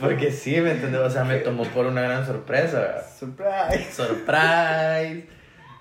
Porque 0.00 0.30
sí, 0.30 0.60
¿me 0.60 0.72
entiendes? 0.72 1.00
O 1.00 1.10
sea, 1.10 1.24
me 1.24 1.36
tomó 1.38 1.64
por 1.64 1.86
una 1.86 2.02
gran 2.02 2.26
sorpresa. 2.26 3.02
Surprise. 3.18 3.90
Surprise. 3.92 5.24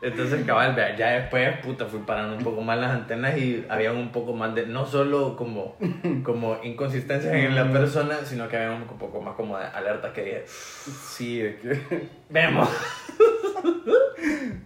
Entonces, 0.01 0.43
cabal, 0.45 0.73
vea, 0.73 0.95
ya 0.97 1.11
después, 1.11 1.57
puta, 1.59 1.85
fui 1.85 1.99
parando 1.99 2.35
un 2.35 2.43
poco 2.43 2.61
más 2.61 2.79
las 2.79 2.91
antenas 2.91 3.37
y 3.37 3.63
había 3.69 3.91
un 3.93 4.11
poco 4.11 4.33
más 4.33 4.55
de, 4.55 4.65
no 4.65 4.85
solo 4.85 5.35
como, 5.35 5.75
como 6.23 6.57
inconsistencias 6.63 7.33
en 7.33 7.53
la 7.55 7.71
persona, 7.71 8.17
sino 8.25 8.47
que 8.49 8.57
había 8.57 8.75
un 8.75 8.85
poco 8.97 9.21
más 9.21 9.35
como 9.35 9.57
de 9.59 9.65
alertas 9.65 10.11
que 10.13 10.23
dije, 10.23 10.43
Sí, 10.47 11.41
es 11.41 11.55
que. 11.57 11.79
vemos. 12.29 12.67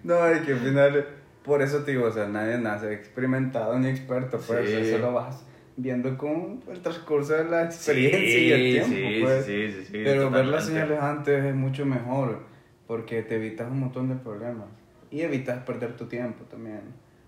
No, 0.04 0.28
es 0.28 0.42
que 0.42 0.54
al 0.54 0.60
final, 0.60 1.06
por 1.44 1.62
eso 1.62 1.84
te 1.84 1.92
digo, 1.92 2.06
o 2.06 2.12
sea, 2.12 2.28
nadie 2.28 2.58
nace 2.60 2.94
experimentado 2.94 3.78
ni 3.80 3.90
experto, 3.90 4.40
pues, 4.46 4.70
Sí. 4.70 4.76
eso 4.76 5.00
lo 5.00 5.14
vas 5.14 5.44
viendo 5.78 6.16
con 6.18 6.62
el 6.72 6.80
transcurso 6.82 7.34
de 7.34 7.46
la 7.46 7.64
experiencia 7.64 8.38
y 8.40 8.52
el 8.52 8.72
tiempo, 8.88 8.96
sí, 8.96 9.20
pues. 9.22 9.46
sí, 9.46 9.72
sí, 9.72 9.86
sí, 9.86 10.02
Pero 10.04 10.30
ver 10.30 10.46
las 10.46 10.66
señales 10.68 11.02
antes 11.02 11.44
es 11.44 11.56
mucho 11.56 11.86
mejor, 11.86 12.44
porque 12.88 13.24
te 13.24 13.36
evitas 13.38 13.68
un 13.70 13.80
montón 13.80 14.10
de 14.10 14.16
problemas 14.16 14.68
y 15.16 15.22
evitas 15.22 15.64
perder 15.64 15.96
tu 15.96 16.06
tiempo 16.08 16.44
también. 16.46 16.82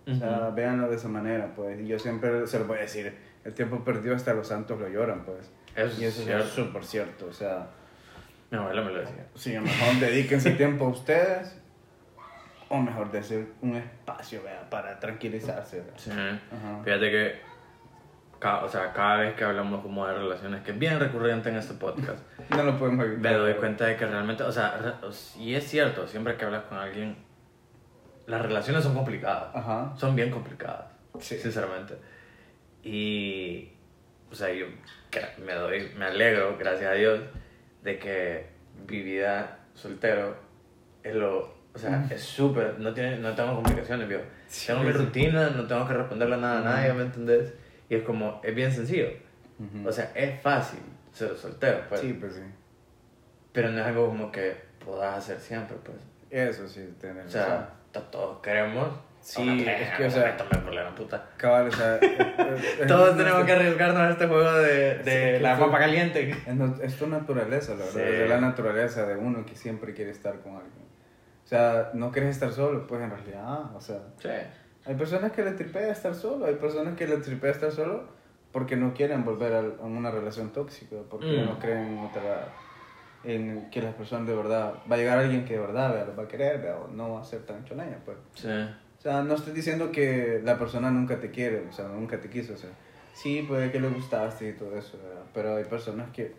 O 0.09 0.15
sea, 0.15 0.49
véanlo 0.51 0.89
de 0.89 0.95
esa 0.95 1.07
manera, 1.09 1.53
pues. 1.55 1.79
Y 1.81 1.87
yo 1.87 1.99
siempre 1.99 2.47
se 2.47 2.59
lo 2.59 2.65
voy 2.65 2.77
a 2.77 2.81
decir, 2.81 3.13
el 3.43 3.53
tiempo 3.53 3.83
perdido 3.83 4.15
hasta 4.15 4.33
los 4.33 4.47
santos 4.47 4.79
lo 4.79 4.87
lloran, 4.87 5.23
pues. 5.25 5.51
Eso 5.75 6.01
y 6.01 6.05
es 6.05 6.15
eso 6.15 6.23
cierto. 6.23 6.45
es 6.45 6.49
súper 6.51 6.83
cierto, 6.85 7.25
o 7.27 7.33
sea, 7.33 7.67
Mi 8.49 8.57
abuela 8.57 8.81
me 8.83 8.91
lo 8.91 8.99
decía. 8.99 9.25
sí, 9.35 9.55
a 9.55 9.59
lo 9.59 9.65
mejor 9.67 9.95
dedíquense 9.99 10.51
tiempo 10.51 10.85
a 10.85 10.89
ustedes, 10.89 11.59
o 12.69 12.77
mejor 12.77 13.11
decir 13.11 13.53
un 13.61 13.75
espacio, 13.75 14.41
vea, 14.43 14.69
para 14.69 14.97
tranquilizarse. 14.99 15.81
vea. 15.81 15.93
Sí. 15.97 16.11
Ajá. 16.11 16.83
Fíjate 16.83 17.11
que, 17.11 17.35
ca- 18.39 18.63
o 18.63 18.69
sea, 18.69 18.93
cada 18.93 19.17
vez 19.17 19.35
que 19.35 19.43
hablamos 19.43 19.81
como 19.81 20.07
de 20.07 20.13
relaciones, 20.13 20.61
que 20.63 20.71
es 20.71 20.79
bien 20.79 20.99
recurrente 20.99 21.49
en 21.49 21.57
este 21.57 21.73
podcast, 21.73 22.19
No 22.49 22.63
lo 22.63 22.77
podemos 22.79 23.05
evitar. 23.05 23.21
me 23.33 23.37
doy 23.37 23.53
cuenta 23.55 23.85
de 23.85 23.97
que 23.97 24.05
realmente, 24.05 24.43
o 24.43 24.51
sea, 24.53 24.99
y 25.37 25.53
es 25.53 25.65
cierto, 25.65 26.07
siempre 26.07 26.37
que 26.37 26.45
hablas 26.45 26.63
con 26.63 26.77
alguien, 26.77 27.26
las 28.27 28.41
relaciones 28.41 28.83
son 28.83 28.93
complicadas. 28.93 29.55
Ajá. 29.55 29.93
Son 29.97 30.15
bien 30.15 30.29
complicadas, 30.29 30.85
Sí. 31.19 31.37
sinceramente. 31.37 31.95
Y, 32.83 33.69
o 34.31 34.35
sea, 34.35 34.53
yo 34.53 34.65
me 35.45 35.53
doy, 35.53 35.91
me 35.97 36.05
alegro, 36.05 36.57
gracias 36.57 36.91
a 36.91 36.93
Dios, 36.93 37.19
de 37.83 37.97
que 37.99 38.45
mi 38.89 39.01
vida 39.01 39.59
soltero 39.73 40.35
es 41.03 41.15
lo, 41.15 41.39
o 41.73 41.77
sea, 41.77 42.05
es 42.09 42.21
súper, 42.21 42.79
no, 42.79 42.93
tiene, 42.93 43.17
no 43.19 43.33
tengo 43.35 43.55
complicaciones, 43.55 44.07
viejo. 44.07 44.23
Sí, 44.47 44.67
tengo 44.67 44.81
mi 44.83 44.91
sí. 44.91 44.97
rutina, 44.97 45.49
no 45.49 45.65
tengo 45.67 45.87
que 45.87 45.93
responderle 45.93 46.37
nada 46.37 46.59
a 46.59 46.63
nadie, 46.63 46.93
¿me 46.93 47.03
entendés? 47.03 47.53
Y 47.89 47.95
es 47.95 48.03
como, 48.03 48.39
es 48.43 48.53
bien 48.55 48.71
sencillo. 48.71 49.09
O 49.85 49.91
sea, 49.91 50.11
es 50.13 50.39
fácil 50.41 50.79
ser 51.11 51.35
soltero, 51.35 51.81
pues. 51.89 52.01
sí, 52.01 52.13
pues 52.13 52.35
sí. 52.35 52.41
Pero 53.51 53.69
no 53.71 53.79
es 53.79 53.85
algo 53.85 54.07
como 54.07 54.31
que 54.31 54.55
puedas 54.83 55.17
hacer 55.17 55.39
siempre, 55.39 55.75
pues. 55.83 55.97
Eso 56.29 56.67
sí, 56.67 56.93
tener 57.01 57.25
O 57.25 57.29
sea, 57.29 57.65
to- 57.67 57.73
todos 58.01 58.39
queremos. 58.41 58.89
Sí, 59.19 59.65
es 59.67 59.89
que, 59.97 60.05
o 60.05 60.09
sea- 60.11 60.29
esto 60.29 60.45
me 60.51 60.57
problema, 60.59 60.95
puta. 60.95 61.29
Cabal, 61.35 61.67
o 61.67 61.71
sea, 61.71 61.95
eh, 62.01 62.17
eh, 62.79 62.85
Todos 62.87 63.11
es 63.11 63.17
tenemos 63.17 63.43
que 63.45 63.51
arriesgarnos 63.51 64.01
a 64.01 64.09
este 64.11 64.27
juego 64.27 64.53
de, 64.53 64.99
de 64.99 65.39
la 65.41 65.57
papa 65.59 65.79
caliente. 65.79 66.29
Es, 66.31 66.79
es 66.81 66.97
tu 66.97 67.07
naturaleza, 67.07 67.73
la 67.73 67.79
verdad. 67.85 67.93
Sí. 67.93 67.99
Es 68.23 68.29
la 68.29 68.39
naturaleza 68.39 69.05
de 69.05 69.17
uno 69.17 69.45
que 69.45 69.55
siempre 69.55 69.93
quiere 69.93 70.11
estar 70.11 70.39
con 70.39 70.53
alguien. 70.55 70.85
O 71.43 71.47
sea, 71.47 71.91
no 71.93 72.11
quieres 72.11 72.31
estar 72.31 72.51
solo, 72.53 72.87
pues 72.87 73.01
en 73.01 73.09
realidad, 73.09 73.43
ah, 73.45 73.71
o 73.75 73.81
sea, 73.81 73.97
Sí. 74.19 74.29
hay 74.85 74.95
personas 74.95 75.31
que 75.33 75.43
le 75.43 75.51
tripea 75.51 75.89
estar 75.91 76.13
solo, 76.15 76.45
hay 76.45 76.55
personas 76.55 76.95
que 76.95 77.07
le 77.07 77.17
tripea 77.17 77.51
estar 77.51 77.71
solo 77.71 78.03
porque 78.53 78.75
no 78.77 78.93
quieren 78.93 79.25
volver 79.25 79.53
a, 79.53 79.59
a 79.59 79.85
una 79.85 80.09
relación 80.09 80.51
tóxica, 80.51 80.95
porque 81.09 81.27
Mm. 81.41 81.45
no 81.45 81.59
creen 81.59 81.85
en 81.85 81.99
otra 81.99 82.47
en 83.29 83.69
que 83.69 83.81
las 83.81 83.93
personas 83.95 84.25
de 84.27 84.35
verdad 84.35 84.73
va 84.89 84.95
a 84.95 84.97
llegar 84.97 85.17
alguien 85.19 85.43
que 85.45 85.53
de 85.55 85.59
verdad 85.59 85.93
vea, 85.93 86.05
los 86.05 86.17
va 86.17 86.23
a 86.23 86.27
querer 86.27 86.61
vea, 86.61 86.77
o 86.77 86.87
no 86.87 87.13
va 87.13 87.21
a 87.21 87.25
ser 87.25 87.41
tan 87.45 87.63
choneña 87.65 87.97
pues 88.05 88.17
Sí. 88.35 88.47
o 88.47 89.01
sea 89.01 89.21
no 89.23 89.35
estoy 89.35 89.53
diciendo 89.53 89.91
que 89.91 90.41
la 90.43 90.57
persona 90.57 90.89
nunca 90.89 91.19
te 91.19 91.29
quiere 91.31 91.65
o 91.69 91.71
sea 91.73 91.87
nunca 91.89 92.19
te 92.19 92.29
quiso 92.29 92.53
o 92.53 92.57
sea 92.57 92.69
sí 93.13 93.43
puede 93.47 93.71
que 93.71 93.79
le 93.79 93.89
gustaste 93.89 94.49
y 94.49 94.53
todo 94.53 94.77
eso 94.77 94.97
¿verdad? 95.03 95.23
pero 95.33 95.55
hay 95.57 95.65
personas 95.65 96.09
que 96.11 96.33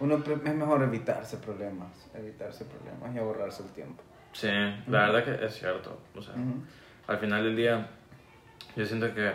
uno 0.00 0.16
es 0.44 0.54
mejor 0.54 0.82
evitarse 0.82 1.36
problemas 1.38 1.88
evitarse 2.14 2.64
problemas 2.66 3.14
y 3.14 3.18
ahorrarse 3.18 3.62
el 3.62 3.70
tiempo 3.70 4.02
Sí, 4.32 4.46
la 4.86 5.10
verdad 5.10 5.24
que 5.24 5.44
es 5.44 5.54
cierto. 5.58 5.98
O 6.14 6.22
sea, 6.22 6.34
Ujú. 6.34 6.62
al 7.08 7.18
final 7.18 7.42
del 7.42 7.56
día, 7.56 7.88
yo 8.76 8.86
siento 8.86 9.12
que 9.12 9.32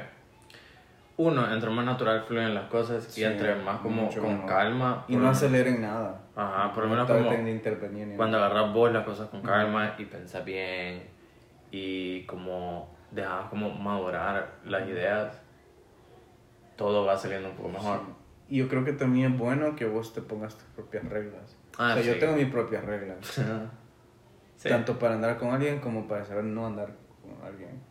uno, 1.18 1.54
entre 1.54 1.70
más 1.70 1.86
natural 1.86 2.24
fluyen 2.28 2.54
las 2.54 2.70
cosas 2.70 3.06
Sí, 3.06 3.22
y 3.22 3.24
entre 3.24 3.56
más 3.56 3.80
como 3.80 4.10
con 4.10 4.34
mejor. 4.34 4.46
calma. 4.50 5.06
y 5.08 5.16
no 5.16 5.30
aceleren 5.30 5.82
nada 5.82 6.22
Ajá, 6.36 6.74
por 6.74 6.84
lo 6.84 6.90
menos 6.90 7.08
como 7.08 7.30
de 7.32 8.16
cuando 8.18 8.38
agarras 8.38 8.74
vos 8.74 8.92
las 8.92 9.06
cosas 9.06 9.30
con 9.30 9.42
calma 9.42 9.96
y 9.98 10.06
pensás 10.06 10.44
bien 10.44 11.04
y 11.72 12.24
como 12.26 12.94
dejas 13.12 13.50
como 13.50 13.70
madurar 13.70 14.56
las 14.66 14.88
ideas, 14.88 15.42
todo 16.76 17.06
va 17.06 17.18
saliendo 17.18 17.50
un 17.50 17.56
poco 17.56 17.70
mejor. 17.70 18.00
Sí. 18.06 18.56
Y 18.56 18.58
yo 18.58 18.68
creo 18.68 18.84
que 18.84 18.94
también 18.94 19.34
es 19.34 19.40
bueno 19.40 19.76
que 19.76 19.86
vos 19.86 20.14
te 20.14 20.22
pongas 20.22 20.56
tus 20.56 20.68
propias 20.76 21.06
reglas. 21.06 21.58
Ah, 21.78 21.92
o 21.92 21.94
sea, 21.96 22.04
yo 22.04 22.14
sí. 22.14 22.20
tengo 22.20 22.36
mis 22.36 22.48
propias 22.48 22.84
reglas. 22.84 23.42
Tanto 24.64 24.98
para 25.00 25.16
andar 25.16 25.38
con 25.38 25.50
alguien 25.52 25.80
como 25.80 26.08
para 26.08 26.26
saber 26.26 26.44
no 26.44 26.66
andar 26.66 26.90
con 27.22 27.46
alguien. 27.46 27.82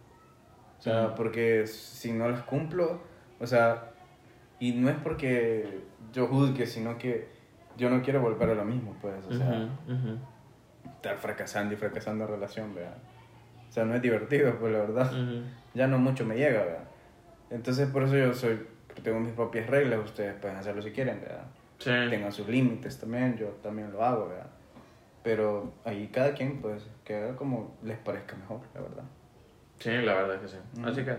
O 0.78 0.82
sea, 0.82 1.14
porque 1.14 1.66
si 1.66 2.12
no 2.12 2.28
las 2.28 2.42
cumplo, 2.42 3.00
o 3.38 3.46
sea, 3.46 3.90
y 4.58 4.72
no 4.72 4.88
es 4.88 4.96
porque 4.96 5.84
yo 6.12 6.26
juzgue, 6.28 6.66
sino 6.66 6.98
que 6.98 7.28
yo 7.76 7.90
no 7.90 8.02
quiero 8.02 8.20
volver 8.20 8.50
a 8.50 8.54
lo 8.54 8.64
mismo, 8.64 8.94
pues. 9.00 9.24
O 9.26 9.32
sea, 9.32 9.68
Ujú, 9.86 9.92
ujú, 9.92 10.18
estar 10.96 11.16
fracasando 11.18 11.74
y 11.74 11.76
fracasando 11.76 12.24
en 12.24 12.30
relación, 12.30 12.74
¿verdad? 12.74 12.96
O 13.68 13.72
sea, 13.72 13.84
no 13.84 13.94
es 13.94 14.02
divertido, 14.02 14.58
pues 14.58 14.72
la 14.72 14.78
verdad. 14.78 15.12
ujú. 15.12 15.42
Ya 15.74 15.86
no 15.88 15.98
mucho 15.98 16.24
me 16.24 16.36
llega, 16.36 16.62
¿verdad? 16.64 16.88
Entonces, 17.50 17.88
por 17.88 18.04
eso 18.04 18.16
yo 18.16 18.32
soy, 18.32 18.60
tengo 19.02 19.18
mis 19.20 19.32
propias 19.32 19.66
reglas, 19.66 20.04
ustedes 20.04 20.34
pueden 20.40 20.56
hacerlo 20.56 20.82
si 20.82 20.92
quieren, 20.92 21.20
¿verdad? 21.20 21.46
Sí. 21.78 21.90
tengan 22.08 22.32
sus 22.32 22.48
límites 22.48 22.98
también, 22.98 23.36
yo 23.36 23.48
también 23.62 23.92
lo 23.92 24.02
hago, 24.04 24.28
¿verdad? 24.28 24.50
Pero 25.22 25.72
ahí 25.84 26.08
cada 26.12 26.34
quien, 26.34 26.60
pues, 26.60 26.86
que 27.04 27.16
haga 27.16 27.36
como 27.36 27.76
les 27.82 27.98
parezca 27.98 28.36
mejor, 28.36 28.60
la 28.74 28.80
verdad. 28.80 29.04
Sí, 29.80 29.90
la 29.90 30.14
verdad 30.14 30.40
que 30.40 30.48
sí. 30.48 30.56
Así 30.84 31.04
que 31.04 31.16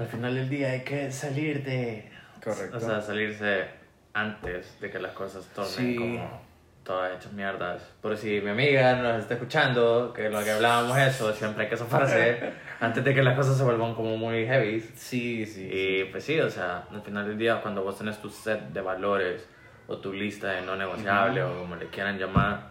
al 0.00 0.06
final 0.06 0.34
del 0.34 0.48
día 0.48 0.70
hay 0.70 0.80
que 0.82 1.10
salir 1.12 1.62
de... 1.62 2.10
Correcto. 2.42 2.78
O 2.78 2.80
sea, 2.80 3.00
salirse 3.02 3.66
antes 4.14 4.80
de 4.80 4.90
que 4.90 4.98
las 4.98 5.12
cosas 5.12 5.44
tornen 5.54 5.72
Sí. 5.72 5.96
como 5.96 6.40
todas 6.82 7.16
hechas 7.16 7.32
mierdas. 7.34 7.82
Por 8.00 8.16
si 8.16 8.40
mi 8.40 8.48
amiga 8.50 8.96
nos 8.96 9.20
está 9.20 9.34
escuchando, 9.34 10.12
que 10.14 10.30
lo 10.30 10.42
que 10.42 10.50
hablábamos 10.50 10.96
eso, 10.96 11.32
siempre 11.34 11.64
hay 11.64 11.70
que 11.70 11.76
zafarse 11.76 12.52
antes 12.80 13.04
de 13.04 13.14
que 13.14 13.22
las 13.22 13.36
cosas 13.36 13.58
se 13.58 13.62
vuelvan 13.62 13.94
como 13.94 14.16
muy 14.16 14.46
heavy. 14.46 14.80
Sí, 14.96 15.44
sí. 15.44 15.68
Y 15.70 16.04
pues 16.04 16.24
sí, 16.24 16.40
o 16.40 16.48
sea, 16.48 16.84
al 16.90 17.02
final 17.02 17.26
del 17.28 17.36
día, 17.36 17.60
cuando 17.60 17.82
vos 17.84 17.98
tenés 17.98 18.18
tu 18.22 18.30
set 18.30 18.60
de 18.70 18.80
valores 18.80 19.46
o 19.86 19.98
tu 19.98 20.12
lista 20.14 20.52
de 20.52 20.62
no 20.62 20.76
negociables 20.76 21.44
o 21.44 21.58
como 21.60 21.76
le 21.76 21.88
quieran 21.88 22.18
llamar, 22.18 22.70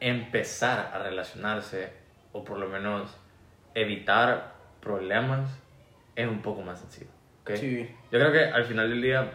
empezar 0.00 0.90
a 0.94 0.98
relacionarse 1.02 1.92
o 2.32 2.42
por 2.44 2.58
lo 2.58 2.66
menos 2.68 3.14
evitar 3.74 4.53
problemas 4.84 5.50
es 6.14 6.28
un 6.28 6.40
poco 6.42 6.62
más 6.62 6.78
sencillo. 6.80 7.10
¿ok? 7.42 7.56
Sí. 7.56 7.96
Yo 8.12 8.18
creo 8.20 8.30
que 8.32 8.44
al 8.44 8.64
final 8.64 8.88
del 8.90 9.02
día, 9.02 9.32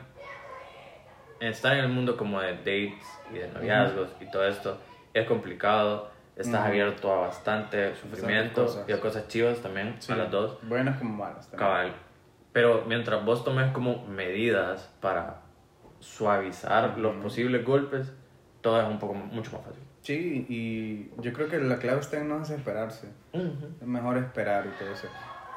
estar 1.39 1.73
en 1.77 1.85
el 1.85 1.89
mundo 1.89 2.15
como 2.17 2.39
de 2.41 2.53
dates 2.57 3.19
y 3.29 3.33
de 3.39 3.47
noviazgos 3.49 4.09
y 4.19 4.25
todo 4.25 4.47
esto 4.47 4.79
es 5.13 5.27
complicado. 5.27 6.09
Estás 6.35 6.61
Ujú. 6.61 6.69
abierto 6.69 7.11
a 7.13 7.17
bastante 7.27 7.93
sufrimiento 7.95 8.65
cosas. 8.65 8.87
y 8.87 8.93
a 8.93 8.99
cosas 9.01 9.27
chivas 9.27 9.59
también, 9.61 9.95
Sí. 9.99 10.13
a 10.13 10.15
las 10.15 10.31
dos. 10.31 10.57
Buenas 10.61 10.97
como 10.97 11.13
malas 11.15 11.49
también. 11.49 11.59
Cabal. 11.59 11.93
Pero 12.53 12.85
mientras 12.87 13.25
vos 13.25 13.43
tomes 13.43 13.71
como 13.73 14.05
medidas 14.07 14.89
para 15.01 15.41
suavizar 15.99 16.97
los 16.97 17.15
posibles 17.17 17.65
golpes, 17.65 18.13
todo 18.61 18.81
es 18.81 18.87
un 18.87 18.99
poco 18.99 19.13
mucho 19.15 19.51
más 19.51 19.65
fácil. 19.65 19.83
Sí, 20.01 20.45
y 20.47 21.21
yo 21.21 21.33
creo 21.33 21.49
que 21.49 21.59
la 21.59 21.77
clave 21.77 21.99
está 21.99 22.17
en 22.17 22.29
no 22.29 22.39
desesperarse. 22.39 23.07
Es 23.33 23.85
mejor 23.87 24.17
esperar 24.17 24.65
y 24.65 24.71
todo 24.77 24.91
eso. 24.93 25.09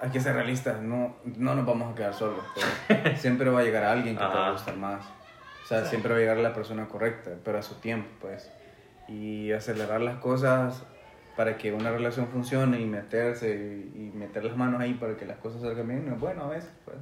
Hay 0.03 0.11
que 0.11 0.21
ser 0.21 0.35
realistas, 0.35 0.83
no, 0.83 1.17
no 1.25 1.55
nos 1.55 1.65
vamos 1.65 1.93
a 1.93 1.95
quedar 1.95 2.13
solos. 2.13 2.45
Siempre 3.17 3.49
va 3.51 3.61
a 3.61 3.63
llegar 3.63 3.85
alguien 3.85 4.17
que 4.17 4.21
te 4.23 4.27
va 4.27 4.35
a 4.35 4.43
Ajá. 4.43 4.53
gustar 4.53 4.77
más. 4.77 5.05
O 5.65 5.67
sea, 5.67 5.85
siempre 5.87 6.11
va 6.11 6.17
a 6.17 6.21
llegar 6.21 6.37
la 6.39 6.53
persona 6.53 6.87
correcta, 6.89 7.31
pero 7.45 7.57
a 7.59 7.63
su 7.63 7.77
tiempo, 7.77 8.09
pues. 8.21 8.51
Y 9.09 9.53
acelerar 9.53 10.01
las 10.01 10.17
cosas 10.17 10.83
para 11.37 11.57
que 11.57 11.73
una 11.73 11.91
relación 11.93 12.27
funcione 12.29 12.81
y 12.81 12.85
meterse 12.85 13.55
y, 13.95 14.01
y 14.13 14.13
meter 14.19 14.45
las 14.45 14.57
manos 14.57 14.81
ahí 14.81 14.95
para 14.95 15.17
que 15.17 15.25
las 15.25 15.39
cosas 15.39 15.63
salgan 15.63 15.87
bien, 15.87 16.05
no 16.07 16.15
es 16.17 16.21
bueno 16.21 16.43
a 16.45 16.49
veces, 16.49 16.71
pues. 16.85 16.97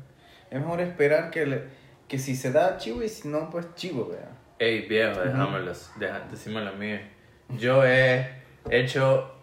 Es 0.50 0.60
mejor 0.60 0.80
esperar 0.82 1.30
que, 1.30 1.46
le- 1.46 1.64
que 2.06 2.18
si 2.18 2.36
se 2.36 2.52
da 2.52 2.76
chivo 2.76 3.02
y 3.02 3.08
si 3.08 3.28
no, 3.28 3.48
pues 3.48 3.74
chivo, 3.76 4.08
vea. 4.08 4.28
Ey, 4.58 4.86
viejo, 4.86 5.20
déjamelos, 5.20 5.90
deja, 5.98 6.20
decímelo 6.30 6.70
a 6.70 6.74
mí. 6.74 7.00
Yo 7.58 7.82
he 7.84 8.28
hecho. 8.70 9.34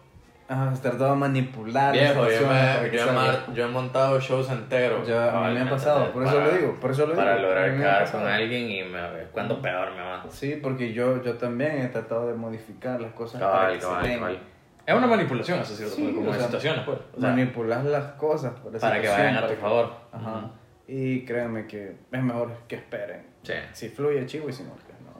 Ah, 0.50 0.70
has 0.72 0.80
tratado 0.80 1.10
de 1.10 1.16
manipular 1.16 1.94
la 1.94 2.00
Viejo, 2.00 2.26
yo, 2.30 2.46
para 2.46 2.80
me- 2.80 2.90
yo 2.90 3.52
he 3.52 3.54
yo 3.54 3.64
he 3.66 3.68
montado 3.68 4.18
shows 4.18 4.48
enteros. 4.50 5.06
Ya, 5.06 5.44
a 5.44 5.48
mí 5.48 5.54
me 5.54 5.60
ha 5.60 5.68
pasado, 5.70 6.10
por 6.10 6.22
eso 6.22 6.32
para- 6.34 6.46
lo 6.46 6.52
digo, 6.52 6.80
por 6.80 6.90
eso 6.90 7.06
lo 7.06 7.14
Para 7.14 7.36
digo. 7.36 7.46
A 7.46 7.50
lograr 7.50 7.76
quedar 7.76 8.10
con 8.10 8.26
alguien 8.26 8.70
y 8.70 8.82
me, 8.82 8.98
cuando 9.32 9.60
peor 9.60 9.92
me 9.94 10.00
va. 10.00 10.24
Sí, 10.30 10.58
porque 10.62 10.94
yo, 10.94 11.22
yo 11.22 11.34
también 11.34 11.82
he 11.82 11.88
tratado 11.88 12.28
de 12.28 12.34
modificar 12.34 12.98
las 12.98 13.12
cosas 13.12 13.42
para 13.42 13.52
Cabal, 13.52 13.74
que 13.74 13.80
se 13.80 13.86
cabal, 13.86 14.14
cabal. 14.18 14.38
Es 14.86 14.94
una 14.94 15.06
manipulación 15.06 15.58
hasta 15.60 15.74
cierto 15.74 15.94
Sí, 15.96 16.02
punto, 16.02 16.16
como 16.20 16.30
o 16.30 16.34
sea, 16.34 16.42
situaciones, 16.44 16.82
pues. 16.86 16.98
O 17.14 17.20
sea, 17.20 17.28
Manipular 17.30 17.84
las 17.84 18.04
cosas 18.12 18.52
por 18.58 18.72
la 18.72 18.78
Para 18.78 19.00
que 19.02 19.08
vayan 19.08 19.36
a 19.36 19.40
para 19.42 19.54
tu 19.54 19.60
favor. 19.60 19.92
Ajá. 20.12 20.50
Y 20.86 21.26
créanme 21.26 21.66
que 21.66 21.94
es 22.10 22.22
mejor 22.22 22.50
que 22.66 22.76
esperen. 22.76 23.26
sí. 23.42 23.52
Si 23.74 23.90
fluye 23.90 24.24
chivo 24.24 24.48
y 24.48 24.52
si 24.54 24.62
no. 24.62 24.70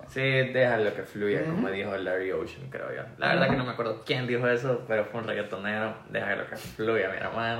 Sí, 0.09 0.21
déjalo 0.21 0.95
que 0.95 1.03
fluya, 1.03 1.45
como 1.45 1.69
dijo 1.69 1.95
Larry 1.97 2.33
Ocean, 2.33 2.71
creo 2.71 2.91
yo. 2.95 3.03
La 3.19 3.35
verdad 3.35 3.51
que 3.51 3.57
no 3.57 3.65
me 3.65 3.73
acuerdo 3.73 4.03
quién 4.07 4.27
dijo 4.27 4.49
eso, 4.49 4.85
pero 4.89 5.05
fue 5.05 5.21
un 5.21 5.27
reggaetonero. 5.27 5.95
Déjalo 6.09 6.47
que 6.49 6.57
fluya, 6.57 7.11
mi 7.11 7.17
hermano. 7.19 7.59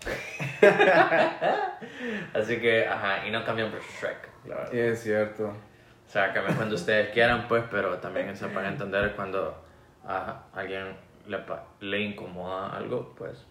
Así 2.34 2.60
que, 2.60 2.86
ajá, 2.86 3.26
y 3.26 3.30
no 3.30 3.44
cambien 3.44 3.70
por 3.70 3.80
Shrek, 3.80 4.28
la 4.46 4.56
verdad. 4.56 4.74
Es 4.74 5.02
cierto. 5.02 5.48
O 5.48 6.08
sea, 6.10 6.32
cambien 6.32 6.56
cuando 6.56 6.74
ustedes 6.74 7.10
quieran, 7.10 7.46
pues, 7.48 7.64
pero 7.70 7.98
también 7.98 8.34
sepan 8.36 8.66
entender 8.66 9.12
cuando 9.14 9.62
a 10.06 10.42
alguien 10.54 10.96
le, 11.26 11.38
le 11.80 12.00
incomoda 12.00 12.76
algo, 12.76 13.14
pues, 13.16 13.46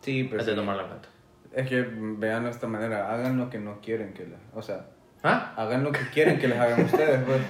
Sí, 0.00 0.26
pero 0.28 0.42
sí. 0.42 0.54
tomarlo 0.54 0.82
en 0.82 0.88
cuenta. 0.88 1.08
Es 1.52 1.68
que 1.68 1.82
vean 1.94 2.44
de 2.44 2.50
esta 2.50 2.66
manera, 2.66 3.12
hagan 3.14 3.38
lo 3.38 3.48
que 3.48 3.58
no 3.58 3.80
quieren 3.80 4.12
que 4.12 4.24
les... 4.26 4.38
O 4.54 4.62
sea, 4.62 4.86
¿Ah? 5.22 5.52
hagan 5.56 5.84
lo 5.84 5.92
que 5.92 6.00
quieren 6.12 6.38
que 6.38 6.48
les 6.48 6.58
hagan 6.58 6.84
ustedes, 6.84 7.22
pues. 7.24 7.40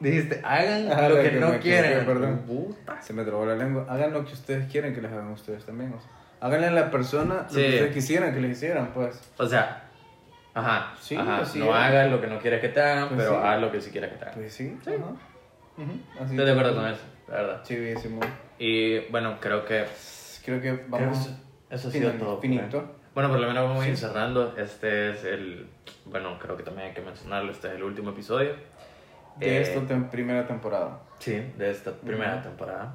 Dijiste, 0.00 0.40
hagan 0.44 0.90
Ajá, 0.90 1.08
lo 1.10 1.16
que, 1.16 1.30
que 1.30 1.40
no 1.40 1.58
quieren. 1.60 2.06
perdón. 2.06 2.38
Puta. 2.46 3.00
Se 3.02 3.12
me 3.12 3.22
trabó 3.24 3.44
la 3.44 3.54
lengua. 3.54 3.86
Hagan 3.88 4.12
lo 4.12 4.24
que 4.24 4.32
ustedes 4.32 4.70
quieren 4.70 4.94
que 4.94 5.02
les 5.02 5.12
hagan 5.12 5.28
ustedes 5.28 5.64
también. 5.66 5.92
O 5.92 6.00
sea, 6.00 6.10
háganle 6.40 6.68
a 6.68 6.70
la 6.70 6.90
persona 6.90 7.46
Sí. 7.48 7.56
lo 7.56 7.60
que 7.62 7.68
ustedes 7.74 7.94
quisieran 7.94 8.34
que 8.34 8.40
les 8.40 8.52
hicieran, 8.52 8.92
pues. 8.94 9.20
O 9.36 9.46
sea, 9.46 9.82
ajá, 10.54 10.94
Sí, 11.00 11.16
ajá, 11.16 11.38
así 11.40 11.58
no 11.58 11.66
es. 11.66 11.74
hagas 11.74 12.10
lo 12.10 12.20
que 12.20 12.26
no 12.28 12.38
quieres 12.38 12.60
que 12.62 12.68
te 12.70 12.80
hagan, 12.80 13.08
Pues 13.08 13.20
pero 13.20 13.40
sí. 13.40 13.46
haz 13.46 13.60
lo 13.60 13.70
que 13.72 13.80
sí 13.82 13.90
quieres 13.90 14.10
que 14.12 14.16
te 14.16 14.24
hagan. 14.24 14.34
Pues 14.36 14.52
sí. 14.54 14.78
Sí. 14.84 14.90
Ujú, 14.92 15.92
así 16.16 16.30
Estoy 16.32 16.44
de 16.46 16.50
acuerdo 16.50 16.74
con 16.76 16.86
eso, 16.86 17.02
la 17.28 17.34
verdad. 17.34 17.62
Chivísimo. 17.62 18.20
Y 18.58 18.98
bueno, 19.10 19.36
creo 19.40 19.64
que 19.66 19.84
Creo 20.44 20.60
que 20.62 20.68
creo 20.70 20.84
vamos. 20.88 21.18
eso, 21.20 21.38
eso 21.68 21.88
ha 21.88 21.90
sido 21.90 22.10
todo. 22.12 22.40
finito. 22.40 22.96
Bueno, 23.14 23.28
por 23.30 23.40
lo 23.40 23.48
menos 23.48 23.68
vamos 23.68 23.84
a 23.84 23.88
ir 23.88 23.96
cerrando. 23.96 24.54
Este 24.56 25.10
es 25.10 25.24
el. 25.24 25.68
Bueno, 26.04 26.38
creo 26.38 26.56
que 26.56 26.62
también 26.62 26.88
hay 26.88 26.94
que 26.94 27.00
mencionarlo. 27.00 27.50
Este 27.50 27.68
es 27.68 27.74
el 27.74 27.82
último 27.82 28.10
episodio. 28.10 28.54
De 29.36 29.58
Eh, 29.58 29.62
esta 29.62 29.80
tem- 29.80 30.08
primera 30.10 30.46
temporada. 30.46 31.00
Sí, 31.18 31.32
de 31.56 31.70
esta 31.70 31.92
primera 31.92 32.34
Ujú. 32.36 32.42
temporada. 32.44 32.94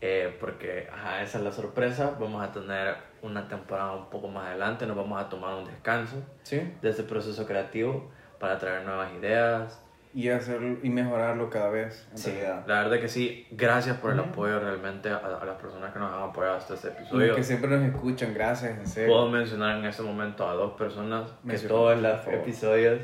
Eh, 0.00 0.36
porque, 0.40 0.88
ajá, 0.92 1.22
esa 1.22 1.38
es 1.38 1.44
la 1.44 1.52
sorpresa. 1.52 2.16
Vamos 2.18 2.42
a 2.42 2.52
tener 2.52 2.96
una 3.22 3.48
temporada 3.48 3.92
un 3.92 4.08
poco 4.10 4.28
más 4.28 4.46
adelante. 4.48 4.86
Nos 4.86 4.96
vamos 4.96 5.20
a 5.20 5.28
tomar 5.28 5.54
un 5.54 5.64
descanso 5.64 6.16
¿Sí? 6.42 6.60
de 6.80 6.90
este 6.90 7.02
proceso 7.02 7.46
creativo 7.46 8.10
para 8.38 8.58
traer 8.58 8.84
nuevas 8.84 9.12
ideas. 9.14 9.82
Y 10.16 10.30
hacer 10.30 10.60
y 10.82 10.88
mejorarlo 10.88 11.50
cada 11.50 11.68
vez, 11.68 12.08
en 12.12 12.16
Sí, 12.18 12.30
realidad. 12.30 12.64
la 12.66 12.82
verdad 12.84 13.00
que 13.00 13.08
sí. 13.08 13.46
Gracias 13.50 13.98
por 13.98 14.12
el 14.12 14.18
apoyo 14.20 14.58
realmente 14.58 15.10
a, 15.10 15.16
a 15.18 15.44
las 15.44 15.56
personas 15.60 15.92
que 15.92 15.98
nos 15.98 16.10
han 16.10 16.22
apoyado 16.30 16.56
hasta 16.56 16.72
este 16.72 16.88
Y 16.88 16.90
episodio. 16.92 17.34
que 17.36 17.42
siempre 17.44 17.68
nos 17.70 17.82
escuchan, 17.86 18.32
gracias, 18.32 18.78
en 18.78 18.86
serio. 18.86 19.12
Puedo 19.12 19.28
mencionar 19.28 19.76
en 19.76 19.84
este 19.84 20.02
momento 20.02 20.48
a 20.48 20.54
dos 20.54 20.72
personas 20.72 21.28
que 21.46 21.58
todos 21.58 22.00
los 22.00 22.26
episodios, 22.28 23.00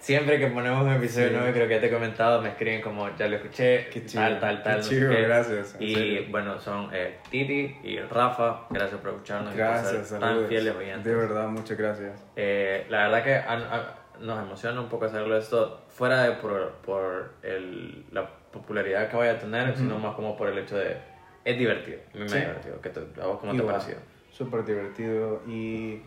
siempre 0.00 0.38
que 0.40 0.48
ponemos 0.48 0.82
un 0.82 0.92
episodio 0.94 1.28
Sí. 1.28 1.34
nuevo, 1.34 1.52
creo 1.52 1.68
que 1.68 1.74
ya 1.74 1.80
te 1.80 1.86
he 1.86 1.92
comentado, 1.92 2.42
me 2.42 2.48
escriben 2.48 2.80
como 2.82 3.08
ya 3.16 3.28
lo 3.28 3.36
escuché, 3.36 3.88
Qué 3.92 4.04
chido, 4.04 4.22
tal, 4.24 4.40
tal, 4.40 4.56
qué 4.58 4.62
tal. 4.64 4.76
no 4.78 4.82
sé 4.82 4.88
chido, 4.90 5.10
qué. 5.10 5.22
gracias, 5.22 5.76
Y 5.78 5.94
serio. 5.94 6.22
bueno, 6.30 6.58
son 6.58 6.88
eh, 6.92 7.18
Titi 7.30 7.76
y 7.84 8.00
Rafa, 8.00 8.62
gracias 8.70 9.00
por 9.00 9.10
escucharnos 9.10 9.54
y 9.54 9.56
Gracias, 9.58 9.92
por 9.94 10.04
ser 10.04 10.18
tan 10.20 10.46
fieles 10.46 10.74
oyentes. 10.74 11.04
De 11.04 11.14
verdad, 11.14 11.46
muchas 11.46 11.78
gracias. 11.78 12.24
Eh, 12.34 12.84
la 12.90 13.08
verdad 13.08 13.22
que 13.24 13.34
han- 13.36 13.62
ha- 13.62 13.94
nos 14.20 14.38
emociona 14.42 14.80
un 14.80 14.88
poco 14.88 15.04
hacerlo 15.06 15.36
esto 15.36 15.82
fuera 15.88 16.22
de 16.24 16.32
por, 16.36 16.72
por 16.84 17.34
el, 17.42 18.04
la 18.12 18.28
popularidad 18.52 19.08
que 19.10 19.16
vaya 19.16 19.32
a 19.32 19.38
tener, 19.38 19.76
sino 19.76 19.98
más 19.98 20.14
como 20.14 20.36
por 20.36 20.48
el 20.48 20.58
hecho 20.58 20.76
de 20.76 20.96
es 21.44 21.58
divertido. 21.58 21.98
A 22.12 22.16
mí 22.16 22.22
me 22.24 22.28
Sí. 22.28 22.36
ha 22.36 22.40
divertido. 22.40 22.80
¿Qué 22.80 22.90
te, 22.90 23.00
¿A 23.20 23.26
vos 23.26 23.38
cómo 23.40 23.52
te 23.52 23.58
ha 23.58 23.60
Igual, 23.62 23.76
parecido? 23.76 23.98
Súper 24.30 24.64
divertido 24.64 25.42
y 25.46 26.02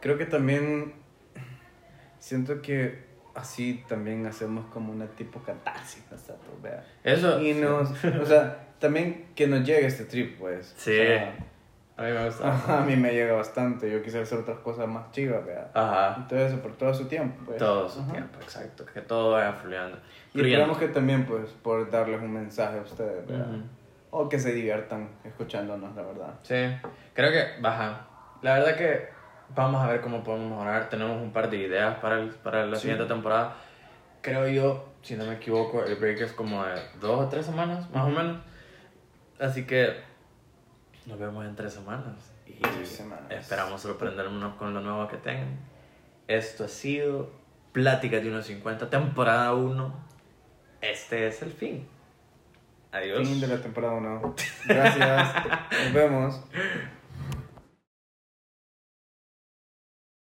creo 0.00 0.16
que 0.18 0.26
también 0.26 0.94
siento 2.18 2.62
que 2.62 3.04
así 3.34 3.84
también 3.88 4.26
hacemos 4.26 4.66
como 4.66 4.92
una 4.92 5.06
tipo 5.06 5.42
catarsis 5.42 6.04
nosotros, 6.10 6.62
vea. 6.62 6.84
Eso. 7.02 7.40
Y 7.40 7.54
nos, 7.54 7.90
o 8.20 8.24
sea, 8.26 8.68
también 8.78 9.26
que 9.34 9.46
nos 9.46 9.64
llegue 9.64 9.86
este 9.86 10.04
trip, 10.04 10.38
pues. 10.38 10.72
Sí. 10.76 10.92
O 10.92 11.04
sea, 11.04 11.34
A 11.96 12.02
mí 12.02 12.10
me 12.10 12.24
gusta. 12.26 12.78
a 12.78 12.80
mí 12.80 12.96
me 12.96 13.12
llega 13.12 13.34
bastante, 13.34 13.90
yo 13.90 14.02
quisiera 14.02 14.24
hacer 14.24 14.38
otras 14.38 14.58
cosas 14.58 14.88
más 14.88 15.10
chivas, 15.12 15.44
vea. 15.46 15.70
Ajá. 15.74 16.16
Y 16.20 16.28
todo 16.28 16.38
eso 16.40 16.60
por 16.60 16.72
todo 16.76 16.92
su 16.92 17.06
tiempo, 17.06 17.42
pues. 17.46 17.58
Todo 17.58 17.88
su 17.88 18.00
Ajá. 18.00 18.12
tiempo, 18.12 18.38
exacto. 18.40 18.84
Que 18.92 19.00
todo 19.00 19.32
vaya 19.32 19.52
fluyendo. 19.52 19.98
Y 20.34 20.40
esperamos 20.40 20.78
que 20.78 20.88
también, 20.88 21.24
pues, 21.24 21.50
por 21.62 21.88
darles 21.90 22.20
un 22.20 22.32
mensaje 22.32 22.78
a 22.78 22.82
ustedes, 22.82 23.26
vea. 23.26 23.38
Ujú. 23.38 23.62
O 24.10 24.28
que 24.28 24.38
se 24.38 24.52
diviertan 24.52 25.08
escuchándonos, 25.24 25.94
la 25.94 26.02
verdad. 26.02 26.34
Sí, 26.42 26.54
creo 27.14 27.30
que 27.30 27.60
baja. 27.60 28.06
La 28.42 28.54
verdad 28.54 28.76
que 28.76 29.08
vamos 29.54 29.80
a 29.82 29.86
ver 29.88 30.00
cómo 30.00 30.22
podemos 30.24 30.50
mejorar. 30.50 30.88
Tenemos 30.88 31.20
un 31.22 31.32
par 31.32 31.48
de 31.50 31.58
ideas 31.58 31.96
para, 31.98 32.20
el- 32.20 32.30
para 32.30 32.66
la 32.66 32.74
Sí. 32.76 32.82
siguiente 32.82 33.06
temporada. 33.06 33.54
Creo 34.20 34.48
yo, 34.48 34.88
si 35.02 35.14
no 35.16 35.24
me 35.26 35.34
equivoco, 35.34 35.84
el 35.84 35.94
break 35.96 36.20
es 36.22 36.32
como 36.32 36.64
de 36.64 36.74
dos 37.00 37.20
o 37.26 37.28
tres 37.28 37.46
semanas, 37.46 37.88
más 37.90 38.04
o 38.04 38.08
menos. 38.08 38.38
Así 39.40 39.66
que 39.66 39.94
nos 41.06 41.18
vemos 41.18 41.44
en 41.44 41.54
tres 41.56 41.74
semanas. 41.74 42.32
Y 42.46 42.52
Tres 42.54 42.88
semanas. 42.88 43.24
esperamos 43.30 43.80
sorprendernos 43.80 44.54
con 44.56 44.74
lo 44.74 44.80
nuevo 44.80 45.06
que 45.08 45.16
tengan. 45.16 45.58
Esto 46.28 46.64
ha 46.64 46.68
sido 46.68 47.30
Plática 47.72 48.18
de 48.18 48.30
1.50, 48.30 48.88
temporada 48.88 49.52
1. 49.54 49.94
Este 50.80 51.26
es 51.26 51.42
el 51.42 51.50
fin. 51.50 51.88
Adiós. 52.92 53.26
Fin 53.26 53.40
de 53.40 53.48
la 53.48 53.60
temporada 53.60 53.94
1. 53.94 54.34
Gracias. 54.66 55.34
Nos 55.84 55.92
vemos. 55.92 56.40